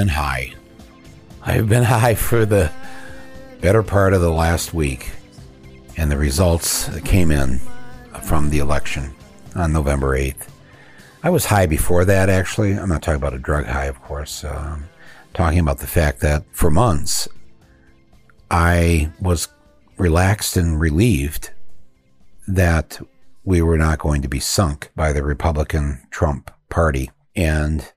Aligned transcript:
been 0.00 0.08
high. 0.08 0.54
I've 1.42 1.68
been 1.68 1.82
high 1.98 2.14
for 2.14 2.46
the 2.46 2.72
better 3.60 3.82
part 3.82 4.14
of 4.14 4.22
the 4.22 4.32
last 4.32 4.72
week, 4.72 5.10
and 5.98 6.10
the 6.10 6.16
results 6.16 6.88
came 7.00 7.30
in 7.30 7.60
from 8.22 8.48
the 8.48 8.60
election 8.60 9.14
on 9.54 9.74
November 9.74 10.16
8th. 10.16 10.48
I 11.22 11.28
was 11.28 11.44
high 11.44 11.66
before 11.66 12.06
that, 12.06 12.30
actually. 12.30 12.72
I'm 12.72 12.88
not 12.88 13.02
talking 13.02 13.20
about 13.20 13.34
a 13.34 13.38
drug 13.38 13.66
high, 13.66 13.84
of 13.84 14.00
course. 14.00 14.42
Um, 14.42 14.84
talking 15.34 15.58
about 15.58 15.80
the 15.80 15.86
fact 15.86 16.20
that 16.20 16.44
for 16.50 16.70
months, 16.70 17.28
I 18.50 19.12
was 19.20 19.48
relaxed 19.98 20.56
and 20.56 20.80
relieved 20.80 21.50
that 22.48 22.98
we 23.44 23.60
were 23.60 23.76
not 23.76 23.98
going 23.98 24.22
to 24.22 24.28
be 24.28 24.40
sunk 24.40 24.90
by 24.96 25.12
the 25.12 25.22
Republican 25.22 26.00
Trump 26.10 26.50
party. 26.70 27.10
And 27.36 27.92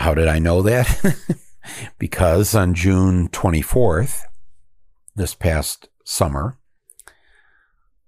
how 0.00 0.14
did 0.14 0.28
I 0.28 0.38
know 0.38 0.62
that? 0.62 1.14
because 1.98 2.54
on 2.54 2.74
June 2.74 3.28
24th, 3.28 4.22
this 5.14 5.34
past 5.34 5.88
summer, 6.04 6.58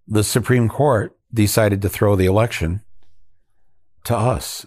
the 0.09 0.25
Supreme 0.25 0.71
Court 0.71 1.15
decided 1.33 1.83
to 1.83 1.91
throw 1.91 2.17
the 2.17 2.25
election 2.25 2.81
to 4.05 4.17
us. 4.17 4.67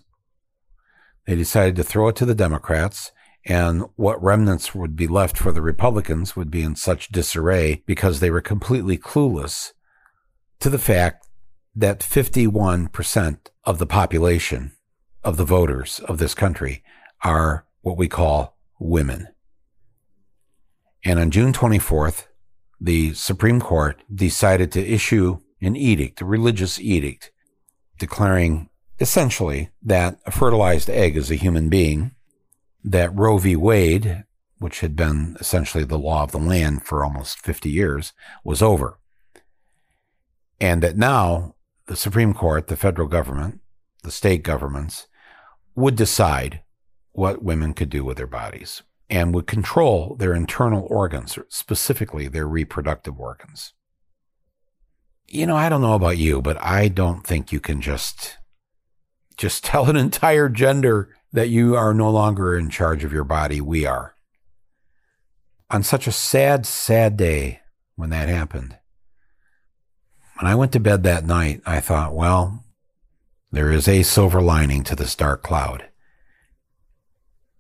They 1.26 1.36
decided 1.36 1.76
to 1.78 1.84
throw 1.84 2.10
it 2.10 2.16
to 2.18 2.26
the 2.26 2.36
Democrats, 2.36 3.12
and 3.44 3.84
what 3.96 4.24
remnants 4.24 4.76
would 4.76 4.96
be 4.96 5.08
left 5.08 5.36
for 5.36 5.52
the 5.52 5.64
Republicans 5.64 6.36
would 6.36 6.52
be 6.52 6.62
in 6.62 6.76
such 6.76 7.10
disarray 7.10 7.82
because 7.88 8.20
they 8.20 8.30
were 8.30 8.42
completely 8.42 9.00
clueless 9.00 9.74
to 10.60 10.70
the 10.70 10.80
fact 10.80 11.28
that 11.76 12.00
51% 12.02 13.38
of 13.64 13.80
the 13.80 13.88
population 13.88 14.74
of 15.24 15.38
the 15.38 15.44
voters 15.44 16.00
of 16.08 16.20
this 16.20 16.36
country 16.36 16.84
are 17.24 17.66
what 17.82 17.98
we 17.98 18.08
call 18.08 18.58
women. 18.80 19.28
And 21.04 21.20
on 21.20 21.32
June 21.32 21.54
24th, 21.54 22.26
the 22.80 23.14
Supreme 23.14 23.62
Court 23.62 24.02
decided 24.14 24.72
to 24.72 24.86
issue 24.86 25.40
an 25.62 25.76
edict, 25.76 26.22
a 26.22 26.26
religious 26.26 26.80
edict, 26.80 27.32
declaring 27.98 28.70
essentially 29.00 29.70
that 29.82 30.20
a 30.26 30.32
fertilized 30.32 30.90
egg 30.90 31.16
is 31.16 31.30
a 31.30 31.36
human 31.36 31.70
being, 31.70 32.16
that 32.84 33.16
Roe 33.16 33.38
v. 33.38 33.56
Wade, 33.56 34.24
which 34.58 34.80
had 34.80 34.96
been 34.96 35.38
essentially 35.40 35.84
the 35.84 36.00
law 36.00 36.24
of 36.24 36.32
the 36.32 36.38
land 36.38 36.86
for 36.86 37.04
almost 37.04 37.40
50 37.40 37.70
years, 37.70 38.14
was 38.44 38.62
over. 38.62 39.00
And 40.60 40.82
that 40.82 40.98
now 40.98 41.56
the 41.88 41.96
Supreme 41.96 42.34
Court, 42.34 42.68
the 42.68 42.78
federal 42.78 43.08
government, 43.08 43.60
the 44.04 44.12
state 44.12 44.44
governments 44.44 45.08
would 45.76 45.96
decide 45.96 46.62
what 47.16 47.44
women 47.44 47.74
could 47.74 47.90
do 47.90 48.04
with 48.04 48.18
their 48.18 48.28
bodies 48.28 48.84
and 49.10 49.34
would 49.34 49.48
control 49.48 50.16
their 50.16 50.34
internal 50.34 50.88
organs, 50.90 51.38
specifically 51.50 52.28
their 52.28 52.48
reproductive 52.48 53.20
organs. 53.20 53.74
You 55.28 55.46
know, 55.48 55.56
I 55.56 55.70
don't 55.70 55.82
know 55.82 55.94
about 55.94 56.18
you, 56.18 56.42
but 56.42 56.62
I 56.62 56.88
don't 56.88 57.26
think 57.26 57.52
you 57.52 57.60
can 57.60 57.82
just 57.82 58.38
just 59.38 59.64
tell 59.66 59.90
an 59.90 59.96
entire 59.96 60.50
gender 60.50 61.10
that 61.32 61.50
you 61.50 61.76
are 61.76 61.94
no 61.94 62.10
longer 62.10 62.58
in 62.58 62.70
charge 62.70 63.04
of 63.04 63.12
your 63.12 63.24
body. 63.24 63.60
We 63.60 63.86
are. 63.86 64.16
On 65.70 65.84
such 65.84 66.08
a 66.08 66.12
sad, 66.12 66.66
sad 66.66 67.18
day 67.18 67.62
when 67.96 68.12
that 68.12 68.30
happened, 68.30 68.78
when 70.40 70.50
I 70.50 70.56
went 70.56 70.72
to 70.74 70.80
bed 70.80 71.04
that 71.04 71.26
night, 71.26 71.62
I 71.66 71.80
thought, 71.80 72.14
well, 72.14 72.64
there 73.52 73.72
is 73.72 73.88
a 73.88 74.04
silver 74.04 74.42
lining 74.42 74.84
to 74.84 74.96
this 74.96 75.16
dark 75.16 75.44
cloud. 75.44 75.86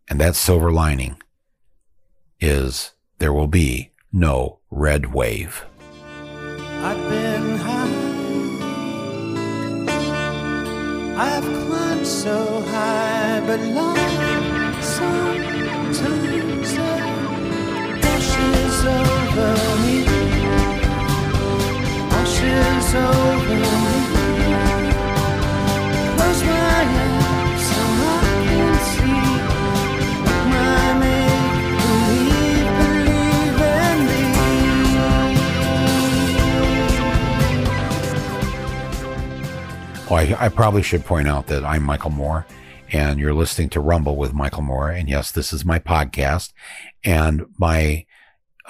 And 0.07 0.19
that 0.21 0.35
silver 0.35 0.71
lining 0.71 1.17
is 2.39 2.91
there 3.19 3.33
will 3.33 3.47
be 3.47 3.91
no 4.11 4.59
red 4.69 5.13
wave. 5.13 5.65
I've 6.87 7.09
been 7.09 7.57
high. 7.57 8.05
I've 11.17 11.43
climbed 11.43 12.05
so 12.05 12.61
high, 12.61 13.41
but 13.47 13.59
life 13.59 14.83
sometimes 14.83 16.03
over 18.85 19.51
me. 19.81 20.05
Over 22.95 23.55
me. 23.55 24.04
Oh, 40.15 40.17
I, 40.17 40.45
I 40.45 40.47
probably 40.47 40.81
should 40.81 41.03
point 41.03 41.27
out 41.27 41.47
that 41.47 41.65
I'm 41.65 41.83
Michael 41.83 42.09
Moore 42.09 42.45
and 42.89 43.19
you're 43.19 43.33
listening 43.33 43.67
to 43.71 43.81
Rumble 43.81 44.15
with 44.15 44.33
Michael 44.33 44.61
Moore. 44.61 44.89
And 44.89 45.09
yes, 45.09 45.29
this 45.29 45.51
is 45.51 45.65
my 45.65 45.77
podcast 45.77 46.53
and 47.03 47.45
my 47.59 48.05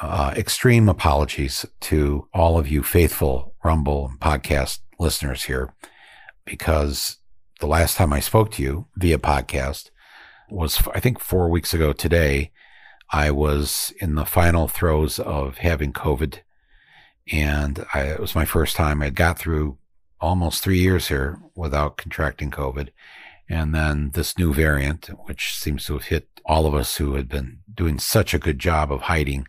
uh, 0.01 0.33
extreme 0.35 0.89
apologies 0.89 1.63
to 1.81 2.27
all 2.33 2.57
of 2.57 2.67
you 2.67 2.81
faithful 2.81 3.53
Rumble 3.63 4.11
podcast 4.19 4.79
listeners 4.97 5.43
here 5.43 5.75
because 6.45 7.17
the 7.59 7.67
last 7.67 7.95
time 7.95 8.11
I 8.11 8.21
spoke 8.21 8.49
to 8.53 8.63
you 8.63 8.87
via 8.95 9.19
podcast 9.19 9.91
was, 10.49 10.81
I 10.95 10.99
think, 10.99 11.19
four 11.19 11.47
weeks 11.51 11.75
ago 11.75 11.93
today. 11.93 12.51
I 13.11 13.29
was 13.29 13.93
in 13.99 14.15
the 14.15 14.25
final 14.25 14.67
throes 14.67 15.19
of 15.19 15.59
having 15.59 15.93
COVID, 15.93 16.39
and 17.31 17.85
I, 17.93 18.01
it 18.01 18.19
was 18.19 18.33
my 18.33 18.45
first 18.45 18.75
time. 18.75 19.03
I 19.03 19.11
got 19.11 19.37
through 19.37 19.77
almost 20.25 20.63
three 20.63 20.79
years 20.79 21.07
here 21.07 21.39
without 21.55 21.97
contracting 21.97 22.49
COVID. 22.49 22.89
And 23.47 23.75
then 23.75 24.09
this 24.13 24.37
new 24.39 24.53
variant, 24.53 25.05
which 25.25 25.55
seems 25.55 25.85
to 25.85 25.93
have 25.93 26.05
hit 26.05 26.27
all 26.45 26.65
of 26.65 26.73
us 26.73 26.97
who 26.97 27.13
had 27.13 27.29
been 27.29 27.59
doing 27.71 27.99
such 27.99 28.33
a 28.33 28.39
good 28.39 28.57
job 28.57 28.91
of 28.91 29.01
hiding, 29.01 29.47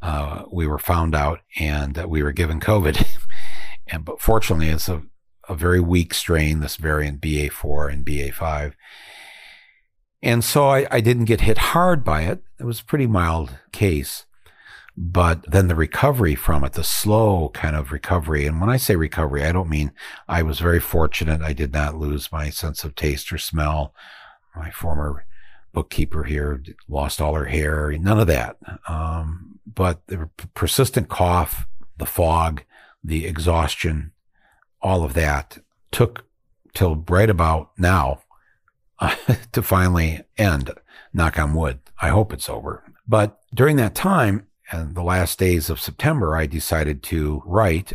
uh, 0.00 0.44
we 0.50 0.66
were 0.66 0.78
found 0.78 1.14
out 1.14 1.40
and 1.58 1.96
we 2.06 2.22
were 2.22 2.32
given 2.32 2.58
COVID. 2.58 3.06
and 3.86 4.04
but 4.04 4.20
fortunately, 4.20 4.68
it's 4.68 4.88
a, 4.88 5.02
a 5.46 5.54
very 5.54 5.80
weak 5.80 6.14
strain, 6.14 6.60
this 6.60 6.76
variant 6.76 7.20
BA4 7.20 7.92
and 7.92 8.06
BA5. 8.06 8.72
And 10.22 10.42
so 10.42 10.68
I, 10.68 10.86
I 10.90 11.00
didn't 11.00 11.26
get 11.26 11.42
hit 11.42 11.58
hard 11.58 12.02
by 12.02 12.22
it. 12.22 12.42
It 12.58 12.64
was 12.64 12.80
a 12.80 12.84
pretty 12.84 13.06
mild 13.06 13.58
case. 13.72 14.24
But 14.96 15.50
then 15.50 15.66
the 15.66 15.74
recovery 15.74 16.36
from 16.36 16.62
it, 16.64 16.74
the 16.74 16.84
slow 16.84 17.48
kind 17.48 17.74
of 17.74 17.90
recovery. 17.90 18.46
And 18.46 18.60
when 18.60 18.70
I 18.70 18.76
say 18.76 18.94
recovery, 18.94 19.44
I 19.44 19.50
don't 19.50 19.68
mean 19.68 19.92
I 20.28 20.42
was 20.42 20.60
very 20.60 20.78
fortunate. 20.78 21.42
I 21.42 21.52
did 21.52 21.72
not 21.72 21.96
lose 21.96 22.30
my 22.30 22.48
sense 22.50 22.84
of 22.84 22.94
taste 22.94 23.32
or 23.32 23.38
smell. 23.38 23.92
My 24.54 24.70
former 24.70 25.26
bookkeeper 25.72 26.24
here 26.24 26.62
lost 26.88 27.20
all 27.20 27.34
her 27.34 27.46
hair, 27.46 27.90
none 27.98 28.20
of 28.20 28.28
that. 28.28 28.56
Um, 28.88 29.58
but 29.66 30.06
the 30.06 30.30
persistent 30.54 31.08
cough, 31.08 31.66
the 31.96 32.06
fog, 32.06 32.62
the 33.02 33.26
exhaustion, 33.26 34.12
all 34.80 35.02
of 35.02 35.14
that 35.14 35.58
took 35.90 36.24
till 36.72 37.04
right 37.08 37.30
about 37.30 37.70
now 37.76 38.20
to 39.52 39.62
finally 39.62 40.22
end. 40.38 40.70
Knock 41.12 41.38
on 41.38 41.54
wood. 41.54 41.80
I 42.00 42.08
hope 42.08 42.32
it's 42.32 42.48
over. 42.48 42.84
But 43.06 43.40
during 43.52 43.76
that 43.76 43.94
time 43.94 44.46
and 44.70 44.94
the 44.94 45.02
last 45.02 45.38
days 45.38 45.68
of 45.70 45.80
September, 45.80 46.36
I 46.36 46.46
decided 46.46 47.02
to 47.04 47.42
write 47.44 47.94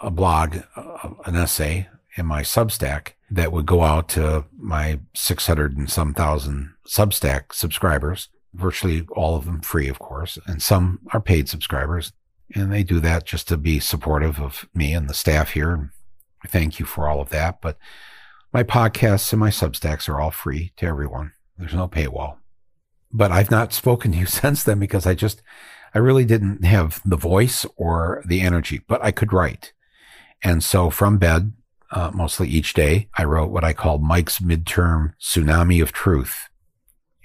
a 0.00 0.10
blog, 0.10 0.58
uh, 0.76 1.10
an 1.24 1.36
essay 1.36 1.88
in 2.16 2.26
my 2.26 2.42
Substack 2.42 3.12
that 3.30 3.52
would 3.52 3.66
go 3.66 3.82
out 3.82 4.08
to 4.10 4.44
my 4.56 5.00
600 5.14 5.76
and 5.76 5.90
some 5.90 6.14
thousand 6.14 6.74
Substack 6.86 7.52
subscribers, 7.52 8.28
virtually 8.52 9.06
all 9.12 9.36
of 9.36 9.46
them 9.46 9.60
free, 9.60 9.88
of 9.88 9.98
course, 9.98 10.38
and 10.46 10.62
some 10.62 11.00
are 11.12 11.20
paid 11.20 11.48
subscribers. 11.48 12.12
And 12.54 12.70
they 12.70 12.84
do 12.84 13.00
that 13.00 13.24
just 13.24 13.48
to 13.48 13.56
be 13.56 13.80
supportive 13.80 14.38
of 14.38 14.68
me 14.74 14.92
and 14.92 15.08
the 15.08 15.14
staff 15.14 15.52
here. 15.52 15.90
Thank 16.46 16.78
you 16.78 16.84
for 16.84 17.08
all 17.08 17.20
of 17.20 17.30
that. 17.30 17.60
But 17.60 17.78
my 18.52 18.62
podcasts 18.62 19.32
and 19.32 19.40
my 19.40 19.48
Substacks 19.48 20.08
are 20.08 20.20
all 20.20 20.30
free 20.30 20.72
to 20.76 20.86
everyone. 20.86 21.32
There's 21.56 21.74
no 21.74 21.88
paywall. 21.88 22.36
But 23.10 23.32
I've 23.32 23.50
not 23.50 23.72
spoken 23.72 24.12
to 24.12 24.18
you 24.18 24.26
since 24.26 24.62
then 24.62 24.78
because 24.78 25.06
I 25.06 25.14
just, 25.14 25.42
I 25.94 25.98
really 25.98 26.24
didn't 26.24 26.64
have 26.64 27.00
the 27.04 27.16
voice 27.16 27.64
or 27.76 28.22
the 28.26 28.40
energy, 28.40 28.82
but 28.88 29.02
I 29.02 29.12
could 29.12 29.32
write. 29.32 29.72
And 30.42 30.62
so 30.62 30.90
from 30.90 31.18
bed, 31.18 31.52
uh, 31.90 32.10
mostly 32.12 32.48
each 32.48 32.74
day, 32.74 33.08
I 33.14 33.24
wrote 33.24 33.50
what 33.50 33.62
I 33.62 33.72
called 33.72 34.02
Mike's 34.02 34.40
midterm 34.40 35.12
tsunami 35.20 35.80
of 35.80 35.92
truth. 35.92 36.48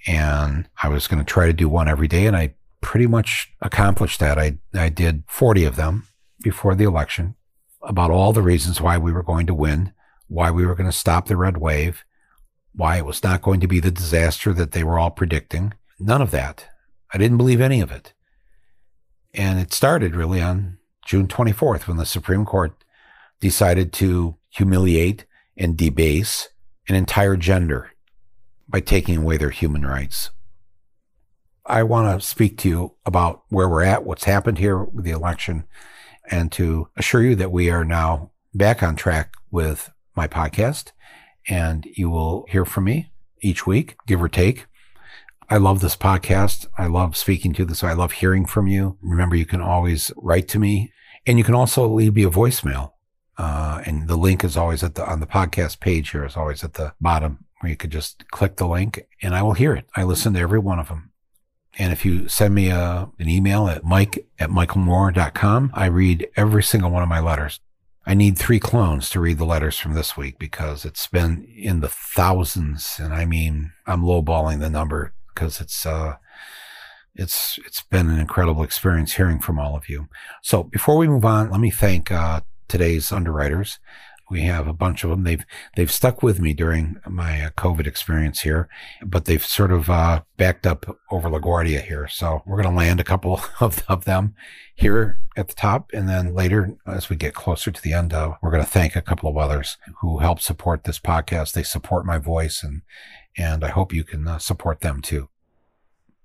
And 0.06 0.70
I 0.82 0.88
was 0.88 1.08
going 1.08 1.20
to 1.20 1.26
try 1.26 1.48
to 1.48 1.54
do 1.54 1.68
one 1.68 1.90
every 1.90 2.08
day. 2.08 2.28
And 2.28 2.38
I 2.38 2.54
pretty 2.82 3.08
much 3.08 3.52
accomplished 3.62 4.20
that. 4.20 4.38
I, 4.38 4.60
I 4.74 4.90
did 4.90 5.24
40 5.28 5.66
of 5.66 5.76
them 5.76 6.08
before 6.44 6.76
the 6.76 6.86
election 6.86 7.36
about 7.82 8.12
all 8.12 8.34
the 8.34 8.42
reasons 8.42 8.80
why 8.80 8.98
we 8.98 9.12
were 9.12 9.24
going 9.24 9.48
to 9.48 9.54
win, 9.54 9.94
why 10.28 10.52
we 10.52 10.66
were 10.66 10.76
going 10.76 10.90
to 10.90 10.96
stop 10.96 11.28
the 11.28 11.36
red 11.36 11.58
wave, 11.58 12.06
why 12.74 12.98
it 12.98 13.06
was 13.06 13.24
not 13.24 13.42
going 13.42 13.60
to 13.62 13.68
be 13.68 13.80
the 13.80 13.92
disaster 13.92 14.54
that 14.54 14.72
they 14.72 14.84
were 14.84 15.00
all 15.00 15.12
predicting. 15.12 15.74
None 16.00 16.22
of 16.22 16.32
that. 16.32 16.68
I 17.12 17.18
didn't 17.18 17.38
believe 17.38 17.60
any 17.60 17.82
of 17.82 17.92
it. 17.92 18.14
And 19.34 19.60
it 19.60 19.74
started 19.74 20.16
really 20.16 20.42
on 20.42 20.78
June 21.06 21.28
24th 21.28 21.88
when 21.88 21.98
the 21.98 22.06
Supreme 22.06 22.46
Court 22.46 22.74
decided 23.40 23.94
to 23.94 24.36
humiliate 24.50 25.26
and 25.58 25.78
debase 25.78 26.50
an 26.88 26.96
entire 26.96 27.36
gender 27.36 27.92
by 28.68 28.80
taking 28.80 29.18
away 29.18 29.38
their 29.38 29.50
human 29.50 29.86
rights. 29.86 30.32
I 31.66 31.84
want 31.84 32.20
to 32.20 32.28
speak 32.28 32.58
to 32.60 32.70
you 32.70 32.96
about 33.06 33.44
where 33.50 33.70
we're 33.70 33.84
at, 33.84 34.04
what's 34.04 34.24
happened 34.24 34.58
here 34.58 34.84
with 34.84 35.06
the 35.06 35.12
election, 35.12 35.66
and 36.32 36.52
to 36.54 36.90
assure 36.98 37.22
you 37.22 37.36
that 37.36 37.52
we 37.52 37.70
are 37.70 37.86
now 37.86 38.32
back 38.54 38.82
on 38.82 38.96
track 38.96 39.36
with 39.52 39.92
my 40.16 40.28
podcast. 40.28 40.92
And 41.48 41.88
you 41.94 42.10
will 42.10 42.46
hear 42.50 42.66
from 42.66 42.86
me 42.86 43.12
each 43.42 43.66
week, 43.66 43.98
give 44.08 44.22
or 44.22 44.30
take. 44.30 44.66
I 45.52 45.58
love 45.58 45.80
this 45.80 45.96
podcast. 45.96 46.68
I 46.78 46.86
love 46.86 47.18
speaking 47.18 47.54
to 47.54 47.66
this. 47.66 47.84
I 47.84 47.94
love 47.94 48.12
hearing 48.12 48.46
from 48.46 48.68
you. 48.68 49.00
Remember, 49.02 49.36
you 49.36 49.48
can 49.48 49.62
always 49.62 50.12
write 50.16 50.48
to 50.50 50.60
me 50.60 50.94
and 51.26 51.40
you 51.40 51.44
can 51.44 51.56
also 51.56 51.88
leave 51.88 52.14
me 52.14 52.24
a 52.24 52.30
voicemail. 52.30 52.92
Uh, 53.36 53.82
and 53.84 54.08
the 54.08 54.16
link 54.16 54.44
is 54.44 54.56
always 54.56 54.84
at 54.84 54.94
the, 54.94 55.10
on 55.10 55.22
the 55.22 55.26
podcast 55.26 55.80
page 55.80 56.12
here 56.12 56.24
is 56.24 56.38
always 56.38 56.64
at 56.64 56.76
the 56.76 56.94
bottom 57.02 57.46
where 57.60 57.72
you 57.72 57.76
could 57.76 57.90
just 57.90 58.30
click 58.30 58.58
the 58.58 58.68
link 58.68 59.08
and 59.24 59.34
I 59.34 59.42
will 59.42 59.54
hear 59.54 59.74
it. 59.74 59.88
I 59.96 60.04
listen 60.04 60.34
to 60.34 60.40
every 60.40 60.60
one 60.60 60.78
of 60.78 60.90
them. 60.90 61.14
And 61.80 61.92
if 61.92 62.06
you 62.06 62.28
send 62.28 62.54
me 62.54 62.70
a, 62.70 63.10
an 63.18 63.28
email 63.28 63.68
at 63.68 63.84
mike 63.84 64.28
at 64.38 64.52
michaelmoore.com, 64.52 65.72
I 65.74 65.88
read 65.88 66.28
every 66.36 66.62
single 66.62 66.92
one 66.92 67.02
of 67.02 67.10
my 67.10 67.22
letters. 67.22 67.60
I 68.06 68.14
need 68.14 68.38
three 68.38 68.60
clones 68.60 69.10
to 69.12 69.20
read 69.20 69.40
the 69.40 69.46
letters 69.46 69.80
from 69.80 69.94
this 69.96 70.16
week 70.16 70.38
because 70.38 70.86
it's 70.86 71.08
been 71.08 71.44
in 71.44 71.80
the 71.80 71.90
thousands. 71.90 73.00
And 73.00 73.16
I 73.16 73.26
mean, 73.26 73.72
I'm 73.88 74.04
lowballing 74.04 74.60
the 74.60 74.70
number 74.70 75.14
because 75.40 75.62
it's, 75.62 75.86
uh, 75.86 76.16
it's, 77.16 77.58
it's 77.66 77.82
been 77.82 78.10
an 78.10 78.20
incredible 78.20 78.62
experience 78.62 79.14
hearing 79.14 79.40
from 79.40 79.58
all 79.58 79.76
of 79.76 79.88
you. 79.88 80.10
So 80.44 80.64
before 80.64 80.98
we 80.98 81.08
move 81.08 81.24
on, 81.24 81.50
let 81.50 81.62
me 81.62 81.72
thank, 81.72 82.12
uh, 82.12 82.42
today's 82.68 83.10
underwriters. 83.12 83.80
We 84.30 84.42
have 84.42 84.68
a 84.68 84.74
bunch 84.74 85.04
of 85.04 85.10
them. 85.10 85.24
They've 85.24 85.44
they've 85.76 85.92
stuck 85.92 86.22
with 86.22 86.40
me 86.40 86.54
during 86.54 86.98
my 87.08 87.46
uh, 87.46 87.50
COVID 87.52 87.88
experience 87.88 88.42
here, 88.42 88.70
but 89.04 89.26
they've 89.26 89.44
sort 89.44 89.72
of 89.72 89.90
uh, 89.90 90.22
backed 90.38 90.68
up 90.68 90.86
over 91.10 91.30
LaGuardia 91.30 91.82
here. 91.82 92.08
So 92.08 92.44
we're 92.46 92.62
going 92.62 92.72
to 92.72 92.78
land 92.78 93.00
a 93.00 93.04
couple 93.04 93.42
of, 93.60 93.84
of 93.88 94.06
them 94.06 94.36
here 94.76 95.20
at 95.36 95.48
the 95.48 95.56
top, 95.56 95.90
and 95.94 96.08
then 96.08 96.36
later, 96.36 96.76
as 96.86 97.10
we 97.10 97.16
get 97.16 97.34
closer 97.34 97.72
to 97.72 97.82
the 97.82 97.94
end, 97.94 98.14
uh, 98.14 98.36
we're 98.42 98.52
going 98.52 98.64
to 98.64 98.70
thank 98.70 98.96
a 98.96 99.02
couple 99.02 99.30
of 99.30 99.38
others 99.38 99.78
who 100.02 100.20
help 100.20 100.42
support 100.42 100.84
this 100.84 101.00
podcast. 101.00 101.54
They 101.54 101.64
support 101.64 102.06
my 102.06 102.20
voice, 102.20 102.62
and 102.62 102.84
and 103.40 103.64
I 103.64 103.70
hope 103.70 103.94
you 103.94 104.04
can 104.04 104.28
uh, 104.28 104.38
support 104.38 104.82
them 104.82 105.02
too. 105.02 105.30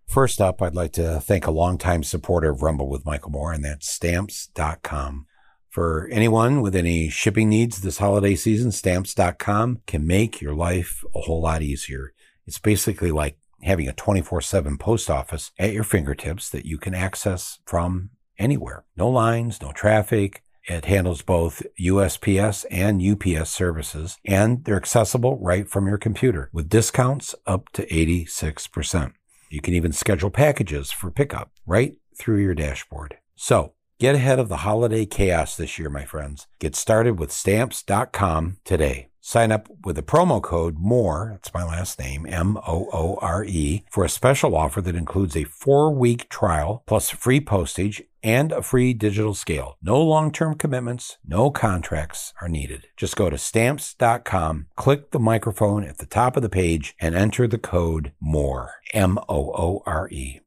First 0.07 0.41
up, 0.41 0.61
I'd 0.61 0.75
like 0.75 0.93
to 0.95 1.21
thank 1.21 1.47
a 1.47 1.53
longtime 1.53 2.03
supporter 2.03 2.51
of 2.51 2.63
Rumble 2.63 2.89
with 2.89 3.07
Michael 3.07 3.31
Moore, 3.31 3.53
and 3.53 3.65
that's 3.65 3.89
stamps.com. 3.89 5.27
For 5.71 6.09
anyone 6.13 6.61
with 6.61 6.77
any 6.77 7.09
shipping 7.09 7.49
needs 7.49 7.81
this 7.81 7.99
holiday 7.99 8.35
season, 8.35 8.71
stamps.com 8.71 9.81
can 9.87 10.07
make 10.07 10.41
your 10.41 10.55
life 10.55 11.05
a 11.15 11.21
whole 11.21 11.41
lot 11.41 11.63
easier. 11.63 12.13
It's 12.47 12.59
basically 12.59 13.11
like 13.11 13.39
having 13.63 13.89
a 13.89 13.93
24 13.93 14.41
7 14.41 14.77
post 14.77 15.09
office 15.09 15.53
at 15.59 15.73
your 15.73 15.85
fingertips 15.85 16.51
that 16.51 16.67
you 16.67 16.79
can 16.79 16.95
access 16.95 17.61
from 17.65 18.11
anywhere. 18.39 18.85
No 18.97 19.09
lines, 19.09 19.63
no 19.63 19.73
traffic. 19.73 20.43
It 20.67 20.87
handles 20.87 21.23
both 21.23 21.63
USPS 21.81 22.65
and 22.71 23.03
UPS 23.03 23.51
services, 23.51 24.17
and 24.25 24.65
they're 24.65 24.77
accessible 24.77 25.39
right 25.41 25.69
from 25.69 25.87
your 25.87 25.99
computer 25.99 26.51
with 26.53 26.69
discounts 26.69 27.35
up 27.47 27.71
to 27.73 27.87
86%. 27.87 29.13
You 29.51 29.61
can 29.61 29.75
even 29.75 29.93
schedule 29.93 30.31
packages 30.31 30.91
for 30.91 31.11
pickup 31.11 31.51
right 31.67 31.97
through 32.17 32.39
your 32.39 32.55
dashboard. 32.55 33.19
So 33.37 33.75
Get 34.01 34.17
ahead 34.17 34.41
of 34.41 34.49
the 34.49 34.59
holiday 34.59 35.07
chaos 35.07 35.57
this 35.57 35.79
year, 35.79 35.89
my 35.89 36.05
friends. 36.05 36.49
Get 36.59 36.75
started 36.75 37.19
with 37.19 37.31
stamps.com 37.31 38.59
today. 38.65 39.09
Sign 39.27 39.53
up 39.53 39.71
with 39.87 39.97
the 39.97 40.03
promo 40.03 40.43
code 40.43 40.77
MOORE, 40.79 41.31
that's 41.33 41.55
my 41.55 41.65
last 41.65 41.99
name, 41.99 42.27
M 42.27 42.59
O 42.59 42.91
O 42.93 43.19
R 43.23 43.43
E, 43.43 43.83
for 43.91 44.05
a 44.05 44.09
special 44.11 44.55
offer 44.55 44.83
that 44.83 44.95
includes 44.95 45.35
a 45.35 45.45
four 45.45 45.95
week 45.95 46.29
trial 46.29 46.83
plus 46.87 47.09
free 47.09 47.41
postage 47.41 48.03
and 48.23 48.53
a 48.53 48.61
free 48.61 48.93
digital 48.93 49.33
scale. 49.33 49.79
No 49.81 49.99
long 49.99 50.31
term 50.31 50.57
commitments, 50.57 51.17
no 51.27 51.51
contracts 51.51 52.35
are 52.43 52.51
needed. 52.51 52.89
Just 52.99 53.17
go 53.17 53.31
to 53.31 53.39
stamps.com, 53.39 54.67
click 54.77 55.11
the 55.11 55.19
microphone 55.19 55.85
at 55.85 55.97
the 55.97 56.07
top 56.07 56.37
of 56.37 56.43
the 56.43 56.51
page, 56.51 56.95
and 57.01 57.15
enter 57.15 57.49
the 57.49 57.57
code 57.57 58.13
MOORE, 58.21 58.75
M 58.93 59.19
O 59.27 59.53
O 59.55 59.83
R 59.87 60.07
E. 60.11 60.41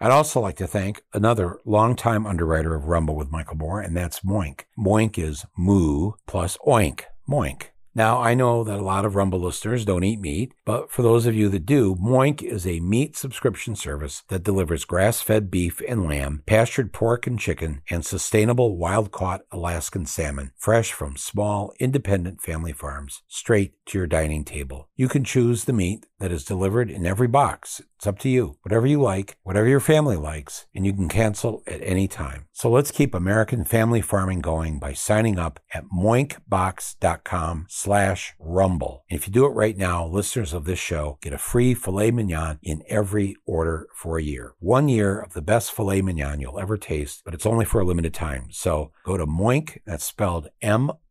I'd 0.00 0.10
also 0.10 0.40
like 0.40 0.56
to 0.56 0.66
thank 0.66 1.00
another 1.14 1.60
longtime 1.64 2.26
underwriter 2.26 2.74
of 2.74 2.86
Rumble 2.86 3.14
with 3.14 3.30
Michael 3.30 3.58
Moore, 3.58 3.80
and 3.80 3.96
that's 3.96 4.20
Moink. 4.20 4.62
Moink 4.76 5.16
is 5.16 5.46
moo 5.56 6.14
plus 6.26 6.58
oink. 6.66 7.02
Moink. 7.30 7.68
Now, 7.96 8.20
I 8.20 8.34
know 8.34 8.62
that 8.62 8.78
a 8.78 8.84
lot 8.84 9.06
of 9.06 9.16
Rumble 9.16 9.40
listeners 9.40 9.86
don't 9.86 10.04
eat 10.04 10.20
meat, 10.20 10.52
but 10.66 10.90
for 10.90 11.00
those 11.00 11.24
of 11.24 11.34
you 11.34 11.48
that 11.48 11.64
do, 11.64 11.94
Moink 11.96 12.42
is 12.42 12.66
a 12.66 12.80
meat 12.80 13.16
subscription 13.16 13.74
service 13.74 14.22
that 14.28 14.42
delivers 14.42 14.84
grass 14.84 15.22
fed 15.22 15.50
beef 15.50 15.80
and 15.88 16.04
lamb, 16.04 16.42
pastured 16.44 16.92
pork 16.92 17.26
and 17.26 17.40
chicken, 17.40 17.80
and 17.88 18.04
sustainable 18.04 18.76
wild 18.76 19.12
caught 19.12 19.46
Alaskan 19.50 20.04
salmon, 20.04 20.52
fresh 20.58 20.92
from 20.92 21.16
small, 21.16 21.72
independent 21.80 22.42
family 22.42 22.74
farms, 22.74 23.22
straight 23.28 23.72
to 23.86 23.96
your 23.96 24.06
dining 24.06 24.44
table. 24.44 24.90
You 24.94 25.08
can 25.08 25.24
choose 25.24 25.64
the 25.64 25.72
meat 25.72 26.04
that 26.18 26.32
is 26.32 26.44
delivered 26.44 26.90
in 26.90 27.06
every 27.06 27.28
box. 27.28 27.82
It's 27.96 28.06
up 28.06 28.18
to 28.20 28.28
you. 28.28 28.56
Whatever 28.62 28.86
you 28.86 29.00
like, 29.00 29.38
whatever 29.42 29.66
your 29.66 29.80
family 29.80 30.16
likes, 30.16 30.66
and 30.74 30.84
you 30.84 30.92
can 30.92 31.08
cancel 31.08 31.62
at 31.66 31.80
any 31.82 32.06
time. 32.06 32.46
So 32.52 32.70
let's 32.70 32.90
keep 32.90 33.14
American 33.14 33.64
family 33.64 34.02
farming 34.02 34.40
going 34.40 34.78
by 34.78 34.92
signing 34.92 35.38
up 35.38 35.60
at 35.72 35.84
moinkbox.com 35.84 37.66
slash 37.68 38.34
rumble. 38.38 39.04
And 39.08 39.18
if 39.18 39.26
you 39.26 39.32
do 39.32 39.46
it 39.46 39.50
right 39.50 39.76
now, 39.76 40.06
listeners 40.06 40.52
of 40.52 40.64
this 40.64 40.78
show 40.78 41.18
get 41.22 41.32
a 41.32 41.38
free 41.38 41.72
filet 41.74 42.10
mignon 42.10 42.58
in 42.62 42.82
every 42.88 43.36
order 43.46 43.88
for 43.94 44.18
a 44.18 44.22
year. 44.22 44.54
One 44.58 44.88
year 44.88 45.18
of 45.18 45.32
the 45.32 45.42
best 45.42 45.72
filet 45.72 46.02
mignon 46.02 46.40
you'll 46.40 46.60
ever 46.60 46.76
taste, 46.76 47.22
but 47.24 47.32
it's 47.32 47.46
only 47.46 47.64
for 47.64 47.80
a 47.80 47.84
limited 47.84 48.12
time. 48.12 48.48
So 48.50 48.92
go 49.04 49.16
to 49.16 49.26
Moink, 49.26 49.78
that's 49.86 50.04
spelled 50.04 50.48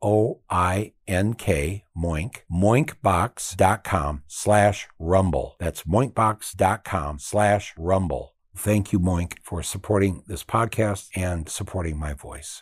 M-O-I-N-K, 0.06 1.84
Moink, 1.98 2.36
moinkbox.com 2.52 4.24
slash 4.28 4.88
rumble. 5.00 5.56
That's 5.60 5.82
moinkbox.com 5.84 7.18
slash 7.18 7.74
rumble. 7.76 8.36
Thank 8.56 8.94
you, 8.94 9.00
Moink, 9.00 9.38
for 9.42 9.64
supporting 9.64 10.24
this 10.28 10.44
podcast 10.44 11.10
and 11.16 11.50
supporting 11.50 11.98
my 11.98 12.14
voice. 12.14 12.62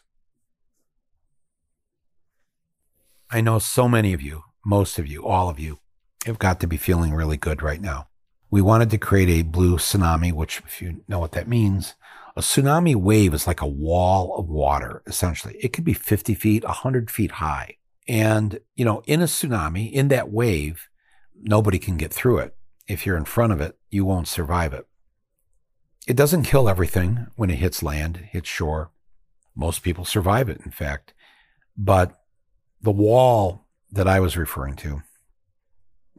I 3.29 3.41
know 3.41 3.59
so 3.59 3.89
many 3.89 4.13
of 4.13 4.21
you, 4.21 4.43
most 4.65 4.97
of 4.97 5.05
you, 5.05 5.25
all 5.25 5.49
of 5.49 5.59
you, 5.59 5.79
have 6.25 6.39
got 6.39 6.61
to 6.61 6.67
be 6.67 6.77
feeling 6.77 7.13
really 7.13 7.37
good 7.37 7.61
right 7.61 7.81
now. 7.81 8.07
We 8.49 8.61
wanted 8.61 8.89
to 8.91 8.97
create 8.97 9.29
a 9.29 9.41
blue 9.41 9.75
tsunami, 9.77 10.31
which, 10.31 10.61
if 10.65 10.81
you 10.81 11.03
know 11.09 11.19
what 11.19 11.33
that 11.33 11.49
means, 11.49 11.95
a 12.35 12.41
tsunami 12.41 12.95
wave 12.95 13.33
is 13.33 13.47
like 13.47 13.61
a 13.61 13.67
wall 13.67 14.35
of 14.37 14.49
water, 14.49 15.03
essentially. 15.05 15.55
It 15.61 15.73
could 15.73 15.83
be 15.83 15.93
50 15.93 16.33
feet, 16.33 16.63
100 16.63 17.11
feet 17.11 17.31
high. 17.31 17.77
And, 18.07 18.59
you 18.75 18.83
know, 18.83 19.03
in 19.05 19.21
a 19.21 19.25
tsunami, 19.25 19.91
in 19.91 20.07
that 20.09 20.31
wave, 20.31 20.89
nobody 21.39 21.77
can 21.77 21.97
get 21.97 22.13
through 22.13 22.39
it. 22.39 22.55
If 22.87 23.05
you're 23.05 23.17
in 23.17 23.25
front 23.25 23.53
of 23.53 23.61
it, 23.61 23.77
you 23.89 24.03
won't 24.03 24.27
survive 24.27 24.73
it. 24.73 24.87
It 26.07 26.17
doesn't 26.17 26.43
kill 26.43 26.67
everything 26.67 27.27
when 27.35 27.49
it 27.49 27.59
hits 27.59 27.81
land, 27.81 28.17
hits 28.17 28.49
shore. 28.49 28.91
Most 29.55 29.83
people 29.83 30.03
survive 30.03 30.49
it, 30.49 30.59
in 30.65 30.71
fact. 30.71 31.13
But 31.77 32.19
the 32.81 32.91
wall 32.91 33.67
that 33.91 34.07
I 34.07 34.19
was 34.19 34.35
referring 34.35 34.75
to, 34.77 35.03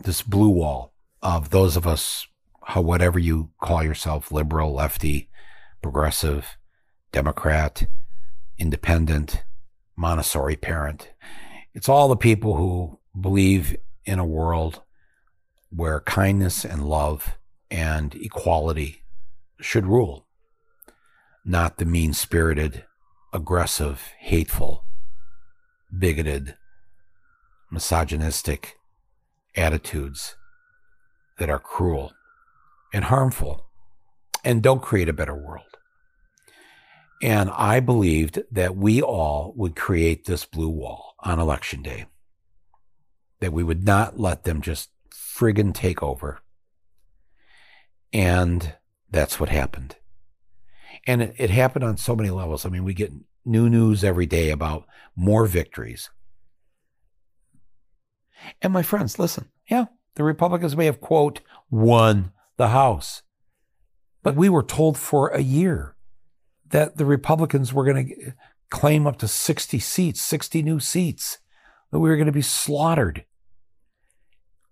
this 0.04 0.22
blue 0.22 0.48
wall 0.48 0.94
of 1.20 1.50
those 1.50 1.76
of 1.76 1.86
us, 1.86 2.26
whatever 2.74 3.18
you 3.18 3.50
call 3.60 3.82
yourself, 3.82 4.32
liberal, 4.32 4.72
lefty, 4.72 5.28
progressive, 5.84 6.56
Democrat, 7.12 7.86
independent, 8.56 9.44
Montessori 9.96 10.56
parent. 10.56 11.10
It's 11.74 11.90
all 11.90 12.08
the 12.08 12.16
people 12.16 12.56
who 12.56 12.98
believe 13.20 13.76
in 14.06 14.18
a 14.18 14.24
world 14.24 14.80
where 15.68 16.00
kindness 16.00 16.64
and 16.64 16.88
love 16.88 17.36
and 17.70 18.14
equality 18.14 19.02
should 19.60 19.84
rule, 19.84 20.24
not 21.44 21.76
the 21.76 21.84
mean 21.84 22.14
spirited, 22.14 22.86
aggressive, 23.34 24.10
hateful, 24.20 24.86
bigoted, 25.98 26.56
misogynistic 27.70 28.78
attitudes 29.54 30.34
that 31.38 31.50
are 31.50 31.58
cruel 31.58 32.14
and 32.94 33.04
harmful 33.04 33.66
and 34.44 34.62
don't 34.62 34.80
create 34.82 35.10
a 35.10 35.12
better 35.12 35.34
world. 35.34 35.73
And 37.24 37.48
I 37.52 37.80
believed 37.80 38.42
that 38.50 38.76
we 38.76 39.00
all 39.00 39.54
would 39.56 39.74
create 39.74 40.26
this 40.26 40.44
blue 40.44 40.68
wall 40.68 41.14
on 41.20 41.40
election 41.40 41.82
day, 41.82 42.04
that 43.40 43.50
we 43.50 43.62
would 43.62 43.82
not 43.82 44.20
let 44.20 44.44
them 44.44 44.60
just 44.60 44.90
friggin' 45.10 45.72
take 45.72 46.02
over. 46.02 46.42
And 48.12 48.74
that's 49.10 49.40
what 49.40 49.48
happened. 49.48 49.96
And 51.06 51.22
it, 51.22 51.34
it 51.38 51.48
happened 51.48 51.82
on 51.82 51.96
so 51.96 52.14
many 52.14 52.28
levels. 52.28 52.66
I 52.66 52.68
mean, 52.68 52.84
we 52.84 52.92
get 52.92 53.10
new 53.42 53.70
news 53.70 54.04
every 54.04 54.26
day 54.26 54.50
about 54.50 54.84
more 55.16 55.46
victories. 55.46 56.10
And 58.60 58.70
my 58.70 58.82
friends, 58.82 59.18
listen, 59.18 59.48
yeah, 59.70 59.86
the 60.16 60.24
Republicans 60.24 60.76
may 60.76 60.84
have, 60.84 61.00
quote, 61.00 61.40
won 61.70 62.32
the 62.58 62.68
House. 62.68 63.22
But 64.22 64.36
we 64.36 64.50
were 64.50 64.62
told 64.62 64.98
for 64.98 65.28
a 65.28 65.40
year 65.40 65.94
that 66.74 66.96
the 66.96 67.04
Republicans 67.04 67.72
were 67.72 67.84
going 67.84 68.08
to 68.08 68.32
claim 68.68 69.06
up 69.06 69.16
to 69.16 69.28
60 69.28 69.78
seats, 69.78 70.20
60 70.20 70.60
new 70.60 70.80
seats, 70.80 71.38
that 71.92 72.00
we 72.00 72.08
were 72.08 72.16
going 72.16 72.26
to 72.26 72.32
be 72.32 72.42
slaughtered. 72.42 73.24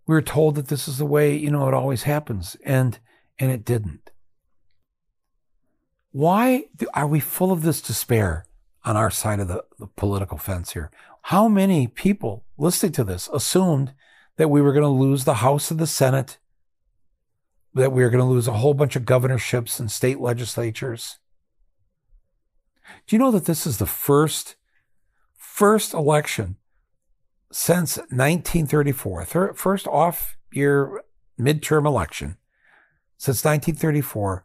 We 0.09 0.17
were 0.17 0.21
told 0.21 0.57
that 0.57 0.67
this 0.67 0.89
is 0.89 0.99
the 0.99 1.07
way, 1.07 1.37
you 1.37 1.49
know, 1.49 1.69
it 1.69 1.75
always 1.75 2.03
happens, 2.03 2.57
and 2.65 2.99
and 3.39 3.53
it 3.53 3.65
didn't. 3.65 4.11
Why 6.11 6.65
do, 6.75 6.89
are 6.93 7.07
we 7.07 7.21
full 7.21 7.53
of 7.53 7.63
this 7.63 7.81
despair 7.81 8.47
on 8.85 8.97
our 8.97 9.13
side 9.13 9.39
of 9.39 9.47
the, 9.47 9.65
the 9.79 9.87
political 9.87 10.39
fence 10.39 10.73
here? 10.73 10.91
How 11.27 11.47
many 11.47 11.87
people 11.87 12.45
listening 12.59 12.93
to 12.95 13.05
this 13.05 13.29
assumed 13.33 13.95
that 14.39 14.51
we 14.51 14.61
were 14.61 14.73
going 14.73 14.83
to 14.83 14.89
lose 14.89 15.23
the 15.23 15.35
House 15.35 15.71
and 15.71 15.79
the 15.79 15.87
Senate, 15.87 16.39
that 17.75 17.93
we 17.93 18.03
were 18.03 18.11
going 18.11 18.25
to 18.25 18.29
lose 18.29 18.49
a 18.49 18.55
whole 18.55 18.75
bunch 18.75 18.97
of 18.97 19.05
governorships 19.05 19.79
and 19.79 19.89
state 19.89 20.19
legislatures? 20.19 21.21
Do 23.07 23.17
you 23.17 23.19
know 23.19 23.31
that 23.31 23.47
this 23.47 23.67
is 23.67 23.79
the 23.79 23.87
first 23.87 24.57
first 25.37 25.93
election 25.93 26.57
since 27.51 27.99
1934, 27.99 29.25
thir- 29.25 29.55
first 29.55 29.87
off 29.87 30.37
year 30.51 31.03
midterm 31.39 31.87
election 31.87 32.39
since 33.19 33.45
1934, 33.45 34.45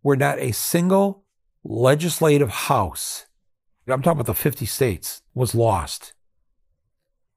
where 0.00 0.16
not 0.16 0.38
a 0.38 0.52
single 0.52 1.24
legislative 1.62 2.48
house, 2.50 3.26
I'm 3.86 4.02
talking 4.02 4.20
about 4.20 4.26
the 4.26 4.34
50 4.34 4.64
states, 4.66 5.22
was 5.34 5.54
lost 5.54 6.14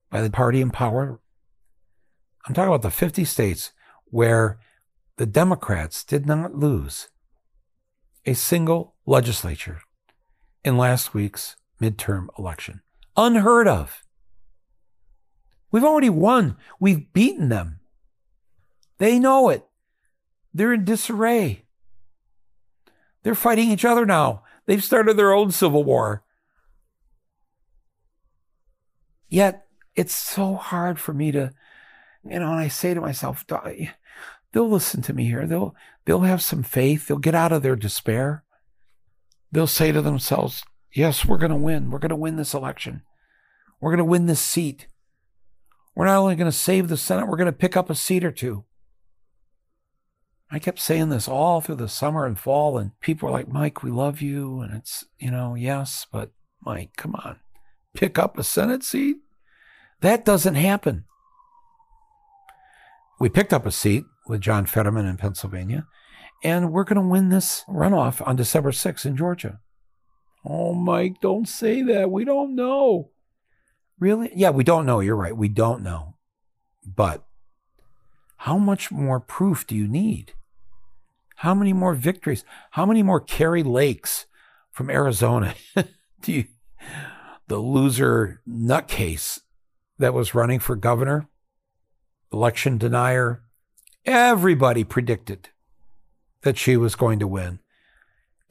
by 0.10 0.22
the 0.22 0.30
party 0.30 0.62
in 0.62 0.72
power. 0.72 1.20
I'm 2.48 2.54
talking 2.54 2.70
about 2.70 2.82
the 2.82 2.90
50 2.90 3.26
states 3.26 3.72
where 4.06 4.60
the 5.18 5.26
Democrats 5.26 6.04
did 6.04 6.26
not 6.26 6.56
lose 6.56 7.10
a 8.26 8.34
single 8.34 8.96
legislature 9.06 9.82
in 10.70 10.78
last 10.78 11.16
week's 11.16 11.56
midterm 11.82 12.28
election. 12.38 12.82
Unheard 13.18 13.68
of. 13.68 14.06
We've 15.72 15.84
already 15.84 16.12
won. 16.12 16.58
We've 16.80 17.12
beaten 17.12 17.50
them. 17.50 17.80
They 19.00 19.18
know 19.18 19.50
it. 19.50 19.66
They're 20.54 20.74
in 20.74 20.86
disarray. 20.86 21.66
They're 23.24 23.36
fighting 23.36 23.72
each 23.72 23.84
other 23.84 24.06
now. 24.06 24.44
They've 24.68 24.84
started 24.84 25.18
their 25.18 25.34
own 25.34 25.52
civil 25.52 25.84
war. 25.84 26.24
Yet 29.28 29.66
it's 29.96 30.14
so 30.14 30.56
hard 30.56 31.00
for 31.00 31.14
me 31.14 31.32
to, 31.32 31.52
you 32.24 32.40
know, 32.40 32.52
and 32.52 32.60
I 32.60 32.68
say 32.68 32.94
to 32.94 33.02
myself, 33.02 33.44
they'll 33.48 34.70
listen 34.70 35.02
to 35.02 35.14
me 35.14 35.26
here. 35.26 35.48
They'll 35.48 35.76
they'll 36.06 36.22
have 36.22 36.44
some 36.44 36.62
faith. 36.62 37.08
They'll 37.08 37.18
get 37.18 37.36
out 37.36 37.52
of 37.52 37.64
their 37.64 37.76
despair 37.76 38.44
they'll 39.52 39.68
say 39.68 39.92
to 39.92 40.02
themselves, 40.02 40.64
Yes, 40.94 41.26
we're 41.26 41.38
going 41.38 41.52
to 41.52 41.58
win. 41.58 41.92
We're 41.92 42.00
going 42.00 42.10
to 42.10 42.16
win 42.16 42.36
this 42.36 42.54
election. 42.54 43.04
We're 43.80 43.92
going 43.92 44.00
to 44.00 44.06
win 44.06 44.26
this 44.26 44.42
seat. 44.42 44.88
We're 45.96 46.06
not 46.06 46.18
only 46.18 46.36
going 46.36 46.50
to 46.50 46.58
save 46.58 46.88
the 46.88 46.98
Senate, 46.98 47.28
we're 47.28 47.38
going 47.38 47.46
to 47.46 47.52
pick 47.52 47.78
up 47.78 47.90
a 47.90 47.96
seat 47.96 48.24
or 48.24 48.32
two. 48.32 48.66
I 50.52 50.58
kept 50.58 50.80
saying 50.80 51.10
this 51.10 51.28
all 51.28 51.62
through 51.62 51.76
the 51.76 51.88
summer 51.88 52.26
and 52.26 52.40
fall, 52.40 52.78
and 52.78 53.00
people 53.02 53.28
were 53.28 53.34
like, 53.34 53.48
Mike, 53.48 53.84
we 53.84 53.92
love 53.92 54.20
you. 54.20 54.62
And 54.62 54.74
it's, 54.76 55.06
you 55.20 55.30
know, 55.30 55.54
yes, 55.54 56.08
but 56.12 56.32
Mike, 56.66 56.92
come 56.98 57.14
on, 57.16 57.40
pick 57.94 58.18
up 58.18 58.38
a 58.38 58.44
Senate 58.44 58.84
seat? 58.84 59.18
That 60.02 60.26
doesn't 60.26 60.56
happen. 60.56 61.06
We 63.20 63.30
picked 63.30 63.54
up 63.54 63.66
a 63.66 63.72
seat 63.72 64.06
with 64.28 64.42
John 64.42 64.66
Fetterman 64.66 65.06
in 65.06 65.18
Pennsylvania. 65.18 65.86
And 66.44 66.72
we're 66.72 66.86
going 66.86 67.02
to 67.02 67.08
win 67.08 67.30
this 67.30 67.64
runoff 67.68 68.26
on 68.26 68.36
December 68.36 68.72
6th 68.72 69.06
in 69.06 69.18
Georgia. 69.18 69.60
Oh, 70.46 70.74
Mike, 70.74 71.20
don't 71.20 71.48
say 71.48 71.82
that. 71.84 72.10
We 72.12 72.24
don't 72.24 72.56
know. 72.56 73.12
Really? 74.00 74.32
Yeah, 74.34 74.52
we 74.52 74.64
don't 74.64 74.86
know. 74.86 75.02
You're 75.02 75.16
right. 75.16 75.36
We 75.36 75.50
don't 75.50 75.84
know. 75.84 76.16
But 76.86 77.26
how 78.38 78.58
much 78.58 78.90
more 78.90 79.20
proof 79.20 79.68
do 79.68 79.76
you 79.76 79.88
need? 79.88 80.34
How 81.38 81.54
many 81.54 81.74
more 81.74 81.94
victories? 81.94 82.46
How 82.72 82.86
many 82.86 83.04
more 83.04 83.20
Kari 83.20 83.64
Lakes 83.64 84.26
from 84.72 84.90
Arizona 84.90 85.56
do 86.22 86.32
you, 86.32 86.46
the 87.48 87.58
loser 87.58 88.42
nutcase 88.48 89.40
that 89.98 90.14
was 90.14 90.34
running 90.34 90.60
for 90.60 90.78
governor, 90.78 91.28
election 92.32 92.78
denier, 92.78 93.44
everybody 94.06 94.86
predicted 94.86 95.50
that 96.42 96.58
she 96.58 96.78
was 96.78 96.96
going 96.96 97.20
to 97.20 97.28
win. 97.28 97.60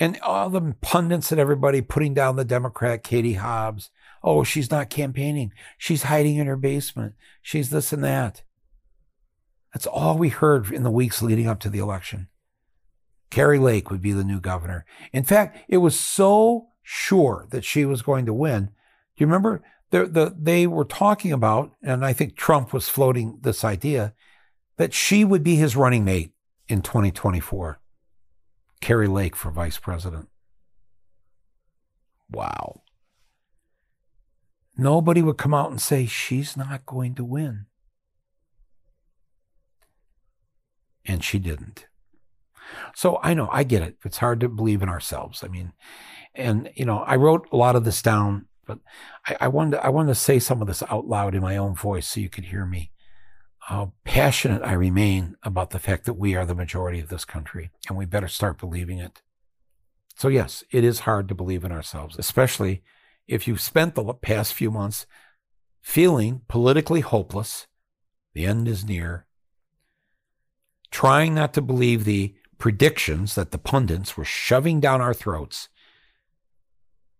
And 0.00 0.18
all 0.21 0.49
the 0.49 0.76
pundits 0.80 1.33
and 1.33 1.40
everybody 1.40 1.80
putting 1.80 2.14
down 2.14 2.37
the 2.37 2.45
Democrat, 2.45 3.02
Katie 3.02 3.35
Hobbs. 3.35 3.90
Oh, 4.23 4.45
she's 4.45 4.71
not 4.71 4.90
campaigning. 4.90 5.52
She's 5.76 6.04
hiding 6.04 6.37
in 6.37 6.47
her 6.47 6.57
basement. 6.57 7.14
She's 7.42 7.71
this 7.71 7.92
and 7.92 8.04
that. 8.04 8.42
That's 9.75 9.87
all 9.87 10.16
we 10.16 10.28
heard 10.28 10.71
in 10.73 10.83
the 10.83 10.90
weeks 10.90 11.23
leading 11.23 11.47
up 11.47 11.61
to 11.61 11.71
the 11.71 11.78
election. 11.78 12.28
Kari 13.30 13.59
Lake 13.59 13.90
would 13.90 14.00
be 14.00 14.12
the 14.12 14.25
new 14.25 14.40
governor. 14.40 14.87
In 15.12 15.25
fact, 15.25 15.59
it 15.68 15.78
was 15.78 15.99
so 15.99 16.68
sure 16.83 17.47
that 17.50 17.64
she 17.64 17.85
was 17.85 18.02
going 18.02 18.25
to 18.26 18.33
win. 18.33 18.66
Do 18.66 18.71
you 19.16 19.26
remember? 19.26 19.62
The, 19.90 20.07
the, 20.07 20.37
they 20.38 20.66
were 20.66 20.85
talking 20.85 21.33
about, 21.33 21.73
and 21.83 22.04
I 22.04 22.12
think 22.12 22.37
Trump 22.37 22.73
was 22.73 22.88
floating 22.88 23.38
this 23.42 23.64
idea, 23.64 24.14
that 24.76 24.95
she 24.95 25.25
would 25.25 25.42
be 25.42 25.57
his 25.57 25.76
running 25.76 26.04
mate 26.04 26.33
in 26.68 26.82
2024. 26.82 27.80
Kari 28.80 29.08
Lake 29.08 29.34
for 29.34 29.50
vice 29.50 29.78
president. 29.78 30.28
Wow. 32.30 32.82
Nobody 34.76 35.22
would 35.22 35.38
come 35.38 35.54
out 35.54 35.70
and 35.70 35.80
say 35.80 36.06
she's 36.06 36.56
not 36.56 36.87
going 36.87 37.14
to 37.16 37.25
win. 37.25 37.66
And 41.04 41.25
she 41.25 41.38
didn't. 41.38 41.87
So 42.94 43.18
I 43.22 43.34
know, 43.34 43.48
I 43.50 43.64
get 43.64 43.82
it. 43.82 43.96
It's 44.04 44.18
hard 44.18 44.40
to 44.40 44.48
believe 44.48 44.82
in 44.82 44.88
ourselves. 44.90 45.42
I 45.42 45.48
mean, 45.48 45.72
and 46.34 46.70
you 46.76 46.84
know, 46.84 46.98
I 46.98 47.16
wrote 47.16 47.48
a 47.50 47.56
lot 47.56 47.76
of 47.76 47.84
this 47.84 48.02
down, 48.02 48.46
but 48.66 48.78
I, 49.26 49.37
I 49.42 49.48
wanted 49.48 49.72
to, 49.72 49.84
I 49.84 49.88
wanted 49.88 50.08
to 50.08 50.14
say 50.14 50.38
some 50.38 50.60
of 50.60 50.68
this 50.68 50.82
out 50.82 51.08
loud 51.08 51.34
in 51.34 51.40
my 51.40 51.56
own 51.56 51.75
voice 51.75 52.06
so 52.06 52.20
you 52.20 52.28
could 52.28 52.44
hear 52.44 52.66
me 52.66 52.92
how 53.68 53.92
passionate 54.02 54.62
I 54.62 54.72
remain 54.72 55.37
about 55.42 55.70
the 55.70 55.78
fact 55.78 56.06
that 56.06 56.14
we 56.14 56.34
are 56.34 56.46
the 56.46 56.54
majority 56.54 57.00
of 57.00 57.10
this 57.10 57.26
country 57.26 57.70
and 57.87 57.98
we 57.98 58.06
better 58.06 58.26
start 58.26 58.58
believing 58.58 58.98
it. 58.98 59.20
So, 60.16 60.28
yes, 60.28 60.64
it 60.70 60.84
is 60.84 61.00
hard 61.00 61.28
to 61.28 61.34
believe 61.34 61.64
in 61.64 61.70
ourselves, 61.70 62.16
especially 62.18 62.82
if 63.26 63.46
you've 63.46 63.60
spent 63.60 63.94
the 63.94 64.14
past 64.14 64.54
few 64.54 64.70
months 64.70 65.06
feeling 65.82 66.40
politically 66.48 67.02
hopeless, 67.02 67.66
the 68.32 68.46
end 68.46 68.68
is 68.68 68.87
near, 68.87 69.26
trying 70.90 71.34
not 71.34 71.52
to 71.52 71.60
believe 71.60 72.04
the 72.04 72.34
predictions 72.56 73.34
that 73.34 73.50
the 73.50 73.58
pundits 73.58 74.16
were 74.16 74.25
shoving 74.25 74.80
down 74.80 75.02
our 75.02 75.12
throats 75.12 75.68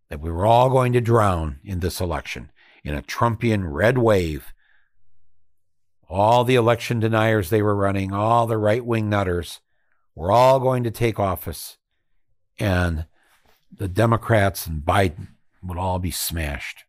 that 0.09 0.23
we 0.23 0.31
were 0.31 0.47
all 0.47 0.71
going 0.71 0.95
to 0.95 1.00
drown 1.02 1.61
in 1.62 1.81
this 1.81 2.00
election 2.00 2.50
in 2.83 2.95
a 2.95 3.02
Trumpian 3.02 3.71
red 3.71 3.99
wave. 3.99 4.55
All 6.09 6.45
the 6.45 6.55
election 6.55 7.00
deniers 7.00 7.50
they 7.50 7.61
were 7.61 7.77
running, 7.77 8.12
all 8.12 8.47
the 8.47 8.57
right 8.57 8.85
wing 8.85 9.09
nutters, 9.11 9.61
were 10.15 10.33
all 10.33 10.59
going 10.59 10.83
to 10.85 10.91
take 10.91 11.21
office, 11.21 11.77
and 12.59 13.07
the 13.71 13.88
Democrats 13.88 14.67
and 14.67 14.83
Biden 14.83 15.29
would 15.62 15.79
all 15.79 15.99
be 15.99 16.11
smashed. 16.11 16.85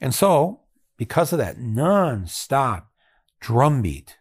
And 0.00 0.14
so, 0.14 0.60
because 0.96 1.32
of 1.32 1.38
that 1.38 1.58
non-stop 1.58 2.90
drumbeat, 3.40 4.18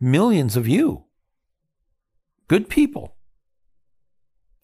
millions 0.00 0.56
of 0.56 0.66
you, 0.66 1.04
good 2.48 2.68
people, 2.68 3.16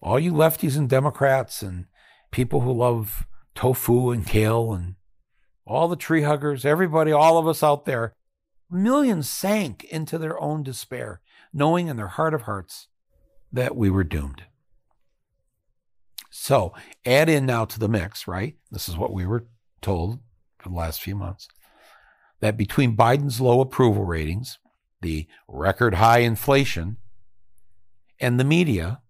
all 0.01 0.19
you 0.19 0.33
lefties 0.33 0.77
and 0.77 0.89
Democrats 0.89 1.61
and 1.61 1.85
people 2.31 2.61
who 2.61 2.71
love 2.71 3.25
tofu 3.55 4.11
and 4.11 4.27
kale 4.27 4.73
and 4.73 4.95
all 5.67 5.87
the 5.87 5.95
tree 5.95 6.23
huggers, 6.23 6.65
everybody, 6.65 7.11
all 7.11 7.37
of 7.37 7.47
us 7.47 7.61
out 7.61 7.85
there, 7.85 8.13
millions 8.69 9.29
sank 9.29 9.83
into 9.85 10.17
their 10.17 10.39
own 10.39 10.63
despair, 10.63 11.21
knowing 11.53 11.87
in 11.87 11.97
their 11.97 12.07
heart 12.07 12.33
of 12.33 12.43
hearts 12.43 12.87
that 13.51 13.75
we 13.75 13.89
were 13.89 14.03
doomed. 14.03 14.43
So 16.29 16.73
add 17.05 17.29
in 17.29 17.45
now 17.45 17.65
to 17.65 17.79
the 17.79 17.89
mix, 17.89 18.27
right? 18.27 18.55
This 18.71 18.87
is 18.87 18.97
what 18.97 19.13
we 19.13 19.25
were 19.25 19.47
told 19.81 20.19
for 20.59 20.69
the 20.69 20.75
last 20.75 21.01
few 21.01 21.15
months 21.15 21.47
that 22.39 22.57
between 22.57 22.95
Biden's 22.95 23.41
low 23.41 23.61
approval 23.61 24.05
ratings, 24.05 24.59
the 25.01 25.27
record 25.47 25.95
high 25.95 26.19
inflation, 26.19 26.97
and 28.19 28.39
the 28.39 28.43
media 28.43 29.01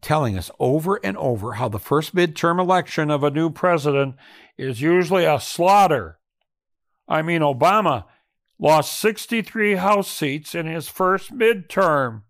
telling 0.00 0.38
us 0.38 0.50
over 0.58 0.96
and 1.04 1.16
over 1.16 1.54
how 1.54 1.68
the 1.68 1.78
first 1.78 2.14
midterm 2.14 2.60
election 2.60 3.10
of 3.10 3.24
a 3.24 3.30
new 3.30 3.50
president 3.50 4.16
is 4.56 4.80
usually 4.80 5.24
a 5.24 5.40
slaughter. 5.40 6.18
I 7.08 7.22
mean, 7.22 7.40
Obama 7.40 8.04
lost 8.58 8.98
63 8.98 9.76
House 9.76 10.10
seats 10.10 10.54
in 10.54 10.66
his 10.66 10.88
first 10.88 11.32
midterm. 11.32 12.22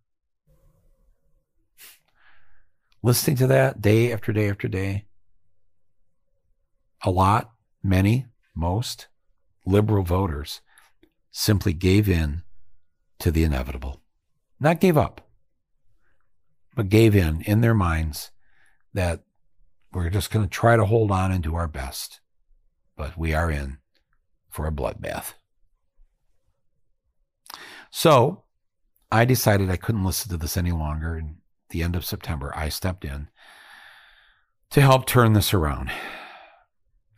Listening 3.02 3.36
to 3.36 3.46
that 3.46 3.80
day 3.80 4.12
after 4.12 4.32
day 4.32 4.48
after 4.48 4.68
day, 4.68 5.04
a 7.02 7.10
lot, 7.10 7.52
many, 7.82 8.26
most 8.54 9.06
liberal 9.64 10.02
voters 10.02 10.60
simply 11.30 11.72
gave 11.72 12.08
in 12.08 12.42
to 13.20 13.30
the 13.30 13.44
inevitable. 13.44 14.00
Not 14.58 14.80
gave 14.80 14.96
up, 14.96 15.27
but 16.78 16.90
gave 16.90 17.16
in 17.16 17.40
in 17.40 17.60
their 17.60 17.74
minds 17.74 18.30
that 18.94 19.24
we're 19.92 20.08
just 20.08 20.30
going 20.30 20.44
to 20.44 20.48
try 20.48 20.76
to 20.76 20.84
hold 20.84 21.10
on 21.10 21.32
and 21.32 21.42
do 21.42 21.56
our 21.56 21.66
best. 21.66 22.20
But 22.96 23.18
we 23.18 23.34
are 23.34 23.50
in 23.50 23.78
for 24.48 24.64
a 24.64 24.70
bloodbath. 24.70 25.32
So 27.90 28.44
I 29.10 29.24
decided 29.24 29.68
I 29.68 29.76
couldn't 29.76 30.04
listen 30.04 30.30
to 30.30 30.36
this 30.36 30.56
any 30.56 30.70
longer. 30.70 31.16
And 31.16 31.38
the 31.70 31.82
end 31.82 31.96
of 31.96 32.04
September, 32.04 32.52
I 32.54 32.68
stepped 32.68 33.04
in 33.04 33.26
to 34.70 34.80
help 34.80 35.04
turn 35.04 35.32
this 35.32 35.52
around. 35.52 35.90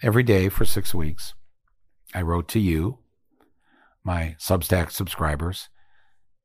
Every 0.02 0.22
day 0.22 0.48
for 0.48 0.64
six 0.64 0.94
weeks, 0.94 1.35
I 2.14 2.22
wrote 2.22 2.48
to 2.48 2.58
you, 2.58 3.00
my 4.02 4.37
Substack 4.38 4.90
subscribers, 4.90 5.68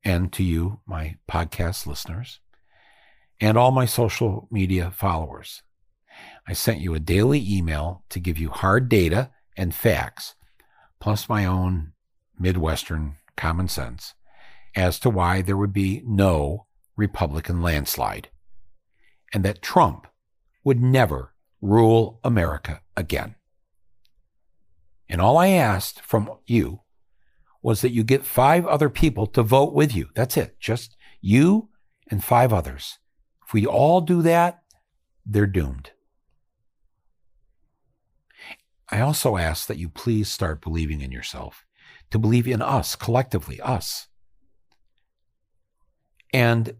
and 0.04 0.30
to 0.34 0.42
you, 0.42 0.80
my 0.84 1.16
podcast 1.26 1.86
listeners 1.86 2.40
and 3.40 3.56
all 3.56 3.70
my 3.70 3.86
social 3.86 4.48
media 4.50 4.90
followers. 4.90 5.62
I 6.48 6.52
sent 6.52 6.80
you 6.80 6.94
a 6.94 7.00
daily 7.00 7.44
email 7.46 8.04
to 8.10 8.20
give 8.20 8.38
you 8.38 8.50
hard 8.50 8.88
data 8.88 9.30
and 9.56 9.74
facts, 9.74 10.34
plus 11.00 11.28
my 11.28 11.44
own 11.44 11.92
Midwestern 12.38 13.16
common 13.36 13.68
sense, 13.68 14.14
as 14.74 14.98
to 15.00 15.10
why 15.10 15.42
there 15.42 15.56
would 15.56 15.72
be 15.72 16.02
no 16.06 16.66
Republican 16.96 17.62
landslide, 17.62 18.28
and 19.32 19.44
that 19.44 19.62
Trump 19.62 20.06
would 20.64 20.80
never 20.80 21.34
rule 21.60 22.20
America 22.24 22.80
again. 22.96 23.34
And 25.08 25.20
all 25.20 25.38
I 25.38 25.48
asked 25.48 26.00
from 26.00 26.30
you 26.46 26.80
was 27.62 27.80
that 27.80 27.92
you 27.92 28.04
get 28.04 28.24
five 28.24 28.66
other 28.66 28.88
people 28.88 29.26
to 29.26 29.42
vote 29.42 29.74
with 29.74 29.94
you. 29.94 30.08
That's 30.14 30.36
it. 30.36 30.58
Just 30.60 30.96
you 31.20 31.68
and 32.10 32.22
five 32.22 32.52
others. 32.52 32.98
If 33.46 33.52
we 33.52 33.64
all 33.64 34.00
do 34.00 34.22
that, 34.22 34.62
they're 35.24 35.46
doomed. 35.46 35.92
I 38.88 39.00
also 39.00 39.36
ask 39.36 39.66
that 39.66 39.78
you 39.78 39.88
please 39.88 40.30
start 40.30 40.62
believing 40.62 41.00
in 41.00 41.12
yourself, 41.12 41.64
to 42.10 42.18
believe 42.18 42.46
in 42.48 42.62
us 42.62 42.96
collectively, 42.96 43.60
us. 43.60 44.08
And 46.32 46.74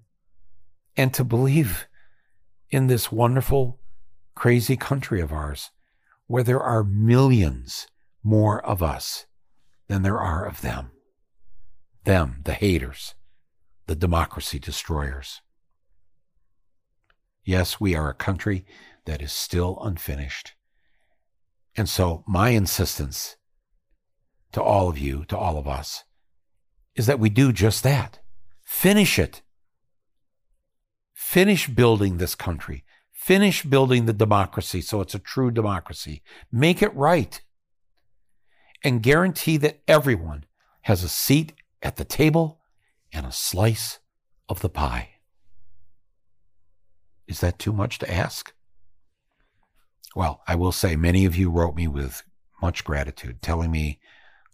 and 0.97 1.13
to 1.15 1.25
believe 1.25 1.87
in 2.71 2.87
this 2.87 3.13
wonderful 3.13 3.79
crazy 4.35 4.77
country 4.77 5.21
of 5.21 5.33
ours 5.33 5.71
where 6.27 6.43
there 6.43 6.61
are 6.61 6.83
millions 6.83 7.87
more 8.23 8.65
of 8.65 8.83
us 8.83 9.27
than 9.89 10.03
there 10.03 10.19
are 10.19 10.45
of 10.47 10.63
them. 10.63 10.91
Them, 12.05 12.41
the 12.45 12.55
haters, 12.55 13.15
the 13.87 13.95
democracy 13.95 14.59
destroyers. 14.59 15.43
Yes, 17.47 17.81
we 17.81 17.95
are 17.95 18.11
a 18.11 18.15
country 18.15 18.67
that 19.05 19.23
is 19.23 19.33
still 19.33 19.79
unfinished. 19.81 20.55
And 21.77 21.89
so, 21.89 22.25
my 22.27 22.51
insistence 22.51 23.37
to 24.51 24.61
all 24.61 24.89
of 24.89 24.99
you, 24.99 25.25
to 25.27 25.39
all 25.39 25.57
of 25.57 25.69
us, 25.69 26.03
is 26.97 27.07
that 27.07 27.21
we 27.21 27.31
do 27.31 27.53
just 27.53 27.85
that. 27.85 28.19
Finish 28.65 29.17
it. 29.17 29.43
Finish 31.15 31.69
building 31.69 32.17
this 32.17 32.35
country. 32.35 32.85
Finish 33.13 33.63
building 33.63 34.07
the 34.07 34.13
democracy 34.13 34.81
so 34.81 35.01
it's 35.01 35.15
a 35.15 35.21
true 35.21 35.53
democracy. 35.53 36.23
Make 36.51 36.83
it 36.83 36.95
right. 36.97 37.41
And 38.83 39.05
guarantee 39.05 39.57
that 39.59 39.83
everyone 39.87 40.47
has 40.83 41.05
a 41.05 41.09
seat 41.09 41.53
at 41.81 41.95
the 41.95 42.05
table 42.05 42.61
and 43.13 43.25
a 43.25 43.33
slice 43.33 44.01
of 44.49 44.63
the 44.63 44.69
pie. 44.69 45.16
Is 47.29 47.41
that 47.41 47.59
too 47.59 47.73
much 47.73 47.99
to 47.99 48.13
ask? 48.13 48.53
Well, 50.15 50.43
I 50.47 50.55
will 50.55 50.73
say 50.73 50.97
many 50.97 51.25
of 51.25 51.37
you 51.37 51.51
wrote 51.51 51.75
me 51.75 51.89
with 51.89 52.23
much 52.63 52.85
gratitude, 52.85 53.43
telling 53.43 53.71
me 53.71 54.01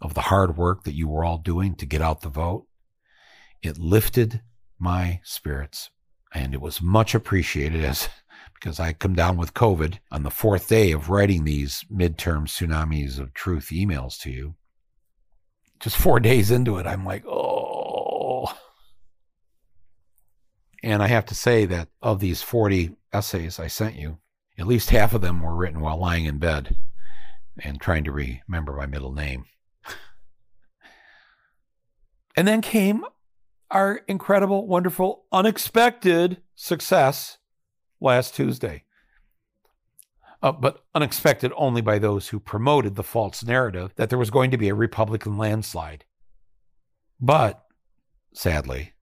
of 0.01 0.15
the 0.15 0.23
hard 0.23 0.57
work 0.57 0.85
that 0.85 0.95
you 0.95 1.09
were 1.09 1.25
all 1.25 1.39
doing 1.39 1.75
to 1.77 1.87
get 1.87 2.03
out 2.03 2.23
the 2.23 2.29
vote. 2.29 2.67
It 3.63 3.79
lifted 3.79 4.43
my 4.79 5.21
spirits 5.23 5.91
and 6.35 6.55
it 6.55 6.61
was 6.61 6.83
much 6.83 7.15
appreciated 7.15 7.85
as 7.85 8.09
because 8.55 8.81
I 8.81 8.93
come 8.93 9.15
down 9.15 9.37
with 9.37 9.55
COVID 9.55 9.99
on 10.11 10.23
the 10.23 10.31
fourth 10.31 10.69
day 10.69 10.93
of 10.93 11.09
writing 11.09 11.45
these 11.45 11.85
midterm 11.93 12.47
tsunamis 12.47 13.19
of 13.19 13.35
truth 13.35 13.69
emails 13.73 14.19
to 14.21 14.31
you. 14.31 14.55
Just 15.81 15.97
four 15.97 16.21
days 16.21 16.51
into 16.51 16.79
it, 16.79 16.87
I'm 16.87 17.05
like, 17.05 17.25
oh, 17.27 17.52
and 20.83 21.03
I 21.03 21.07
have 21.09 21.27
to 21.27 21.35
say 21.35 21.65
that 21.67 21.89
of 22.01 22.21
these 22.21 22.43
40 22.43 22.97
essays 23.13 23.59
I 23.59 23.69
sent 23.69 23.97
you, 23.97 24.19
at 24.59 24.67
least 24.67 24.91
half 24.91 25.15
of 25.15 25.21
them 25.21 25.41
were 25.41 25.55
written 25.55 25.81
while 25.81 25.99
lying 25.99 26.25
in 26.25 26.39
bed 26.39 26.77
and 27.59 27.81
trying 27.81 28.05
to 28.05 28.13
remember 28.13 28.73
my 28.75 28.87
middle 28.87 29.13
name. 29.13 29.45
and 32.37 32.49
then 32.49 32.61
came 32.61 33.05
our 33.71 34.03
incredible, 34.09 34.67
wonderful, 34.67 35.25
unexpected 35.33 36.43
success 36.55 37.39
last 38.01 38.35
Tuesday. 38.35 38.85
Uh, 40.43 40.51
but 40.51 40.85
unexpected 40.95 41.53
only 41.57 41.81
by 41.81 41.99
those 41.99 42.29
who 42.29 42.41
promoted 42.41 42.97
the 42.97 43.05
false 43.05 43.45
narrative 43.45 43.93
that 43.95 44.11
there 44.11 44.19
was 44.19 44.31
going 44.31 44.51
to 44.51 44.59
be 44.59 44.69
a 44.69 44.75
Republican 44.75 45.39
landslide. 45.39 46.05
But 47.21 47.65
sadly, 48.35 48.93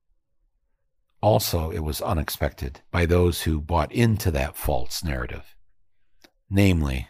also, 1.23 1.71
it 1.71 1.81
was 1.81 2.01
unexpected 2.01 2.81
by 2.91 3.05
those 3.05 3.43
who 3.43 3.61
bought 3.61 3.93
into 3.93 4.31
that 4.31 4.57
false 4.57 5.05
narrative, 5.05 5.55
namely, 6.49 7.09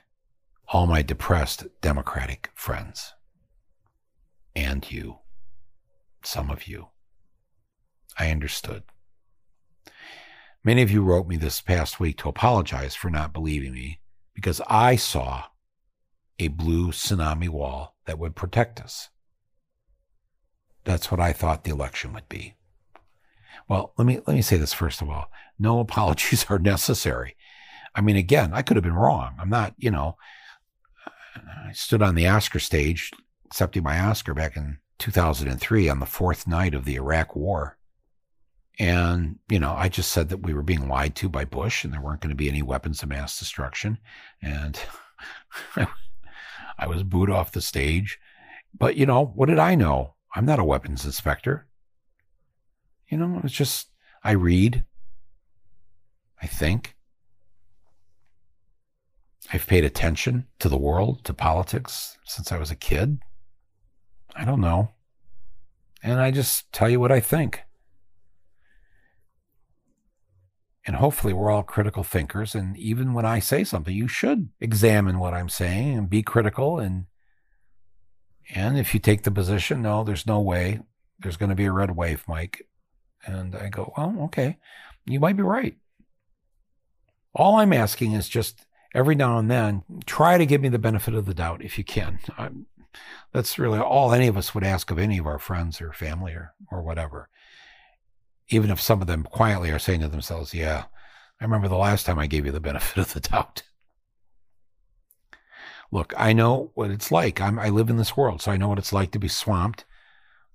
all 0.68 0.87
my 0.87 1.01
depressed 1.03 1.66
Democratic 1.81 2.51
friends. 2.55 3.14
And 4.57 4.90
you, 4.90 5.18
some 6.25 6.51
of 6.51 6.66
you. 6.66 6.88
I 8.18 8.31
understood. 8.31 8.83
Many 10.64 10.83
of 10.83 10.90
you 10.90 11.03
wrote 11.03 11.29
me 11.29 11.37
this 11.37 11.61
past 11.61 12.01
week 12.01 12.18
to 12.18 12.29
apologize 12.29 12.96
for 12.96 13.11
not 13.11 13.33
believing 13.33 13.73
me 13.73 14.01
because 14.35 14.61
I 14.68 14.96
saw 14.96 15.44
a 16.38 16.49
blue 16.49 16.90
tsunami 16.90 17.49
wall 17.49 17.96
that 18.07 18.18
would 18.18 18.35
protect 18.35 18.81
us. 18.81 19.09
That's 20.85 21.11
what 21.11 21.20
I 21.20 21.33
thought 21.33 21.62
the 21.62 21.70
election 21.70 22.12
would 22.12 22.29
be 22.29 22.57
Well, 23.71 23.95
let 23.97 24.05
me 24.05 24.19
let 24.27 24.35
me 24.35 24.43
say 24.43 24.57
this 24.57 24.73
first 24.73 25.01
of 25.01 25.09
all. 25.09 25.31
No 25.57 25.79
apologies 25.79 26.45
are 26.51 26.59
necessary. 26.59 27.37
I 27.95 28.01
mean, 28.01 28.17
again, 28.17 28.51
I 28.53 28.63
could 28.63 28.77
have 28.77 28.83
been 28.83 28.93
wrong. 28.93 29.37
I'm 29.39 29.49
not, 29.49 29.75
you 29.79 29.93
know, 29.93 30.17
I 31.37 31.73
stood 31.73 32.03
on 32.03 32.17
the 32.17 32.27
Oscar 32.27 32.59
stage 32.59 33.13
accepting 33.47 33.85
my 33.85 34.01
Oscar 34.01 34.35
back 34.35 34.57
in 34.57 34.79
2003 34.99 35.89
on 35.89 36.01
the 36.01 36.07
fourth 36.07 36.49
night 36.49 36.75
of 36.75 36.85
the 36.85 36.97
Iraq 36.97 37.37
War. 37.37 37.79
And, 38.81 39.39
you 39.49 39.61
know, 39.61 39.73
I 39.73 39.89
just 39.89 40.11
said 40.11 40.31
that 40.31 40.43
we 40.43 40.53
were 40.53 40.63
being 40.63 40.89
lied 40.89 41.15
to 41.17 41.29
by 41.29 41.45
Bush 41.45 41.85
and 41.85 41.93
there 41.93 42.01
weren't 42.01 42.21
going 42.21 42.31
to 42.31 42.37
be 42.37 42.49
any 42.49 42.63
weapons 42.63 43.03
of 43.03 43.09
mass 43.09 43.39
destruction. 43.39 43.99
And 44.43 44.81
I 46.79 46.87
was 46.87 47.03
booed 47.05 47.31
off 47.31 47.53
the 47.53 47.61
stage. 47.61 48.19
But, 48.77 48.97
you 48.97 49.07
know, 49.07 49.27
what 49.27 49.49
did 49.49 49.59
I 49.59 49.75
know? 49.75 50.15
I'm 50.35 50.47
not 50.47 50.61
a 50.61 50.65
weapons 50.65 51.05
inspector. 51.05 51.67
You 53.11 53.18
know, 53.18 53.40
it's 53.42 53.53
just, 53.53 53.88
I 54.23 54.33
read, 54.33 54.85
I 56.40 56.46
think. 56.46 56.96
I've 59.53 59.66
paid 59.66 59.85
attention 59.85 60.46
to 60.61 60.68
the 60.68 60.79
world, 60.79 61.25
to 61.25 61.35
politics 61.35 62.16
since 62.25 62.53
I 62.53 62.59
was 62.59 62.70
a 62.70 62.77
kid. 62.77 63.18
I 64.37 64.44
don't 64.44 64.61
know. 64.61 64.92
And 66.05 66.20
I 66.20 66.31
just 66.31 66.73
tell 66.73 66.88
you 66.88 67.01
what 67.01 67.11
I 67.11 67.18
think. 67.18 67.62
And 70.87 70.96
hopefully, 70.96 71.33
we're 71.33 71.51
all 71.51 71.64
critical 71.64 72.05
thinkers. 72.05 72.55
And 72.55 72.77
even 72.77 73.12
when 73.12 73.27
I 73.27 73.38
say 73.40 73.64
something, 73.64 73.94
you 73.94 74.09
should 74.09 74.49
examine 74.61 75.18
what 75.18 75.35
I'm 75.35 75.49
saying 75.49 75.99
and 75.99 76.09
be 76.09 76.23
critical. 76.23 76.79
And 76.79 77.07
and 78.55 78.79
if 78.79 78.94
you 78.94 79.01
take 79.01 79.23
the 79.25 79.31
position, 79.31 79.83
no, 79.83 80.05
there's 80.05 80.27
no 80.27 80.40
way 80.40 80.81
there's 81.18 81.37
going 81.37 81.51
to 81.51 81.55
be 81.57 81.66
a 81.66 81.73
red 81.73 81.96
wave, 81.96 82.25
Mike. 82.27 82.66
And 83.27 83.55
I 83.55 83.69
go, 83.69 83.93
well, 83.97 84.15
okay, 84.23 84.59
you 85.07 85.21
might 85.21 85.37
be 85.37 85.43
right. 85.43 85.77
All 87.35 87.57
I'm 87.57 87.73
asking 87.73 88.13
is 88.13 88.29
just 88.29 88.67
every 88.95 89.15
now 89.15 89.39
and 89.39 89.51
then, 89.51 89.83
try 90.07 90.39
to 90.39 90.47
give 90.47 90.61
me 90.61 90.69
the 90.69 90.79
benefit 90.79 91.15
of 91.15 91.27
the 91.27 91.35
doubt 91.35 91.63
if 91.63 91.79
you 91.79 91.85
can. 91.85 92.19
I'm, 92.37 92.67
that's 93.33 93.59
really 93.59 93.79
all 93.79 94.13
any 94.13 94.27
of 94.27 94.37
us 94.37 94.55
would 94.55 94.65
ask 94.65 94.91
of 94.91 94.99
any 94.99 95.19
of 95.19 95.27
our 95.27 95.39
friends 95.39 95.81
or 95.81 95.93
family 95.93 96.33
or, 96.33 96.55
or 96.71 96.83
whatever. 96.83 97.29
Even 98.49 98.71
if 98.71 98.81
some 98.81 99.01
of 99.01 99.07
them 99.07 99.23
quietly 99.23 99.71
are 99.71 99.79
saying 99.79 100.01
to 100.01 100.09
themselves, 100.09 100.53
yeah, 100.53 100.85
I 101.41 101.45
remember 101.45 101.69
the 101.69 101.77
last 101.77 102.05
time 102.05 102.19
I 102.19 102.27
gave 102.27 102.45
you 102.45 102.53
the 102.53 102.61
benefit 102.61 102.99
of 102.99 103.13
the 103.15 103.21
doubt. 103.29 103.63
Look, 105.93 106.13
I 106.17 106.33
know 106.33 106.71
what 106.75 106.91
it's 106.91 107.11
like. 107.11 107.41
I'm, 107.41 107.59
I 107.59 107.69
live 107.69 107.91
in 107.91 107.97
this 107.97 108.17
world, 108.17 108.43
so 108.43 108.51
I 108.51 108.57
know 108.57 108.69
what 108.69 108.79
it's 108.79 108.93
like 108.93 109.11
to 109.13 109.19
be 109.19 109.29
swamped 109.29 109.85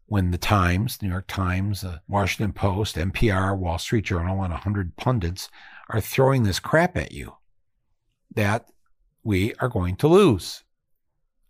when 0.07 0.31
the 0.31 0.37
Times, 0.37 1.01
New 1.01 1.09
York 1.09 1.27
Times, 1.27 1.83
uh, 1.83 1.99
Washington 2.07 2.53
Post, 2.53 2.95
NPR, 2.95 3.57
Wall 3.57 3.79
Street 3.79 4.05
Journal, 4.05 4.43
and 4.43 4.51
100 4.51 4.95
pundits 4.95 5.49
are 5.89 6.01
throwing 6.01 6.43
this 6.43 6.59
crap 6.59 6.95
at 6.95 7.11
you 7.11 7.35
that 8.33 8.69
we 9.23 9.53
are 9.55 9.69
going 9.69 9.95
to 9.95 10.07
lose 10.07 10.63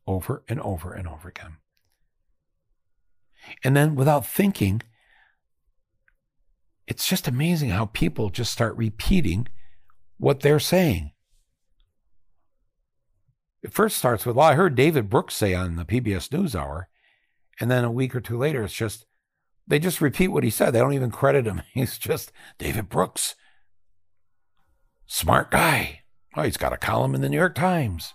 over 0.08 0.44
and 0.48 0.60
over 0.62 0.94
and 0.94 1.08
over 1.08 1.28
again. 1.28 1.58
And 3.64 3.76
then 3.76 3.96
without 3.96 4.26
thinking, 4.26 4.82
it's 6.88 7.08
just 7.08 7.28
amazing 7.28 7.70
how 7.70 7.88
people 7.88 8.30
just 8.30 8.52
start 8.52 8.76
repeating 8.78 9.48
what 10.18 10.42
they're 10.42 10.60
saying. 10.60 11.12
It 13.62 13.74
first 13.74 13.98
starts 13.98 14.26
with, 14.26 14.36
well, 14.36 14.48
I 14.48 14.54
heard 14.54 14.76
David 14.76 15.10
Brooks 15.10 15.36
say 15.36 15.54
on 15.54 15.76
the 15.76 15.86
PBS 15.86 16.30
NewsHour. 16.30 16.84
And 17.60 17.72
then 17.72 17.84
a 17.84 17.92
week 17.92 18.16
or 18.16 18.22
two 18.22 18.38
later, 18.38 18.64
it's 18.64 18.74
just, 18.74 19.06
they 19.68 19.80
just 19.80 20.02
repeat 20.02 20.30
what 20.30 20.44
he 20.44 20.50
said. 20.50 20.72
They 20.72 20.80
don't 20.80 20.94
even 20.94 21.12
credit 21.12 21.46
him. 21.46 21.62
He's 21.74 21.98
just 21.98 22.32
David 22.58 22.90
Brooks. 22.90 23.36
Smart 25.08 25.52
guy. 25.52 26.02
Oh, 26.36 26.42
he's 26.44 26.58
got 26.58 26.74
a 26.74 26.78
column 26.78 27.16
in 27.16 27.22
the 27.22 27.30
New 27.30 27.38
York 27.38 27.56
Times. 27.56 28.14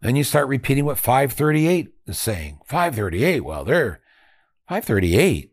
Then 0.00 0.16
you 0.16 0.24
start 0.24 0.48
repeating 0.48 0.86
what 0.86 0.96
538 0.96 1.92
is 2.06 2.18
saying. 2.18 2.60
538, 2.64 3.40
well, 3.40 3.64
they're 3.64 4.00
538. 4.66 5.52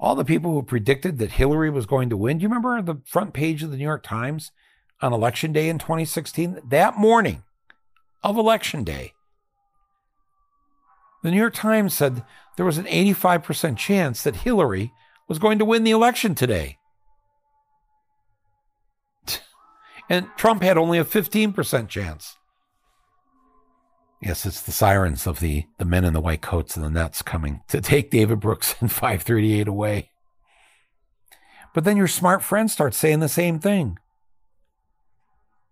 All 0.00 0.14
the 0.14 0.24
people 0.24 0.52
who 0.52 0.62
predicted 0.62 1.18
that 1.18 1.32
Hillary 1.32 1.70
was 1.70 1.86
going 1.86 2.10
to 2.10 2.16
win. 2.16 2.38
Do 2.38 2.42
you 2.42 2.48
remember 2.48 2.80
the 2.82 3.02
front 3.04 3.34
page 3.34 3.62
of 3.62 3.70
the 3.70 3.76
New 3.76 3.84
York 3.84 4.02
Times 4.02 4.50
on 5.00 5.12
election 5.12 5.52
day 5.52 5.68
in 5.68 5.78
2016? 5.78 6.60
That 6.66 6.96
morning 6.96 7.44
of 8.24 8.36
election 8.36 8.82
day, 8.82 9.12
the 11.22 11.30
New 11.30 11.36
York 11.36 11.54
Times 11.54 11.94
said 11.94 12.24
there 12.56 12.66
was 12.66 12.78
an 12.78 12.86
85% 12.86 13.76
chance 13.76 14.22
that 14.22 14.36
Hillary 14.36 14.92
was 15.28 15.38
going 15.38 15.58
to 15.58 15.64
win 15.64 15.84
the 15.84 15.90
election 15.90 16.34
today. 16.34 16.78
And 20.08 20.26
Trump 20.36 20.62
had 20.62 20.76
only 20.76 20.98
a 20.98 21.04
15% 21.04 21.86
chance. 21.86 22.36
Yes, 24.20 24.44
it's 24.44 24.60
the 24.60 24.72
sirens 24.72 25.24
of 25.24 25.38
the, 25.38 25.66
the 25.78 25.84
men 25.84 26.04
in 26.04 26.12
the 26.12 26.20
white 26.20 26.42
coats 26.42 26.76
and 26.76 26.84
the 26.84 26.90
nets 26.90 27.22
coming 27.22 27.62
to 27.68 27.80
take 27.80 28.10
David 28.10 28.40
Brooks 28.40 28.74
and 28.80 28.90
538 28.92 29.68
away. 29.68 30.10
But 31.72 31.84
then 31.84 31.96
your 31.96 32.08
smart 32.08 32.42
friends 32.42 32.72
start 32.72 32.92
saying 32.92 33.20
the 33.20 33.28
same 33.28 33.60
thing. 33.60 33.98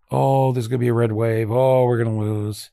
Oh, 0.09 0.51
there's 0.51 0.67
going 0.67 0.79
to 0.79 0.83
be 0.83 0.87
a 0.87 0.93
red 0.93 1.11
wave. 1.11 1.51
Oh, 1.51 1.83
we're 1.83 2.01
going 2.01 2.17
to 2.17 2.23
lose. 2.23 2.71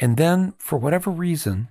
And 0.00 0.16
then, 0.16 0.54
for 0.58 0.78
whatever 0.78 1.10
reason, 1.10 1.68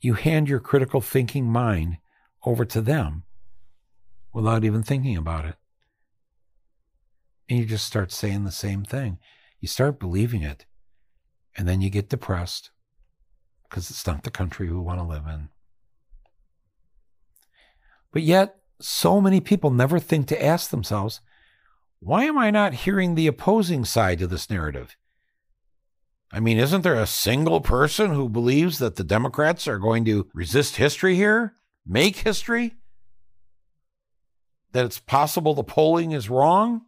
you 0.00 0.14
hand 0.14 0.48
your 0.48 0.60
critical 0.60 1.00
thinking 1.00 1.46
mind 1.46 1.98
over 2.44 2.64
to 2.64 2.80
them 2.80 3.22
without 4.32 4.64
even 4.64 4.82
thinking 4.82 5.16
about 5.16 5.44
it. 5.44 5.56
And 7.48 7.58
you 7.58 7.64
just 7.64 7.86
start 7.86 8.10
saying 8.10 8.44
the 8.44 8.52
same 8.52 8.84
thing. 8.84 9.18
You 9.60 9.68
start 9.68 10.00
believing 10.00 10.42
it. 10.42 10.66
And 11.56 11.68
then 11.68 11.80
you 11.80 11.88
get 11.88 12.08
depressed 12.08 12.70
because 13.68 13.90
it's 13.90 14.06
not 14.06 14.24
the 14.24 14.30
country 14.30 14.68
we 14.68 14.78
want 14.78 14.98
to 14.98 15.06
live 15.06 15.26
in. 15.26 15.50
But 18.12 18.22
yet, 18.22 18.56
so 18.80 19.20
many 19.20 19.40
people 19.40 19.70
never 19.70 19.98
think 19.98 20.26
to 20.28 20.44
ask 20.44 20.70
themselves, 20.70 21.20
why 22.00 22.24
am 22.24 22.36
I 22.36 22.50
not 22.50 22.74
hearing 22.74 23.14
the 23.14 23.26
opposing 23.26 23.84
side 23.84 24.18
to 24.18 24.26
this 24.26 24.50
narrative? 24.50 24.96
I 26.34 26.40
mean, 26.40 26.58
isn't 26.58 26.82
there 26.82 27.00
a 27.00 27.06
single 27.06 27.60
person 27.60 28.10
who 28.10 28.28
believes 28.28 28.78
that 28.80 28.96
the 28.96 29.04
Democrats 29.04 29.68
are 29.68 29.78
going 29.78 30.04
to 30.06 30.26
resist 30.34 30.74
history 30.74 31.14
here, 31.14 31.54
make 31.86 32.16
history? 32.16 32.74
That 34.72 34.84
it's 34.84 34.98
possible 34.98 35.54
the 35.54 35.62
polling 35.62 36.10
is 36.10 36.28
wrong? 36.28 36.86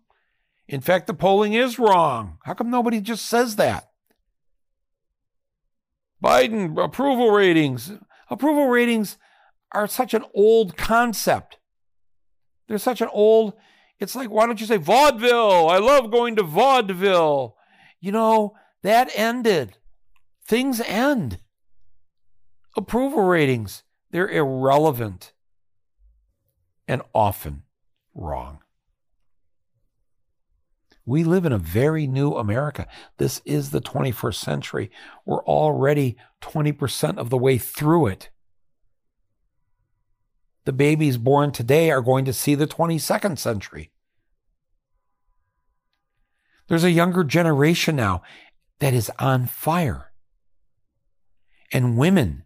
In 0.67 0.81
fact, 0.81 1.07
the 1.07 1.15
polling 1.15 1.53
is 1.53 1.79
wrong. 1.79 2.39
How 2.43 2.55
come 2.55 2.71
nobody 2.71 3.01
just 3.01 3.25
says 3.25 3.55
that? 3.55 3.89
Biden 6.21 6.83
approval 6.85 7.31
ratings. 7.31 7.93
Approval 8.29 8.67
ratings 8.67 9.17
are 9.73 9.87
such 9.87 10.13
an 10.13 10.25
old 10.35 10.77
concept. 10.77 11.59
They're 12.67 12.79
such 12.79 13.01
an 13.01 13.11
old, 13.13 13.53
it's 14.01 14.17
like, 14.17 14.29
why 14.29 14.47
don't 14.47 14.61
you 14.61 14.67
say 14.67 14.77
vaudeville? 14.77 15.69
I 15.69 15.79
love 15.79 16.11
going 16.11 16.35
to 16.35 16.43
vaudeville. 16.43 17.55
You 18.01 18.11
know, 18.11 18.57
that 18.87 19.11
ended. 19.17 19.79
Things 20.47 20.81
end. 20.81 21.39
Approval 22.77 23.23
ratings, 23.23 23.83
they're 24.13 24.29
irrelevant 24.29 25.33
and 26.87 27.03
often 27.13 27.65
wrong. 28.15 28.61
We 31.05 31.25
live 31.25 31.45
in 31.45 31.53
a 31.53 31.59
very 31.59 32.07
new 32.07 32.35
America. 32.35 32.87
This 33.17 33.41
is 33.45 33.71
the 33.71 33.81
21st 33.81 34.35
century. 34.37 34.91
We're 35.25 35.45
already 35.45 36.17
20% 36.41 37.19
of 37.19 37.31
the 37.31 37.39
way 37.39 37.59
through 37.59 38.07
it. 38.07 38.31
The 40.65 40.73
babies 40.73 41.17
born 41.17 41.51
today 41.51 41.91
are 41.91 42.03
going 42.03 42.25
to 42.25 42.33
see 42.33 42.55
the 42.55 42.69
22nd 42.69 43.39
century. 43.39 43.91
There's 46.69 46.85
a 46.85 46.91
younger 46.91 47.23
generation 47.23 47.97
now 47.97 48.23
that 48.79 48.95
is 48.95 49.11
on 49.19 49.47
fire. 49.47 50.13
And 51.73 51.97
women, 51.97 52.45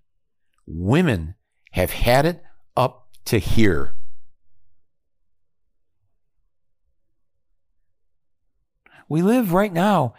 women 0.67 1.35
have 1.73 1.91
had 1.91 2.27
it 2.27 2.43
up 2.77 3.09
to 3.27 3.39
here. 3.39 3.95
We 9.09 9.23
live 9.23 9.53
right 9.53 9.73
now 9.73 10.15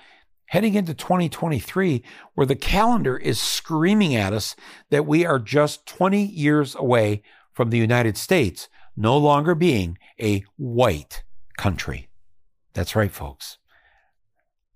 heading 0.47 0.75
into 0.75 0.93
2023 0.93 2.03
where 2.35 2.45
the 2.45 2.57
calendar 2.57 3.17
is 3.17 3.39
screaming 3.39 4.15
at 4.15 4.33
us 4.33 4.53
that 4.89 5.05
we 5.05 5.25
are 5.25 5.39
just 5.39 5.85
20 5.85 6.21
years 6.25 6.75
away 6.75 7.23
from 7.53 7.69
the 7.69 7.77
United 7.77 8.17
States 8.17 8.67
no 8.97 9.17
longer 9.17 9.55
being 9.55 9.97
a 10.19 10.43
white 10.57 11.23
country. 11.57 12.09
That's 12.73 12.95
right, 12.95 13.11
folks. 13.11 13.57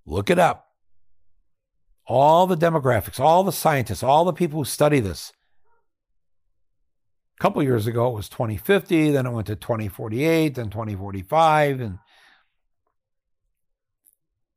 Look 0.06 0.30
it 0.30 0.38
up. 0.38 0.65
All 2.06 2.46
the 2.46 2.56
demographics, 2.56 3.18
all 3.18 3.42
the 3.42 3.52
scientists, 3.52 4.02
all 4.02 4.24
the 4.24 4.32
people 4.32 4.60
who 4.60 4.64
study 4.64 5.00
this 5.00 5.32
A 7.38 7.42
couple 7.42 7.62
years 7.62 7.86
ago 7.86 8.08
it 8.08 8.14
was 8.14 8.28
2050, 8.28 9.10
then 9.10 9.26
it 9.26 9.30
went 9.30 9.48
to 9.48 9.56
2048, 9.56 10.54
then 10.54 10.70
2045 10.70 11.80
and 11.80 11.98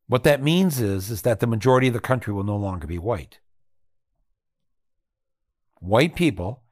what 0.06 0.24
that 0.24 0.42
means 0.42 0.80
is 0.80 1.08
is 1.08 1.22
that 1.22 1.38
the 1.38 1.46
majority 1.46 1.86
of 1.86 1.94
the 1.94 2.00
country 2.00 2.32
will 2.32 2.42
no 2.42 2.56
longer 2.56 2.88
be 2.88 2.98
white. 2.98 3.38
White 5.78 6.16
people 6.16 6.64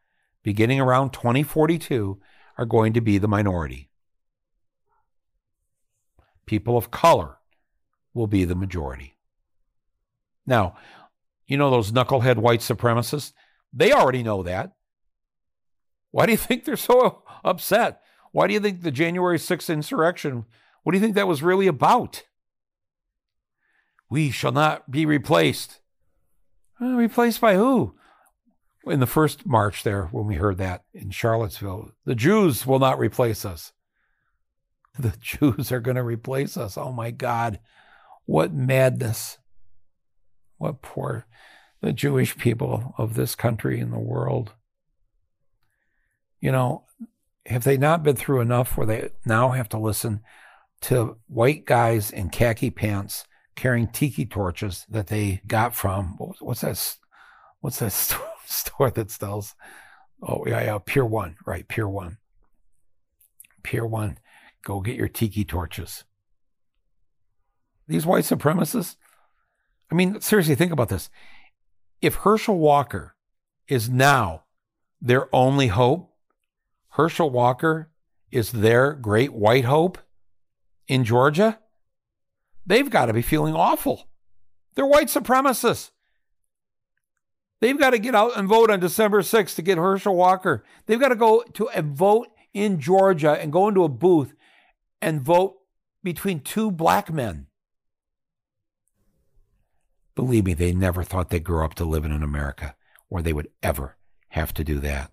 beginning 0.43 0.81
around 0.81 1.13
2042 1.13 2.21
are 2.57 2.67
going 2.67 2.93
to 2.95 3.01
be 3.01 3.17
the 3.17 3.29
minority. 3.29 3.91
People 6.47 6.77
of 6.77 6.91
color 6.91 7.37
will 8.13 8.27
be 8.27 8.45
the 8.45 8.57
majority. 8.57 9.18
Now, 10.49 10.77
you 11.47 11.59
know 11.59 11.71
those 11.71 11.93
knucklehead 11.93 12.39
white 12.39 12.61
supremacists? 12.61 13.33
They 13.73 13.93
already 13.93 14.23
know 14.23 14.43
that. 14.43 14.73
Why 16.11 16.25
do 16.25 16.33
you 16.33 16.39
think 16.39 16.65
they're 16.65 16.77
so 16.77 17.23
upset? 17.45 18.01
Why 18.33 18.47
do 18.47 18.55
you 18.55 18.61
think 18.61 18.83
the 18.83 18.91
January 18.91 19.39
6th 19.39 19.73
insurrection, 19.73 20.47
what 20.83 20.93
do 20.93 20.99
you 20.99 21.03
think 21.03 21.15
that 21.17 21.29
was 21.29 21.43
really 21.43 21.67
about? 21.67 22.25
We 24.11 24.31
shall 24.31 24.53
not 24.53 24.91
be 24.91 25.05
replaced. 25.05 25.81
Replaced 26.81 27.41
by 27.41 27.57
who? 27.57 27.95
In 28.87 29.01
the 29.01 29.07
first 29.07 29.45
march 29.45 29.83
there, 29.83 30.05
when 30.07 30.27
we 30.27 30.37
heard 30.37 30.57
that 30.59 30.85
in 30.95 31.11
Charlottesville, 31.11 31.91
the 32.07 32.15
Jews 32.15 32.67
will 32.67 32.79
not 32.79 32.99
replace 32.99 33.45
us. 33.45 33.73
The 35.01 35.15
Jews 35.21 35.71
are 35.71 35.79
going 35.79 35.97
to 35.97 36.03
replace 36.03 36.57
us. 36.57 36.77
Oh 36.77 36.91
my 36.91 37.13
God. 37.13 37.61
What 38.27 38.53
madness. 38.53 39.39
What 40.59 40.83
poor, 40.83 41.27
the 41.81 41.93
Jewish 41.93 42.37
people 42.37 42.95
of 42.99 43.15
this 43.15 43.35
country 43.35 43.81
and 43.81 43.93
the 43.93 43.99
world. 43.99 44.53
You 46.41 46.53
know, 46.53 46.85
have 47.47 47.65
they 47.65 47.77
not 47.77 48.03
been 48.03 48.17
through 48.17 48.41
enough 48.41 48.77
where 48.77 48.87
they 48.87 49.11
now 49.25 49.51
have 49.51 49.69
to 49.71 49.79
listen 49.79 50.21
to 50.83 51.17
white 51.27 51.65
guys 51.65 52.11
in 52.11 52.29
khaki 52.29 52.71
pants 52.71 53.25
carrying 53.57 53.89
tiki 53.89 54.25
torches 54.25 54.87
that 54.89 55.09
they 55.09 55.41
got 55.47 55.75
from 55.75 56.17
what's 56.41 56.61
that? 56.61 56.97
What's 57.61 57.81
that 57.81 57.93
store 58.47 58.91
that 58.91 59.11
sells? 59.11 59.55
Oh 60.23 60.45
yeah, 60.47 60.63
yeah, 60.63 60.79
Pier 60.85 61.05
One, 61.05 61.37
right? 61.47 61.67
Pier 61.67 61.89
One. 61.89 62.19
Pier 63.63 63.87
One, 63.87 64.19
go 64.63 64.81
get 64.81 64.97
your 64.97 65.09
tiki 65.09 65.45
torches. 65.45 66.05
These 67.87 68.07
white 68.07 68.25
supremacists. 68.25 68.97
I 69.91 69.95
mean, 69.95 70.21
seriously, 70.21 70.55
think 70.55 70.73
about 70.73 70.89
this. 70.89 71.11
If 72.01 72.17
Herschel 72.17 72.59
Walker 72.59 73.15
is 73.67 73.89
now 73.89 74.45
their 75.01 75.35
only 75.35 75.69
hope, 75.69 76.13
Herschel 76.91 77.31
Walker 77.31 77.91
is 78.31 78.53
their 78.53 78.93
great 78.93 79.33
white 79.33 79.65
hope 79.65 79.99
in 80.87 81.05
Georgia, 81.05 81.59
they've 82.67 82.91
got 82.91 83.07
to 83.07 83.13
be 83.13 83.23
feeling 83.23 83.55
awful. 83.55 84.09
They're 84.75 84.87
white 84.87 85.09
supremacists. 85.09 85.91
They've 87.61 87.79
got 87.79 87.91
to 87.91 87.99
get 87.99 88.15
out 88.15 88.37
and 88.37 88.47
vote 88.47 88.71
on 88.71 88.79
December 88.79 89.23
6th 89.23 89.57
to 89.57 89.63
get 89.63 89.79
Herschel 89.79 90.15
Walker. 90.15 90.63
They've 90.87 91.01
got 91.01 91.09
to 91.09 91.17
go 91.17 91.43
to 91.55 91.69
a 91.75 91.83
vote 91.83 92.29
in 92.55 92.79
Georgia 92.79 93.33
and 93.33 93.53
go 93.53 93.69
into 93.69 93.83
a 93.83 93.89
booth 93.89 94.35
and 95.03 95.21
vote 95.21 95.57
between 96.05 96.41
two 96.41 96.71
black 96.71 97.13
men. 97.13 97.48
Believe 100.19 100.47
me, 100.47 100.53
they 100.53 100.73
never 100.73 101.05
thought 101.05 101.31
they'd 101.31 101.45
grow 101.45 101.65
up 101.65 101.75
to 101.75 101.85
live 101.85 102.05
in 102.05 102.11
an 102.11 102.25
America 102.25 102.75
where 103.07 103.23
they 103.23 103.33
would 103.33 103.51
ever 103.63 103.97
have 104.31 104.53
to 104.55 104.65
do 104.65 104.81
that. 104.81 105.13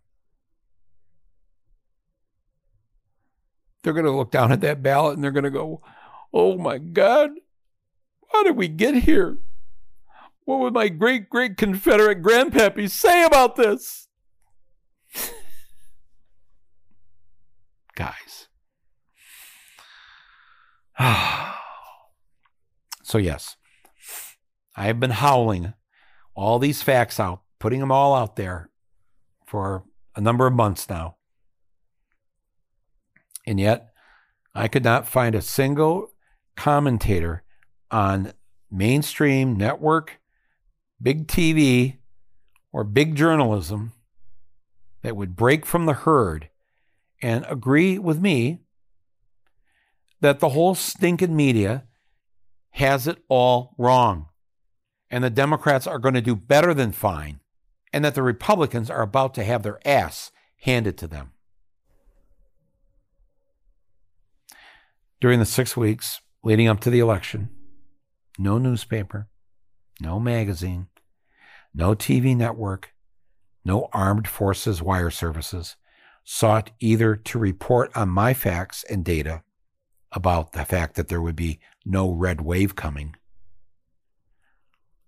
They're 3.83 3.93
going 3.93 4.07
to 4.07 4.11
look 4.11 4.31
down 4.31 4.51
at 4.51 4.61
that 4.61 4.81
ballot 4.81 5.13
and 5.13 5.23
they're 5.23 5.29
going 5.29 5.43
to 5.43 5.51
go, 5.51 5.83
oh 6.33 6.57
my 6.57 6.79
God, 6.79 7.29
how 8.33 8.41
did 8.41 8.55
we 8.55 8.67
get 8.67 8.95
here? 8.95 9.37
What 10.45 10.61
would 10.61 10.73
my 10.73 10.87
great 10.87 11.29
great 11.29 11.55
Confederate 11.55 12.23
grandpappy 12.23 12.89
say 12.89 13.23
about 13.25 13.57
this? 13.57 14.07
Guys. 17.95 18.47
so, 23.03 23.19
yes, 23.19 23.55
I 24.75 24.85
have 24.85 24.99
been 24.99 25.11
howling 25.11 25.73
all 26.35 26.59
these 26.59 26.81
facts 26.81 27.19
out, 27.19 27.41
putting 27.59 27.79
them 27.79 27.91
all 27.91 28.13
out 28.13 28.35
there 28.35 28.69
for 29.45 29.85
a 30.15 30.21
number 30.21 30.47
of 30.47 30.53
months 30.53 30.89
now. 30.89 31.15
And 33.47 33.59
yet, 33.59 33.93
I 34.53 34.67
could 34.67 34.83
not 34.83 35.07
find 35.07 35.35
a 35.35 35.41
single 35.41 36.11
commentator 36.55 37.43
on 37.91 38.33
mainstream 38.71 39.55
network, 39.55 40.19
big 41.01 41.27
TV, 41.27 41.97
or 42.71 42.83
big 42.83 43.15
journalism 43.15 43.93
that 45.01 45.15
would 45.15 45.35
break 45.35 45.65
from 45.65 45.85
the 45.85 45.93
herd 45.93 46.49
and 47.21 47.45
agree 47.47 47.97
with 47.97 48.19
me 48.19 48.59
that 50.19 50.39
the 50.39 50.49
whole 50.49 50.75
stinking 50.75 51.35
media 51.35 51.85
has 52.71 53.07
it 53.07 53.17
all 53.29 53.75
wrong. 53.77 54.27
And 55.09 55.23
the 55.23 55.29
Democrats 55.29 55.87
are 55.87 55.99
going 55.99 56.15
to 56.15 56.21
do 56.21 56.35
better 56.35 56.73
than 56.73 56.91
fine. 56.91 57.39
And 57.93 58.03
that 58.03 58.15
the 58.15 58.23
Republicans 58.23 58.89
are 58.89 59.01
about 59.01 59.33
to 59.35 59.43
have 59.43 59.63
their 59.63 59.79
ass 59.87 60.31
handed 60.61 60.97
to 60.97 61.07
them. 61.07 61.31
During 65.21 65.39
the 65.39 65.45
six 65.45 65.77
weeks 65.77 66.19
leading 66.43 66.67
up 66.67 66.79
to 66.81 66.89
the 66.89 66.99
election, 66.99 67.49
no 68.37 68.57
newspaper, 68.57 69.27
no 70.01 70.19
magazine, 70.19 70.87
no 71.73 71.95
TV 71.95 72.35
network, 72.35 72.93
no 73.63 73.89
armed 73.93 74.27
forces 74.27 74.81
wire 74.81 75.09
services 75.09 75.75
sought 76.23 76.71
either 76.79 77.15
to 77.15 77.39
report 77.39 77.95
on 77.95 78.09
my 78.09 78.33
facts 78.33 78.83
and 78.89 79.05
data 79.05 79.43
about 80.11 80.53
the 80.53 80.65
fact 80.65 80.95
that 80.95 81.07
there 81.07 81.21
would 81.21 81.35
be 81.35 81.59
no 81.85 82.11
red 82.11 82.41
wave 82.41 82.75
coming. 82.75 83.15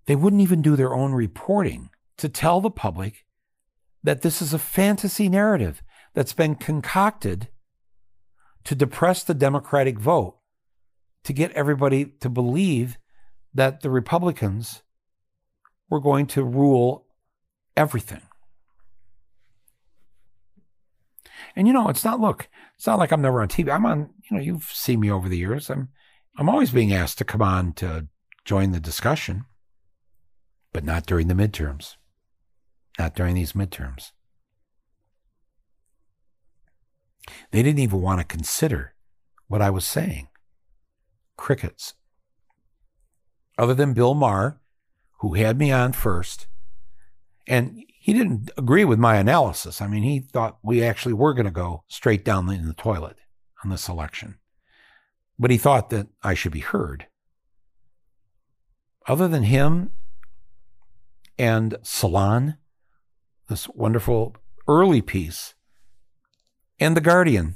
They 0.08 0.16
wouldn't 0.16 0.42
even 0.42 0.62
do 0.62 0.76
their 0.76 0.94
own 0.94 1.14
reporting 1.14 1.90
to 2.18 2.28
tell 2.28 2.60
the 2.60 2.72
public 2.72 3.26
that 4.04 4.22
this 4.22 4.42
is 4.42 4.54
a 4.54 4.60
fantasy 4.60 5.30
narrative 5.30 5.84
that's 6.14 6.34
been 6.34 6.56
concocted 6.56 7.50
to 8.64 8.76
depress 8.76 9.24
the 9.24 9.34
Democratic 9.34 10.00
vote, 10.00 10.40
to 11.24 11.34
get 11.34 11.52
everybody 11.52 12.06
to 12.22 12.30
believe 12.30 12.98
that 13.54 13.82
the 13.82 13.90
Republicans 13.90 14.82
were 15.90 16.00
going 16.00 16.26
to 16.28 16.44
rule 16.44 17.06
everything. 17.76 18.22
And 21.56 21.68
you 21.68 21.74
know, 21.74 21.90
it's 21.90 22.04
not 22.04 22.20
look, 22.20 22.50
it's 22.76 22.88
not 22.88 23.00
like 23.00 23.12
I'm 23.12 23.22
never 23.22 23.42
on 23.42 23.48
TV. 23.48 23.74
I'm 23.74 23.86
on, 23.86 24.10
you 24.30 24.38
know, 24.38 24.44
you've 24.44 24.66
seen 24.66 25.00
me 25.00 25.10
over 25.10 25.28
the 25.28 25.38
years. 25.38 25.70
I'm 25.70 25.90
I'm 26.38 26.50
always 26.50 26.72
being 26.72 26.94
asked 26.94 27.18
to 27.18 27.26
come 27.26 27.42
on 27.42 27.74
to 27.74 28.08
join 28.46 28.72
the 28.72 28.80
discussion, 28.80 29.46
but 30.78 30.84
not 30.84 31.08
during 31.08 31.28
the 31.28 31.34
midterms. 31.34 31.96
Not 33.00 33.16
during 33.16 33.34
these 33.34 33.54
midterms. 33.54 34.12
They 37.50 37.64
didn't 37.64 37.80
even 37.80 38.00
want 38.00 38.20
to 38.20 38.24
consider 38.24 38.94
what 39.48 39.60
I 39.60 39.72
was 39.72 39.86
saying. 39.86 40.28
Crickets 41.36 41.96
other 43.58 43.74
than 43.74 43.94
Bill 43.94 44.14
Maher, 44.14 44.62
who 45.22 45.34
had 45.34 45.58
me 45.58 45.72
on 45.72 45.94
first. 45.94 46.46
And 47.48 47.84
he 48.00 48.14
didn't 48.14 48.52
agree 48.56 48.86
with 48.86 49.00
my 49.00 49.16
analysis. 49.16 49.82
I 49.82 49.88
mean, 49.88 50.04
he 50.04 50.20
thought 50.20 50.60
we 50.62 50.84
actually 50.84 51.14
were 51.14 51.34
going 51.34 51.46
to 51.46 51.52
go 51.52 51.86
straight 51.88 52.24
down 52.24 52.48
in 52.52 52.68
the 52.68 52.76
toilet 52.76 53.18
on 53.64 53.72
this 53.72 53.90
election. 53.90 54.38
But 55.40 55.50
he 55.50 55.58
thought 55.58 55.90
that 55.90 56.10
I 56.22 56.36
should 56.36 56.52
be 56.52 56.60
heard. 56.60 57.08
Other 59.08 59.28
than 59.28 59.42
him 59.42 59.90
and 61.38 61.78
Salon, 61.84 62.58
this 63.50 63.68
wonderful 63.70 64.36
early 64.68 65.02
piece, 65.02 65.54
and 66.80 66.96
The 66.96 67.02
Guardian, 67.02 67.56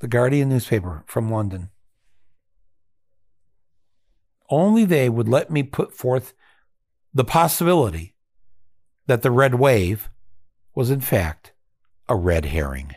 the 0.00 0.08
Guardian 0.08 0.48
newspaper 0.48 1.04
from 1.06 1.30
London, 1.30 1.70
only 4.50 4.84
they 4.84 5.08
would 5.08 5.28
let 5.28 5.50
me 5.50 5.62
put 5.62 5.92
forth 5.92 6.34
the 7.12 7.24
possibility 7.24 8.14
that 9.06 9.22
the 9.22 9.30
red 9.30 9.54
wave 9.54 10.10
was 10.74 10.90
in 10.90 11.00
fact 11.00 11.52
a 12.08 12.14
red 12.14 12.46
herring. 12.46 12.94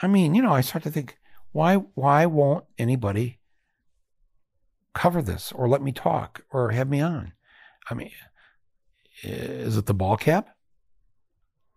I 0.00 0.06
mean, 0.06 0.34
you 0.34 0.42
know, 0.42 0.52
I 0.52 0.62
start 0.62 0.84
to 0.84 0.90
think, 0.90 1.18
why 1.52 1.74
why 1.74 2.26
won't 2.26 2.64
anybody 2.78 3.39
cover 4.94 5.22
this 5.22 5.52
or 5.52 5.68
let 5.68 5.82
me 5.82 5.92
talk 5.92 6.44
or 6.50 6.70
have 6.70 6.88
me 6.88 7.00
on? 7.00 7.32
I 7.88 7.94
mean, 7.94 8.10
is 9.22 9.76
it 9.76 9.86
the 9.86 9.94
ball 9.94 10.16
cap? 10.16 10.56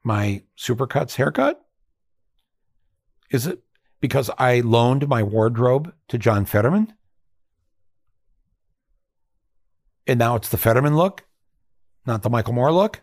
my 0.03 0.43
Supercuts 0.57 1.15
haircut? 1.15 1.63
Is 3.31 3.47
it 3.47 3.63
because 4.01 4.29
I 4.37 4.59
loaned 4.59 5.07
my 5.07 5.23
wardrobe 5.23 5.93
to 6.09 6.17
John 6.17 6.45
Fetterman? 6.45 6.93
And 10.05 10.19
now 10.19 10.35
it's 10.35 10.49
the 10.49 10.57
Fetterman 10.57 10.97
look, 10.97 11.23
not 12.05 12.21
the 12.21 12.29
Michael 12.29 12.53
Moore 12.53 12.73
look? 12.73 13.01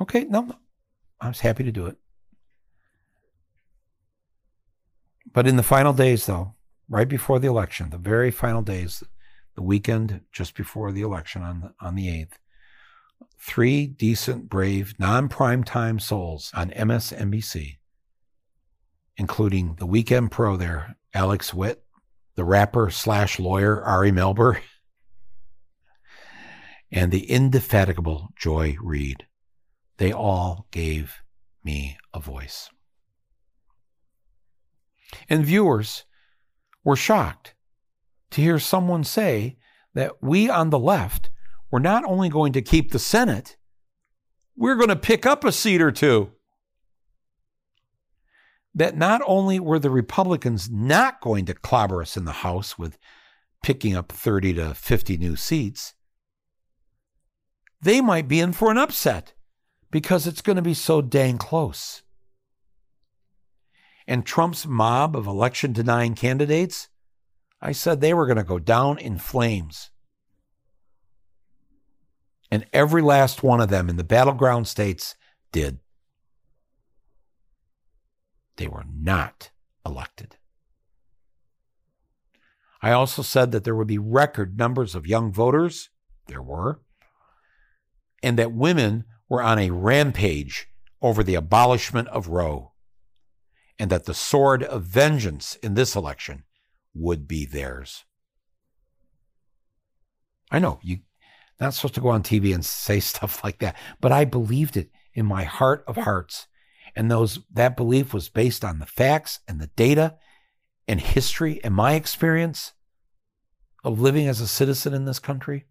Okay, 0.00 0.24
no. 0.24 0.54
I 1.20 1.28
was 1.28 1.40
happy 1.40 1.64
to 1.64 1.72
do 1.72 1.86
it. 1.86 1.96
But 5.32 5.46
in 5.46 5.56
the 5.56 5.62
final 5.62 5.92
days, 5.92 6.26
though, 6.26 6.54
right 6.88 7.08
before 7.08 7.38
the 7.38 7.48
election, 7.48 7.90
the 7.90 7.98
very 7.98 8.30
final 8.30 8.62
days, 8.62 9.02
the 9.54 9.62
weekend 9.62 10.20
just 10.32 10.54
before 10.54 10.92
the 10.92 11.02
election 11.02 11.42
on 11.42 11.60
the, 11.60 11.74
on 11.80 11.94
the 11.94 12.06
8th, 12.06 12.32
three 13.38 13.86
decent, 13.86 14.48
brave, 14.48 14.94
non 14.98 15.28
prime 15.28 15.64
time 15.64 15.98
souls 15.98 16.50
on 16.54 16.70
MSNBC, 16.70 17.78
including 19.16 19.74
the 19.76 19.86
weekend 19.86 20.30
pro 20.30 20.56
there, 20.56 20.96
Alex 21.14 21.52
Witt, 21.52 21.82
the 22.36 22.44
rapper 22.44 22.90
slash 22.90 23.38
lawyer 23.38 23.82
Ari 23.82 24.12
Melber, 24.12 24.60
and 26.90 27.10
the 27.10 27.30
indefatigable 27.30 28.28
Joy 28.36 28.76
Reid. 28.80 29.26
They 29.98 30.12
all 30.12 30.68
gave 30.70 31.16
me 31.64 31.98
a 32.14 32.20
voice. 32.20 32.70
And 35.28 35.44
viewers 35.44 36.04
were 36.88 36.96
shocked 36.96 37.52
to 38.30 38.40
hear 38.40 38.58
someone 38.58 39.04
say 39.04 39.58
that 39.92 40.22
we 40.22 40.48
on 40.48 40.70
the 40.70 40.78
left 40.78 41.28
were 41.70 41.78
not 41.78 42.02
only 42.06 42.30
going 42.30 42.50
to 42.54 42.62
keep 42.62 42.92
the 42.92 42.98
Senate, 42.98 43.58
we're 44.56 44.74
going 44.74 44.88
to 44.88 44.96
pick 44.96 45.26
up 45.26 45.44
a 45.44 45.52
seat 45.52 45.82
or 45.82 45.92
two. 45.92 46.32
That 48.74 48.96
not 48.96 49.20
only 49.26 49.60
were 49.60 49.78
the 49.78 49.90
Republicans 49.90 50.70
not 50.70 51.20
going 51.20 51.44
to 51.44 51.52
clobber 51.52 52.00
us 52.00 52.16
in 52.16 52.24
the 52.24 52.32
House 52.32 52.78
with 52.78 52.96
picking 53.62 53.94
up 53.94 54.10
30 54.10 54.54
to 54.54 54.72
50 54.72 55.18
new 55.18 55.36
seats, 55.36 55.92
they 57.82 58.00
might 58.00 58.28
be 58.28 58.40
in 58.40 58.54
for 58.54 58.70
an 58.70 58.78
upset 58.78 59.34
because 59.90 60.26
it's 60.26 60.40
going 60.40 60.56
to 60.56 60.62
be 60.62 60.72
so 60.72 61.02
dang 61.02 61.36
close. 61.36 62.02
And 64.08 64.24
Trump's 64.24 64.66
mob 64.66 65.14
of 65.14 65.26
election 65.26 65.74
denying 65.74 66.14
candidates, 66.14 66.88
I 67.60 67.72
said 67.72 68.00
they 68.00 68.14
were 68.14 68.24
going 68.24 68.38
to 68.38 68.42
go 68.42 68.58
down 68.58 68.96
in 68.96 69.18
flames. 69.18 69.90
And 72.50 72.64
every 72.72 73.02
last 73.02 73.42
one 73.42 73.60
of 73.60 73.68
them 73.68 73.90
in 73.90 73.96
the 73.96 74.04
battleground 74.04 74.66
states 74.66 75.14
did. 75.52 75.80
They 78.56 78.66
were 78.66 78.86
not 78.90 79.50
elected. 79.84 80.36
I 82.80 82.92
also 82.92 83.20
said 83.20 83.52
that 83.52 83.64
there 83.64 83.74
would 83.74 83.88
be 83.88 83.98
record 83.98 84.56
numbers 84.58 84.94
of 84.94 85.06
young 85.06 85.30
voters. 85.30 85.90
There 86.28 86.42
were. 86.42 86.80
And 88.22 88.38
that 88.38 88.52
women 88.52 89.04
were 89.28 89.42
on 89.42 89.58
a 89.58 89.70
rampage 89.70 90.68
over 91.02 91.22
the 91.22 91.34
abolishment 91.34 92.08
of 92.08 92.28
Roe. 92.28 92.72
And 93.78 93.90
that 93.90 94.04
the 94.06 94.14
sword 94.14 94.62
of 94.64 94.82
vengeance 94.82 95.56
in 95.56 95.74
this 95.74 95.94
election 95.94 96.44
would 96.94 97.28
be 97.28 97.46
theirs. 97.46 98.04
I 100.50 100.58
know 100.58 100.80
you 100.82 100.98
not 101.60 101.74
supposed 101.74 101.94
to 101.94 102.00
go 102.00 102.08
on 102.08 102.22
TV 102.22 102.54
and 102.54 102.64
say 102.64 103.00
stuff 103.00 103.42
like 103.44 103.58
that, 103.58 103.76
but 104.00 104.12
I 104.12 104.24
believed 104.24 104.76
it 104.76 104.90
in 105.14 105.26
my 105.26 105.44
heart 105.44 105.84
of 105.86 105.96
hearts. 105.96 106.46
And 106.96 107.10
those 107.10 107.40
that 107.52 107.76
belief 107.76 108.12
was 108.14 108.28
based 108.28 108.64
on 108.64 108.78
the 108.78 108.86
facts 108.86 109.40
and 109.46 109.60
the 109.60 109.68
data 109.76 110.16
and 110.86 111.00
history 111.00 111.60
and 111.62 111.74
my 111.74 111.94
experience 111.94 112.72
of 113.84 114.00
living 114.00 114.26
as 114.26 114.40
a 114.40 114.48
citizen 114.48 114.94
in 114.94 115.04
this 115.04 115.18
country. 115.18 115.66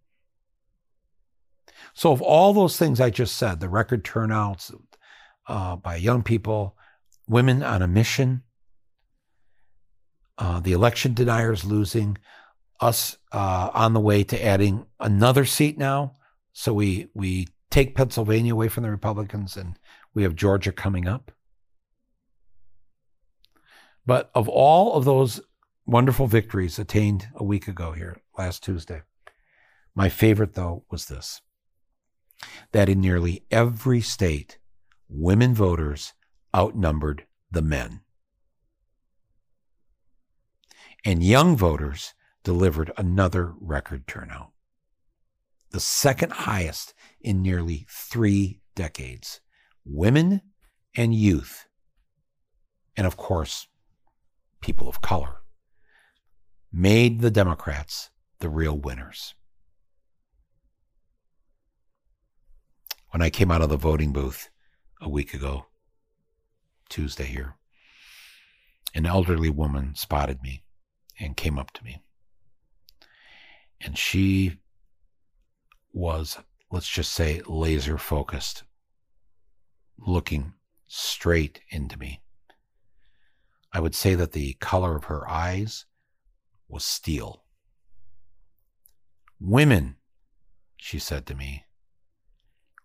So, 1.94 2.12
of 2.12 2.22
all 2.22 2.54
those 2.54 2.78
things 2.78 3.02
I 3.02 3.10
just 3.10 3.36
said, 3.36 3.60
the 3.60 3.70
record 3.70 4.06
turnouts 4.06 4.72
uh, 5.48 5.76
by 5.76 5.96
young 5.96 6.24
people, 6.24 6.78
women 7.28 7.64
on 7.64 7.82
a 7.82 7.88
mission, 7.88 8.44
uh, 10.38 10.60
the 10.60 10.72
election 10.72 11.14
deniers 11.14 11.66
losing, 11.66 12.18
us 12.80 13.18
uh, 13.32 13.70
on 13.74 13.94
the 13.94 14.00
way 14.00 14.24
to 14.24 14.44
adding 14.44 14.86
another 15.00 15.46
seat 15.46 15.78
now. 15.78 16.14
So 16.54 16.74
we 16.74 17.10
we 17.14 17.48
take 17.70 17.96
Pennsylvania 17.96 18.54
away 18.54 18.68
from 18.68 18.84
the 18.84 18.92
Republicans, 18.92 19.58
and 19.58 19.78
we 20.14 20.24
have 20.24 20.36
Georgia 20.36 20.72
coming 20.72 21.08
up. 21.08 21.32
But 24.06 24.32
of 24.34 24.48
all 24.48 24.94
of 24.94 25.06
those 25.06 25.42
wonderful 25.86 26.28
victories 26.28 26.80
attained 26.80 27.28
a 27.36 27.44
week 27.44 27.68
ago 27.68 27.92
here 27.92 28.22
last 28.38 28.64
Tuesday, 28.64 29.02
my 29.96 30.10
favorite 30.10 30.54
though 30.54 30.84
was 30.90 31.06
this: 31.06 31.42
that 32.72 32.90
in 32.90 33.02
nearly 33.02 33.44
every 33.52 34.02
state, 34.02 34.60
women 35.10 35.54
voters 35.54 36.14
outnumbered 36.58 37.26
the 37.52 37.62
men. 37.62 38.02
And 41.06 41.24
young 41.24 41.56
voters 41.56 42.16
delivered 42.44 42.92
another 42.98 43.54
record 43.62 44.08
turnout, 44.08 44.52
the 45.70 45.80
second 45.80 46.32
highest 46.32 46.96
in 47.22 47.44
nearly 47.44 47.86
three 47.90 48.62
decades. 48.76 49.40
Women 49.86 50.42
and 50.96 51.14
youth, 51.14 51.68
and 52.98 53.06
of 53.06 53.16
course, 53.16 53.68
people 54.62 54.90
of 54.90 55.02
color, 55.02 55.38
made 56.74 57.22
the 57.22 57.32
Democrats 57.32 58.10
the 58.40 58.50
real 58.50 58.78
winners. 58.78 59.36
When 63.12 63.22
I 63.22 63.30
came 63.30 63.52
out 63.52 63.62
of 63.62 63.70
the 63.70 63.78
voting 63.78 64.12
booth 64.12 64.50
a 65.00 65.08
week 65.08 65.34
ago, 65.34 65.68
Tuesday 66.90 67.26
here, 67.26 67.56
an 68.94 69.06
elderly 69.06 69.50
woman 69.50 69.96
spotted 69.96 70.42
me 70.42 70.64
and 71.20 71.38
came 71.38 71.58
up 71.58 71.72
to 71.72 71.84
me. 71.84 72.02
And 73.80 73.98
she 73.98 74.58
was, 75.94 76.38
let's 76.72 76.90
just 76.90 77.12
say, 77.12 77.42
laser 77.48 77.98
focused, 77.98 78.64
looking 79.98 80.54
straight 80.88 81.62
into 81.70 81.98
me. 81.98 82.22
I 83.74 83.80
would 83.80 83.96
say 83.96 84.16
that 84.16 84.32
the 84.32 84.54
color 84.54 84.96
of 84.96 85.06
her 85.06 85.30
eyes 85.30 85.86
was 86.68 86.84
steel. 86.84 87.44
Women, 89.40 89.98
she 90.78 91.00
said 91.00 91.26
to 91.28 91.36
me, 91.36 91.66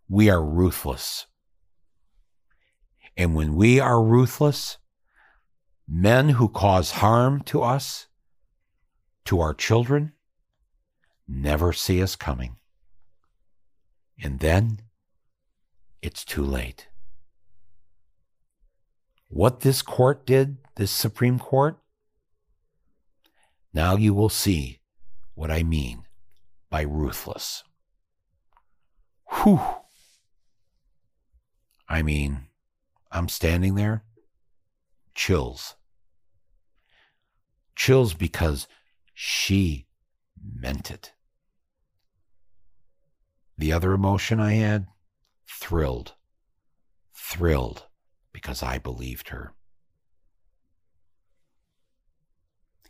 we 0.09 0.29
are 0.29 0.45
ruthless. 0.45 1.27
And 3.17 3.35
when 3.35 3.55
we 3.55 3.79
are 3.79 4.03
ruthless, 4.03 4.79
men 5.87 6.31
who 6.31 6.49
cause 6.49 6.93
harm 6.93 7.43
to 7.43 7.63
us, 7.63 8.07
to 9.27 9.41
our 9.41 9.55
children, 9.55 10.13
never 11.29 11.73
see 11.73 12.03
us 12.03 12.17
coming. 12.17 12.57
And 14.23 14.41
then 14.41 14.81
it's 16.01 16.25
too 16.25 16.45
late. 16.45 16.89
What 19.29 19.61
this 19.61 19.83
court 19.83 20.27
did, 20.27 20.59
this 20.77 20.91
Supreme 20.91 21.39
Court, 21.39 21.79
now 23.73 23.97
you 23.97 24.13
will 24.13 24.29
see 24.29 24.81
what 25.35 25.51
I 25.51 25.63
mean 25.63 26.05
by 26.69 26.83
ruthless. 26.83 27.65
Whew. 29.43 29.61
I 31.89 32.03
mean, 32.03 32.47
I'm 33.13 33.29
standing 33.29 33.75
there, 33.75 34.05
chills. 35.15 35.77
Chills 37.77 38.15
because 38.15 38.67
she 39.13 39.87
meant 40.43 40.91
it. 40.91 41.13
The 43.59 43.73
other 43.73 43.93
emotion 43.93 44.41
I 44.41 44.55
had, 44.55 44.87
thrilled. 45.47 46.15
Thrilled 47.15 47.87
because 48.33 48.63
I 48.63 48.79
believed 48.79 49.29
her. 49.29 49.53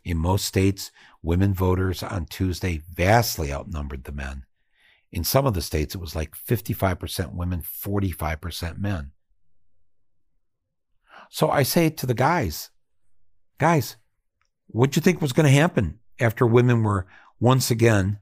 In 0.05 0.17
most 0.17 0.45
states, 0.45 0.91
women 1.21 1.53
voters 1.53 2.01
on 2.01 2.25
Tuesday 2.25 2.81
vastly 2.93 3.53
outnumbered 3.53 4.05
the 4.05 4.11
men. 4.11 4.45
In 5.11 5.23
some 5.23 5.45
of 5.45 5.53
the 5.53 5.61
states, 5.61 5.95
it 5.95 6.01
was 6.01 6.15
like 6.15 6.35
55% 6.35 7.33
women, 7.33 7.61
45% 7.61 8.77
men. 8.77 9.11
So 11.33 11.49
I 11.49 11.63
say 11.63 11.89
to 11.89 12.05
the 12.05 12.13
guys, 12.13 12.69
guys, 13.57 13.95
what'd 14.67 14.95
you 14.95 15.01
think 15.01 15.19
was 15.19 15.33
going 15.33 15.47
to 15.47 15.59
happen 15.59 15.97
after 16.19 16.45
women 16.45 16.83
were 16.83 17.07
once 17.39 17.71
again 17.71 18.19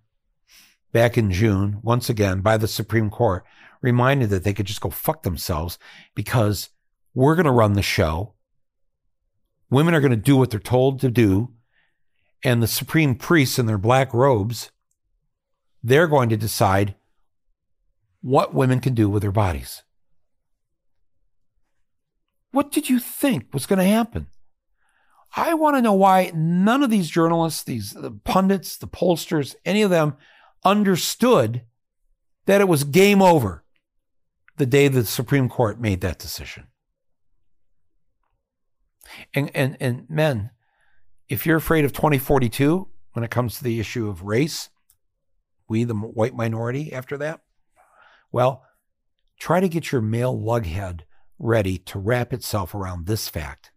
back 0.93 1.17
in 1.17 1.29
June, 1.29 1.79
once 1.83 2.09
again 2.09 2.39
by 2.39 2.55
the 2.55 2.69
Supreme 2.69 3.09
Court, 3.09 3.43
reminded 3.81 4.29
that 4.29 4.45
they 4.45 4.53
could 4.53 4.65
just 4.65 4.79
go 4.79 4.89
fuck 4.89 5.23
themselves 5.23 5.77
because 6.15 6.69
we're 7.13 7.35
going 7.35 7.47
to 7.47 7.51
run 7.51 7.73
the 7.73 7.81
show. 7.81 8.31
Women 9.69 9.93
are 9.93 9.99
going 9.99 10.11
to 10.11 10.15
do 10.15 10.37
what 10.37 10.49
they're 10.49 10.61
told 10.61 11.01
to 11.01 11.11
do. 11.11 11.49
And 12.45 12.63
the 12.63 12.67
supreme 12.67 13.15
priests 13.15 13.59
in 13.59 13.65
their 13.65 13.77
black 13.77 14.13
robes, 14.13 14.71
they're 15.83 16.07
going 16.07 16.29
to 16.29 16.37
decide 16.37 16.95
what 18.21 18.53
women 18.53 18.79
can 18.79 18.93
do 18.93 19.09
with 19.09 19.21
their 19.21 19.33
bodies. 19.33 19.83
What 22.51 22.71
did 22.71 22.89
you 22.89 22.99
think 22.99 23.53
was 23.53 23.65
going 23.65 23.79
to 23.79 23.85
happen? 23.85 24.27
I 25.35 25.53
want 25.53 25.77
to 25.77 25.81
know 25.81 25.93
why 25.93 26.31
none 26.35 26.83
of 26.83 26.89
these 26.89 27.09
journalists, 27.09 27.63
these 27.63 27.91
the 27.91 28.11
pundits, 28.11 28.77
the 28.77 28.87
pollsters, 28.87 29.55
any 29.63 29.81
of 29.81 29.89
them 29.89 30.17
understood 30.65 31.63
that 32.45 32.61
it 32.61 32.67
was 32.67 32.83
game 32.83 33.21
over 33.21 33.63
the 34.57 34.65
day 34.65 34.87
the 34.87 35.05
Supreme 35.05 35.47
Court 35.47 35.79
made 35.79 36.01
that 36.01 36.19
decision. 36.19 36.67
And 39.33 39.49
and 39.55 39.77
and 39.79 40.09
men, 40.09 40.51
if 41.29 41.45
you're 41.45 41.57
afraid 41.57 41.85
of 41.85 41.93
2042 41.93 42.89
when 43.13 43.23
it 43.23 43.31
comes 43.31 43.57
to 43.57 43.63
the 43.63 43.79
issue 43.79 44.09
of 44.09 44.23
race, 44.23 44.69
we 45.67 45.85
the 45.85 45.95
white 45.95 46.35
minority 46.35 46.91
after 46.91 47.17
that, 47.17 47.41
well, 48.31 48.63
try 49.39 49.61
to 49.61 49.69
get 49.69 49.91
your 49.91 50.01
male 50.01 50.37
lughead 50.37 51.01
ready 51.41 51.77
to 51.77 51.99
wrap 51.99 52.31
itself 52.31 52.75
around 52.75 53.05
this 53.05 53.27
fact. 53.27 53.71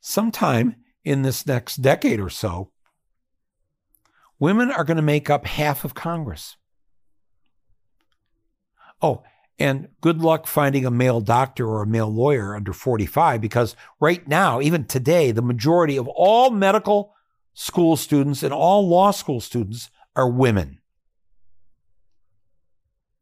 Sometime 0.00 0.76
in 1.04 1.22
this 1.22 1.46
next 1.46 1.76
decade 1.76 2.20
or 2.20 2.30
so, 2.30 2.70
women 4.38 4.70
are 4.70 4.84
going 4.84 4.96
to 4.96 5.02
make 5.02 5.28
up 5.28 5.46
half 5.46 5.84
of 5.84 5.94
Congress. 5.94 6.56
Oh, 9.02 9.22
and 9.58 9.88
good 10.00 10.20
luck 10.20 10.46
finding 10.46 10.86
a 10.86 10.90
male 10.90 11.20
doctor 11.20 11.68
or 11.68 11.82
a 11.82 11.86
male 11.86 12.12
lawyer 12.12 12.54
under 12.54 12.72
45 12.72 13.40
because 13.40 13.76
right 14.00 14.26
now, 14.26 14.60
even 14.60 14.84
today, 14.84 15.30
the 15.30 15.42
majority 15.42 15.96
of 15.96 16.08
all 16.08 16.50
medical 16.50 17.14
school 17.54 17.96
students 17.96 18.42
and 18.42 18.52
all 18.52 18.88
law 18.88 19.10
school 19.10 19.40
students 19.40 19.90
are 20.16 20.28
women. 20.28 20.78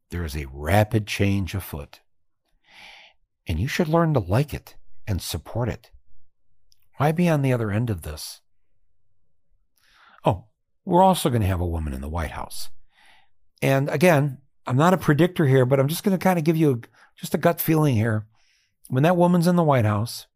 There 0.09 0.23
is 0.23 0.35
a 0.35 0.47
rapid 0.51 1.07
change 1.07 1.55
afoot. 1.55 2.01
And 3.47 3.59
you 3.59 3.67
should 3.67 3.87
learn 3.87 4.13
to 4.13 4.19
like 4.19 4.53
it 4.53 4.75
and 5.05 5.21
support 5.21 5.69
it. 5.69 5.91
Why 6.97 7.11
be 7.11 7.27
on 7.27 7.41
the 7.41 7.53
other 7.53 7.71
end 7.71 7.89
of 7.89 8.03
this? 8.03 8.41
Oh, 10.23 10.45
we're 10.85 11.03
also 11.03 11.29
going 11.29 11.41
to 11.41 11.47
have 11.47 11.61
a 11.61 11.67
woman 11.67 11.93
in 11.93 12.01
the 12.01 12.09
White 12.09 12.31
House. 12.31 12.69
And 13.61 13.89
again, 13.89 14.39
I'm 14.65 14.77
not 14.77 14.93
a 14.93 14.97
predictor 14.97 15.45
here, 15.45 15.65
but 15.65 15.79
I'm 15.79 15.87
just 15.87 16.03
going 16.03 16.17
to 16.17 16.23
kind 16.23 16.39
of 16.39 16.45
give 16.45 16.57
you 16.57 16.71
a, 16.71 16.79
just 17.19 17.33
a 17.33 17.37
gut 17.37 17.59
feeling 17.59 17.95
here. 17.95 18.27
When 18.87 19.03
that 19.03 19.17
woman's 19.17 19.47
in 19.47 19.55
the 19.55 19.63
White 19.63 19.85
House, 19.85 20.27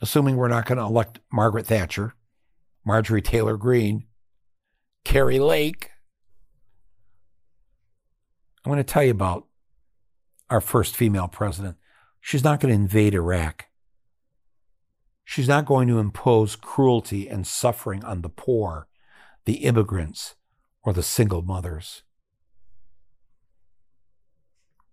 assuming 0.00 0.36
we're 0.36 0.48
not 0.48 0.66
going 0.66 0.78
to 0.78 0.84
elect 0.84 1.20
Margaret 1.32 1.66
Thatcher, 1.66 2.14
Marjorie 2.84 3.22
Taylor 3.22 3.56
Greene, 3.56 4.06
Kari 5.04 5.38
Lake, 5.38 5.90
I'm 8.64 8.70
going 8.70 8.78
to 8.78 8.84
tell 8.84 9.02
you 9.02 9.10
about 9.10 9.46
our 10.50 10.60
first 10.60 10.96
female 10.96 11.28
president. 11.28 11.76
She's 12.20 12.44
not 12.44 12.60
going 12.60 12.72
to 12.72 12.80
invade 12.80 13.14
Iraq. 13.14 13.66
She's 15.24 15.48
not 15.48 15.66
going 15.66 15.88
to 15.88 15.98
impose 15.98 16.56
cruelty 16.56 17.28
and 17.28 17.46
suffering 17.46 18.04
on 18.04 18.20
the 18.20 18.28
poor, 18.28 18.88
the 19.46 19.64
immigrants, 19.64 20.34
or 20.82 20.92
the 20.92 21.02
single 21.02 21.42
mothers. 21.42 22.02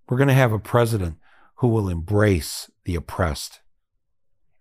We're 0.09 0.17
going 0.17 0.29
to 0.29 0.33
have 0.33 0.53
a 0.53 0.59
president 0.59 1.17
who 1.55 1.67
will 1.67 1.89
embrace 1.89 2.69
the 2.85 2.95
oppressed 2.95 3.61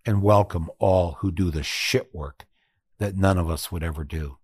and 0.04 0.22
welcome 0.22 0.70
all 0.78 1.12
who 1.20 1.30
do 1.30 1.50
the 1.50 1.62
shit 1.62 2.14
work 2.14 2.46
that 2.98 3.16
none 3.16 3.38
of 3.38 3.48
us 3.48 3.72
would 3.72 3.82
ever 3.82 4.04
do. 4.04 4.38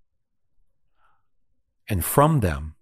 And 1.88 2.05
from 2.05 2.40
them, 2.40 2.74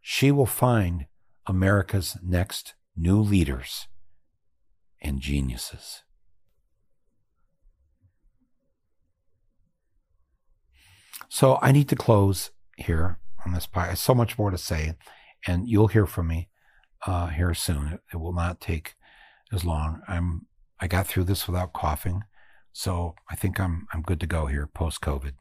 she 0.00 0.30
will 0.30 0.46
find 0.46 1.06
America's 1.46 2.16
next 2.22 2.74
new 3.00 3.20
leaders 3.20 3.88
and 5.00 5.20
geniuses. 5.20 6.02
So 11.28 11.58
I 11.62 11.72
need 11.72 11.88
to 11.88 11.96
close 11.96 12.50
here 12.76 13.18
on 13.46 13.52
this 13.54 13.66
part. 13.66 13.96
So 13.96 14.14
much 14.14 14.36
more 14.36 14.50
to 14.50 14.58
say, 14.58 14.96
and 15.46 15.68
you'll 15.68 15.86
hear 15.86 16.06
from 16.06 16.26
me 16.26 16.48
uh, 17.06 17.28
here 17.28 17.54
soon. 17.54 17.86
It, 17.88 18.00
it 18.12 18.16
will 18.16 18.32
not 18.34 18.60
take 18.60 18.94
as 19.52 19.64
long. 19.64 20.02
I'm 20.06 20.46
I 20.80 20.86
got 20.86 21.06
through 21.06 21.24
this 21.24 21.46
without 21.46 21.72
coughing, 21.72 22.22
so 22.72 23.14
I 23.30 23.36
think 23.36 23.60
I'm 23.60 23.86
I'm 23.92 24.02
good 24.02 24.20
to 24.20 24.26
go 24.26 24.46
here 24.46 24.66
post 24.66 25.00
COVID. 25.00 25.34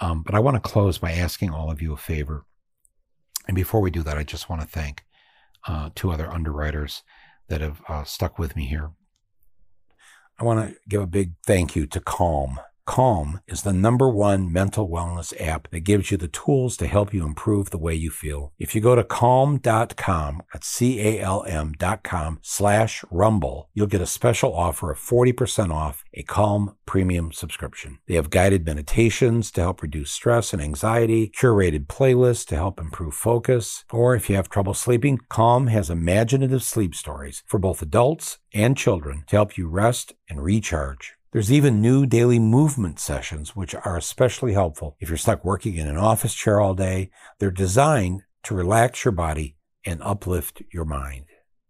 Um, 0.00 0.22
but 0.22 0.34
I 0.34 0.40
want 0.40 0.56
to 0.56 0.68
close 0.68 0.98
by 0.98 1.12
asking 1.12 1.50
all 1.50 1.70
of 1.70 1.80
you 1.80 1.92
a 1.94 1.96
favor. 1.96 2.44
And 3.46 3.54
before 3.54 3.80
we 3.80 3.90
do 3.90 4.02
that, 4.02 4.18
I 4.18 4.24
just 4.24 4.50
want 4.50 4.60
to 4.60 4.68
thank 4.68 5.05
uh, 5.66 5.90
two 5.94 6.10
other 6.10 6.30
underwriters 6.30 7.02
that 7.48 7.60
have 7.60 7.82
uh, 7.88 8.04
stuck 8.04 8.38
with 8.38 8.56
me 8.56 8.66
here. 8.66 8.90
I 10.38 10.44
want 10.44 10.68
to 10.68 10.76
give 10.88 11.00
a 11.00 11.06
big 11.06 11.32
thank 11.46 11.74
you 11.74 11.86
to 11.86 12.00
Calm. 12.00 12.60
Calm 12.86 13.40
is 13.48 13.62
the 13.62 13.72
number 13.72 14.08
one 14.08 14.50
mental 14.50 14.88
wellness 14.88 15.38
app 15.40 15.68
that 15.70 15.80
gives 15.80 16.10
you 16.10 16.16
the 16.16 16.28
tools 16.28 16.76
to 16.76 16.86
help 16.86 17.12
you 17.12 17.24
improve 17.24 17.70
the 17.70 17.78
way 17.78 17.94
you 17.94 18.10
feel. 18.10 18.52
If 18.60 18.74
you 18.74 18.80
go 18.80 18.94
to 18.94 19.02
calm.com, 19.02 20.42
that's 20.52 20.68
C-A-L-M 20.68 21.72
dot 21.78 22.04
com 22.04 22.38
slash 22.42 23.04
rumble, 23.10 23.68
you'll 23.74 23.88
get 23.88 24.00
a 24.00 24.06
special 24.06 24.54
offer 24.54 24.92
of 24.92 24.98
40% 24.98 25.72
off 25.72 26.04
a 26.14 26.22
Calm 26.22 26.76
premium 26.86 27.32
subscription. 27.32 27.98
They 28.06 28.14
have 28.14 28.30
guided 28.30 28.64
meditations 28.64 29.50
to 29.52 29.62
help 29.62 29.82
reduce 29.82 30.12
stress 30.12 30.52
and 30.52 30.62
anxiety, 30.62 31.30
curated 31.36 31.86
playlists 31.86 32.46
to 32.46 32.56
help 32.56 32.80
improve 32.80 33.14
focus, 33.14 33.84
or 33.92 34.14
if 34.14 34.30
you 34.30 34.36
have 34.36 34.48
trouble 34.48 34.74
sleeping, 34.74 35.18
Calm 35.28 35.66
has 35.66 35.90
imaginative 35.90 36.62
sleep 36.62 36.94
stories 36.94 37.42
for 37.46 37.58
both 37.58 37.82
adults 37.82 38.38
and 38.54 38.76
children 38.76 39.24
to 39.26 39.36
help 39.36 39.58
you 39.58 39.68
rest 39.68 40.14
and 40.30 40.42
recharge. 40.42 41.15
There's 41.36 41.52
even 41.52 41.82
new 41.82 42.06
daily 42.06 42.38
movement 42.38 42.98
sessions, 42.98 43.54
which 43.54 43.74
are 43.74 43.98
especially 43.98 44.54
helpful 44.54 44.96
if 45.00 45.10
you're 45.10 45.18
stuck 45.18 45.44
working 45.44 45.74
in 45.76 45.86
an 45.86 45.98
office 45.98 46.32
chair 46.32 46.62
all 46.62 46.72
day. 46.72 47.10
They're 47.38 47.50
designed 47.50 48.22
to 48.44 48.54
relax 48.54 49.04
your 49.04 49.12
body 49.12 49.58
and 49.84 50.00
uplift 50.02 50.62
your 50.72 50.86
mind. 50.86 51.26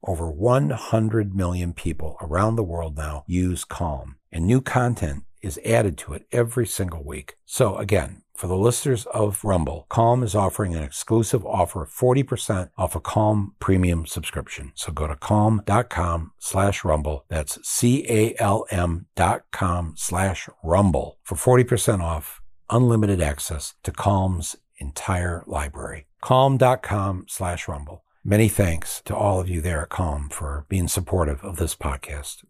Over 0.06 0.30
100 0.30 1.34
million 1.34 1.72
people 1.72 2.16
around 2.20 2.54
the 2.54 2.62
world 2.62 2.96
now 2.96 3.24
use 3.26 3.64
Calm, 3.64 4.18
and 4.30 4.46
new 4.46 4.60
content 4.60 5.24
is 5.42 5.58
added 5.64 5.98
to 5.98 6.12
it 6.12 6.28
every 6.30 6.68
single 6.68 7.02
week. 7.02 7.34
So 7.44 7.76
again, 7.76 8.22
for 8.36 8.46
the 8.46 8.56
listeners 8.56 9.06
of 9.06 9.44
Rumble, 9.44 9.86
Calm 9.88 10.22
is 10.22 10.34
offering 10.34 10.74
an 10.74 10.82
exclusive 10.82 11.44
offer 11.46 11.82
of 11.82 11.90
40% 11.90 12.70
off 12.76 12.94
a 12.94 13.00
Calm 13.00 13.54
premium 13.58 14.06
subscription. 14.06 14.72
So 14.74 14.92
go 14.92 15.06
to 15.06 15.16
calm.com 15.16 16.32
slash 16.38 16.84
rumble. 16.84 17.24
That's 17.28 17.58
C-A-L-M 17.68 19.06
dot 19.14 19.42
com 19.52 19.94
slash 19.96 20.48
rumble 20.62 21.18
for 21.22 21.36
40% 21.36 22.00
off 22.02 22.40
unlimited 22.70 23.20
access 23.20 23.74
to 23.84 23.92
Calm's 23.92 24.56
entire 24.78 25.42
library. 25.46 26.06
Calm.com 26.20 27.26
slash 27.28 27.68
rumble. 27.68 28.02
Many 28.24 28.48
thanks 28.48 29.00
to 29.02 29.14
all 29.14 29.40
of 29.40 29.48
you 29.48 29.60
there 29.60 29.82
at 29.82 29.88
Calm 29.88 30.28
for 30.28 30.66
being 30.68 30.88
supportive 30.88 31.44
of 31.44 31.56
this 31.56 31.76
podcast. 31.76 32.42